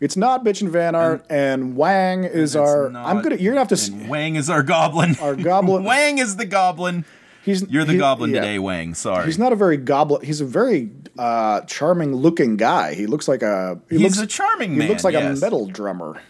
It's 0.00 0.16
not 0.16 0.44
bitch 0.44 0.60
and 0.60 0.70
Van 0.70 0.94
Art, 0.96 1.24
and, 1.30 1.76
Wang 1.76 2.24
is 2.24 2.56
our. 2.56 2.90
not- 2.90 3.06
I'm 3.06 3.22
gonna. 3.22 3.36
You're 3.36 3.52
gonna 3.52 3.60
have 3.60 3.68
to. 3.68 3.74
s- 3.74 3.90
Wang 3.90 4.34
is 4.34 4.50
our 4.50 4.64
goblin. 4.64 5.16
Our 5.20 5.36
goblin- 5.36 5.84
Wang 5.84 6.18
is 6.18 6.34
the 6.36 6.46
goblin. 6.46 7.04
He's 7.44 7.62
You're 7.70 7.84
the 7.84 7.92
he- 7.92 7.98
goblin 7.98 8.30
yeah. 8.32 8.40
today, 8.40 8.58
Wang. 8.58 8.94
Sorry. 8.94 9.26
He's 9.26 9.38
not 9.38 9.52
a 9.52 9.56
very 9.56 9.76
goblin. 9.76 10.24
He's 10.24 10.40
a 10.40 10.44
very 10.46 10.90
uh, 11.16 11.60
charming 11.62 12.12
looking 12.14 12.56
guy. 12.56 12.94
He 12.94 13.06
looks 13.06 13.28
like 13.28 13.42
a. 13.42 13.80
He 13.88 13.98
He's 13.98 14.18
looks, 14.18 14.18
a 14.18 14.26
charming 14.26 14.72
He 14.72 14.78
man. 14.78 14.88
looks 14.88 15.04
like 15.04 15.12
yes. 15.14 15.38
a 15.38 15.40
metal 15.40 15.66
drummer. 15.66 16.20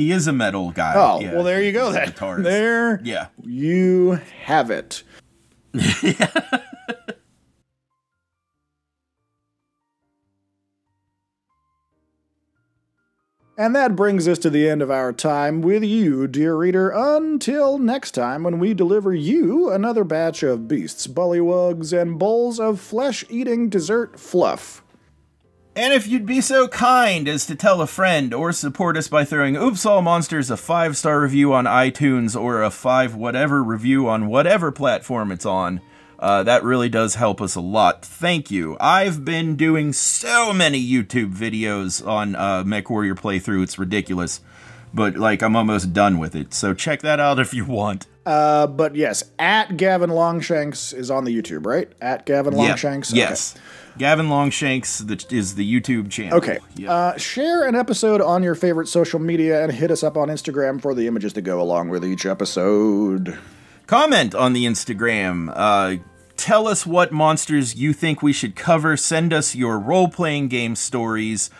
He 0.00 0.12
is 0.12 0.26
a 0.26 0.32
metal 0.32 0.70
guy. 0.70 0.94
Oh 0.96 1.20
yeah. 1.20 1.34
well, 1.34 1.44
there 1.44 1.62
you 1.62 1.72
go. 1.72 1.92
There. 2.42 3.02
Yeah. 3.04 3.26
You 3.44 4.18
have 4.44 4.70
it. 4.70 5.02
And 13.58 13.76
that 13.76 13.94
brings 13.94 14.26
us 14.26 14.38
to 14.38 14.48
the 14.48 14.70
end 14.70 14.80
of 14.80 14.90
our 14.90 15.12
time 15.12 15.60
with 15.60 15.84
you, 15.84 16.26
dear 16.26 16.56
reader, 16.56 16.88
until 16.88 17.76
next 17.76 18.12
time 18.12 18.42
when 18.42 18.58
we 18.58 18.72
deliver 18.72 19.14
you 19.14 19.68
another 19.68 20.02
batch 20.02 20.42
of 20.42 20.66
beasts, 20.66 21.06
bullywugs, 21.06 21.92
and 21.92 22.18
bowls 22.18 22.58
of 22.58 22.80
flesh 22.80 23.22
eating 23.28 23.68
dessert 23.68 24.18
fluff. 24.18 24.82
And 25.80 25.94
if 25.94 26.06
you'd 26.06 26.26
be 26.26 26.42
so 26.42 26.68
kind 26.68 27.26
as 27.26 27.46
to 27.46 27.54
tell 27.54 27.80
a 27.80 27.86
friend 27.86 28.34
or 28.34 28.52
support 28.52 28.98
us 28.98 29.08
by 29.08 29.24
throwing 29.24 29.56
Oops 29.56 29.86
All 29.86 30.02
Monsters 30.02 30.50
a 30.50 30.58
five 30.58 30.94
star 30.94 31.22
review 31.22 31.54
on 31.54 31.64
iTunes 31.64 32.38
or 32.38 32.62
a 32.62 32.70
five 32.70 33.14
whatever 33.14 33.62
review 33.64 34.06
on 34.06 34.26
whatever 34.26 34.70
platform 34.70 35.32
it's 35.32 35.46
on, 35.46 35.80
uh, 36.18 36.42
that 36.42 36.64
really 36.64 36.90
does 36.90 37.14
help 37.14 37.40
us 37.40 37.54
a 37.54 37.62
lot. 37.62 38.04
Thank 38.04 38.50
you. 38.50 38.76
I've 38.78 39.24
been 39.24 39.56
doing 39.56 39.94
so 39.94 40.52
many 40.52 40.86
YouTube 40.86 41.34
videos 41.34 42.06
on 42.06 42.34
uh, 42.36 42.62
MechWarrior 42.62 43.14
playthrough, 43.14 43.62
it's 43.62 43.78
ridiculous. 43.78 44.42
But, 44.92 45.16
like, 45.16 45.40
I'm 45.40 45.56
almost 45.56 45.94
done 45.94 46.18
with 46.18 46.36
it, 46.36 46.52
so 46.52 46.74
check 46.74 47.00
that 47.00 47.20
out 47.20 47.38
if 47.38 47.54
you 47.54 47.64
want. 47.64 48.06
Uh, 48.26 48.66
but 48.66 48.96
yes, 48.96 49.24
at 49.38 49.78
Gavin 49.78 50.10
Longshanks 50.10 50.92
is 50.92 51.10
on 51.10 51.24
the 51.24 51.34
YouTube, 51.34 51.64
right? 51.64 51.90
At 52.02 52.26
Gavin. 52.26 52.54
Longshanks. 52.54 53.12
Okay. 53.12 53.20
Yes. 53.20 53.56
Gavin 53.98 54.28
Longshanks 54.28 55.00
is 55.32 55.54
the 55.54 55.80
YouTube 55.80 56.10
channel. 56.10 56.38
Okay. 56.38 56.58
Uh, 56.86 57.16
share 57.16 57.66
an 57.66 57.74
episode 57.74 58.20
on 58.20 58.42
your 58.42 58.54
favorite 58.54 58.86
social 58.88 59.18
media 59.18 59.62
and 59.62 59.72
hit 59.72 59.90
us 59.90 60.02
up 60.02 60.16
on 60.16 60.28
Instagram 60.28 60.80
for 60.80 60.94
the 60.94 61.06
images 61.06 61.32
to 61.34 61.40
go 61.42 61.60
along 61.60 61.88
with 61.88 62.04
each 62.04 62.24
episode. 62.26 63.38
comment 63.86 64.34
on 64.34 64.52
the 64.52 64.64
Instagram. 64.66 65.52
Uh, 65.54 65.96
tell 66.36 66.66
us 66.66 66.86
what 66.86 67.12
monsters 67.12 67.74
you 67.74 67.92
think 67.92 68.22
we 68.22 68.32
should 68.32 68.56
cover. 68.56 68.96
Send 68.96 69.32
us 69.32 69.54
your 69.54 69.78
role 69.78 70.08
playing 70.08 70.48
game 70.48 70.74
stories. 70.76 71.50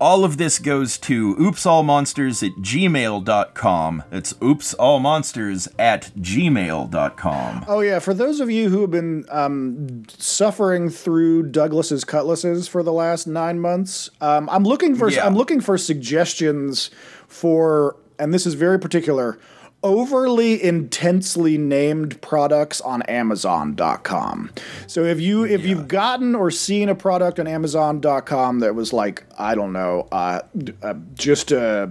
All 0.00 0.24
of 0.24 0.38
this 0.38 0.58
goes 0.58 0.96
to 0.98 1.36
oopsallmonsters 1.36 2.42
at 2.42 2.56
gmail.com. 2.62 4.02
It's 4.10 4.32
oopsallmonsters 4.32 5.68
at 5.78 6.10
gmail.com. 6.18 7.64
Oh 7.68 7.80
yeah, 7.80 7.98
for 7.98 8.14
those 8.14 8.40
of 8.40 8.50
you 8.50 8.70
who 8.70 8.80
have 8.80 8.90
been 8.90 9.26
um, 9.30 10.04
suffering 10.08 10.88
through 10.88 11.50
Douglas's 11.50 12.04
cutlasses 12.04 12.66
for 12.66 12.82
the 12.82 12.92
last 12.94 13.26
nine 13.26 13.60
months, 13.60 14.08
um, 14.22 14.48
I'm 14.48 14.64
looking 14.64 14.96
for 14.96 15.10
Yeah. 15.10 15.26
I'm 15.26 15.34
looking 15.36 15.60
for 15.60 15.76
suggestions 15.76 16.90
for, 17.28 17.96
and 18.18 18.32
this 18.32 18.46
is 18.46 18.54
very 18.54 18.78
particular, 18.78 19.38
overly 19.82 20.62
intensely 20.62 21.56
named 21.56 22.20
products 22.20 22.80
on 22.80 23.02
Amazon.com. 23.02 24.50
So 24.86 25.04
if 25.04 25.20
you 25.20 25.44
if 25.44 25.64
you've 25.64 25.88
gotten 25.88 26.34
or 26.34 26.50
seen 26.50 26.88
a 26.88 26.94
product 26.94 27.40
on 27.40 27.46
Amazon.com 27.46 28.60
that 28.60 28.74
was 28.74 28.92
like 28.92 29.24
I 29.38 29.54
don't 29.54 29.72
know, 29.72 30.06
uh, 30.12 30.40
uh, 30.82 30.94
just 31.14 31.52
a 31.52 31.90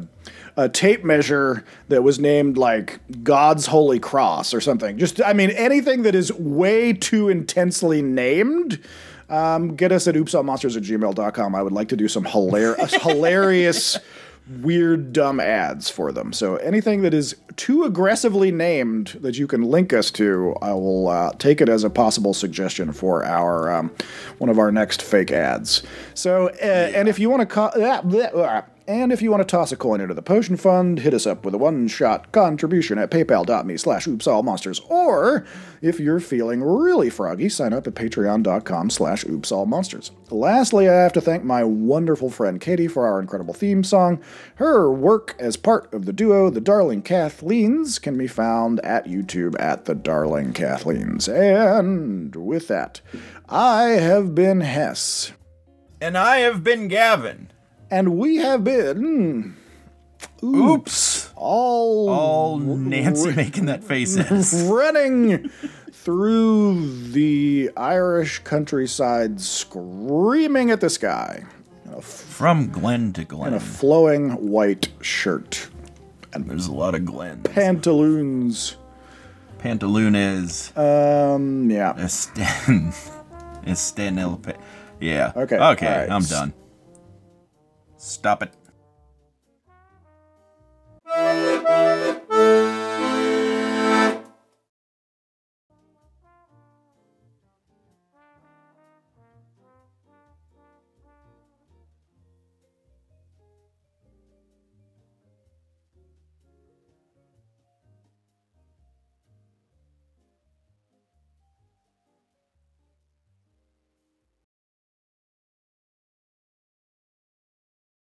a 0.60 0.68
tape 0.68 1.06
measure 1.06 1.64
that 1.88 2.04
was 2.04 2.20
named 2.20 2.58
like 2.58 3.00
God's 3.24 3.68
Holy 3.68 3.98
Cross 3.98 4.54
or 4.54 4.60
something. 4.60 4.98
Just, 4.98 5.22
I 5.22 5.32
mean, 5.32 5.52
anything 5.52 6.04
that 6.04 6.16
is 6.16 6.34
way 6.34 6.92
too 6.92 7.30
intensely 7.30 8.02
named. 8.02 8.84
Um, 9.30 9.76
get 9.76 9.92
us 9.94 10.08
at 10.08 10.16
oopsallmonsters 10.16 10.76
at 10.76 10.84
gmail.com. 10.84 11.56
I 11.56 11.62
would 11.62 11.72
like 11.72 11.88
to 11.90 11.96
do 11.96 12.10
some 12.10 12.26
hilarious, 12.26 12.94
hilarious, 12.96 13.98
weird, 14.50 15.14
dumb 15.14 15.40
ads 15.40 15.90
for 15.90 16.12
them. 16.12 16.34
So 16.34 16.56
anything 16.58 17.02
that 17.04 17.14
is 17.14 17.36
too 17.56 17.84
aggressively 17.84 18.52
named 18.52 19.18
that 19.22 19.38
you 19.38 19.48
can 19.48 19.62
link 19.62 19.94
us 19.94 20.12
to, 20.12 20.56
I 20.62 20.74
will 20.74 21.08
uh, 21.08 21.32
take 21.38 21.62
it 21.62 21.70
as 21.70 21.84
a 21.84 21.90
possible 21.90 22.34
suggestion 22.34 22.92
for 22.92 23.24
our 23.26 23.72
um, 23.72 23.92
one 24.40 24.50
of 24.50 24.58
our 24.58 24.72
next 24.72 25.02
fake 25.02 25.32
ads. 25.32 25.84
So, 26.14 26.48
uh, 26.48 26.92
and 26.96 27.08
if 27.08 27.20
you 27.20 27.30
want 27.30 27.42
to, 27.42 27.46
co- 27.46 27.72
ah, 27.76 28.02
ah. 28.36 28.66
And 28.90 29.12
if 29.12 29.22
you 29.22 29.30
want 29.30 29.42
to 29.42 29.46
toss 29.46 29.72
a 29.72 29.78
coin 29.78 30.02
into 30.02 30.16
the 30.16 30.24
potion 30.24 30.58
fund, 30.58 30.98
hit 30.98 31.14
us 31.14 31.28
up 31.28 31.46
with 31.46 31.54
a 31.54 31.60
one-shot 31.60 32.32
contribution 32.32 32.98
at 32.98 33.12
paypal.me 33.12 33.78
slash 33.78 34.08
oopsallmonsters. 34.08 34.82
Or 34.90 35.46
if 35.80 36.00
you're 36.00 36.20
feeling 36.20 36.64
really 36.64 37.12
froggy, 37.12 37.50
sign 37.50 37.72
up 37.72 37.86
at 37.86 37.94
patreon.com 37.94 38.90
slash 38.90 39.24
oopsallmonsters. 39.26 40.10
Lastly, 40.32 40.90
I 40.90 40.96
have 40.96 41.14
to 41.14 41.22
thank 41.22 41.44
my 41.44 41.64
wonderful 41.64 42.32
friend 42.32 42.60
Katie 42.60 42.88
for 42.88 43.06
our 43.06 43.20
incredible 43.20 43.54
theme 43.54 43.84
song. 43.84 44.20
Her 44.56 44.92
work 44.92 45.36
as 45.38 45.56
part 45.56 45.94
of 45.94 46.06
the 46.06 46.14
duo 46.14 46.50
The 46.50 46.60
Darling 46.60 47.04
Kathleens 47.04 48.02
can 48.02 48.18
be 48.18 48.28
found 48.28 48.80
at 48.80 49.06
YouTube 49.06 49.56
at 49.60 49.86
The 49.86 49.94
Darling 49.94 50.52
Kathleens. 50.52 51.30
And 51.32 52.36
with 52.36 52.68
that, 52.70 53.02
I 53.48 53.84
have 53.84 54.34
been 54.34 54.62
Hess. 54.62 55.34
And 56.02 56.18
I 56.18 56.38
have 56.38 56.64
been 56.64 56.88
Gavin. 56.88 57.52
And 57.92 58.18
we 58.18 58.38
have 58.38 58.64
been. 58.64 59.56
Oops. 60.44 61.32
All. 61.36 62.10
All 62.10 62.58
Nancy 62.60 63.32
making 63.34 63.66
that 63.66 63.84
face 63.84 64.16
is. 64.18 64.68
running 64.70 65.50
through 65.92 67.10
the 67.12 67.72
Irish 67.76 68.40
countryside, 68.40 69.40
screaming 69.42 70.72
at 70.72 70.82
the 70.82 70.90
sky 70.90 71.44
From 72.02 72.70
Glen 72.70 73.14
to 73.14 73.26
Glen. 73.26 73.50
in 73.50 73.54
a 73.56 73.60
flowing 73.60 74.32
white 74.50 74.90
shirt. 75.02 75.70
And 76.34 76.50
there's 76.50 76.68
a 76.68 76.74
lot 76.74 76.96
of 76.96 77.06
Glens. 77.06 77.46
Pantaloons. 77.48 78.76
Pantaloons. 79.58 80.72
Um, 80.78 81.70
yeah. 81.70 81.94
El 83.66 84.38
Pa- 84.38 84.54
Yeah. 85.02 85.32
Okay, 85.36 85.58
Okay, 85.58 85.88
right. 86.02 86.10
I'm 86.10 86.24
done. 86.24 86.54
Stop 88.00 88.44
it. 88.44 88.56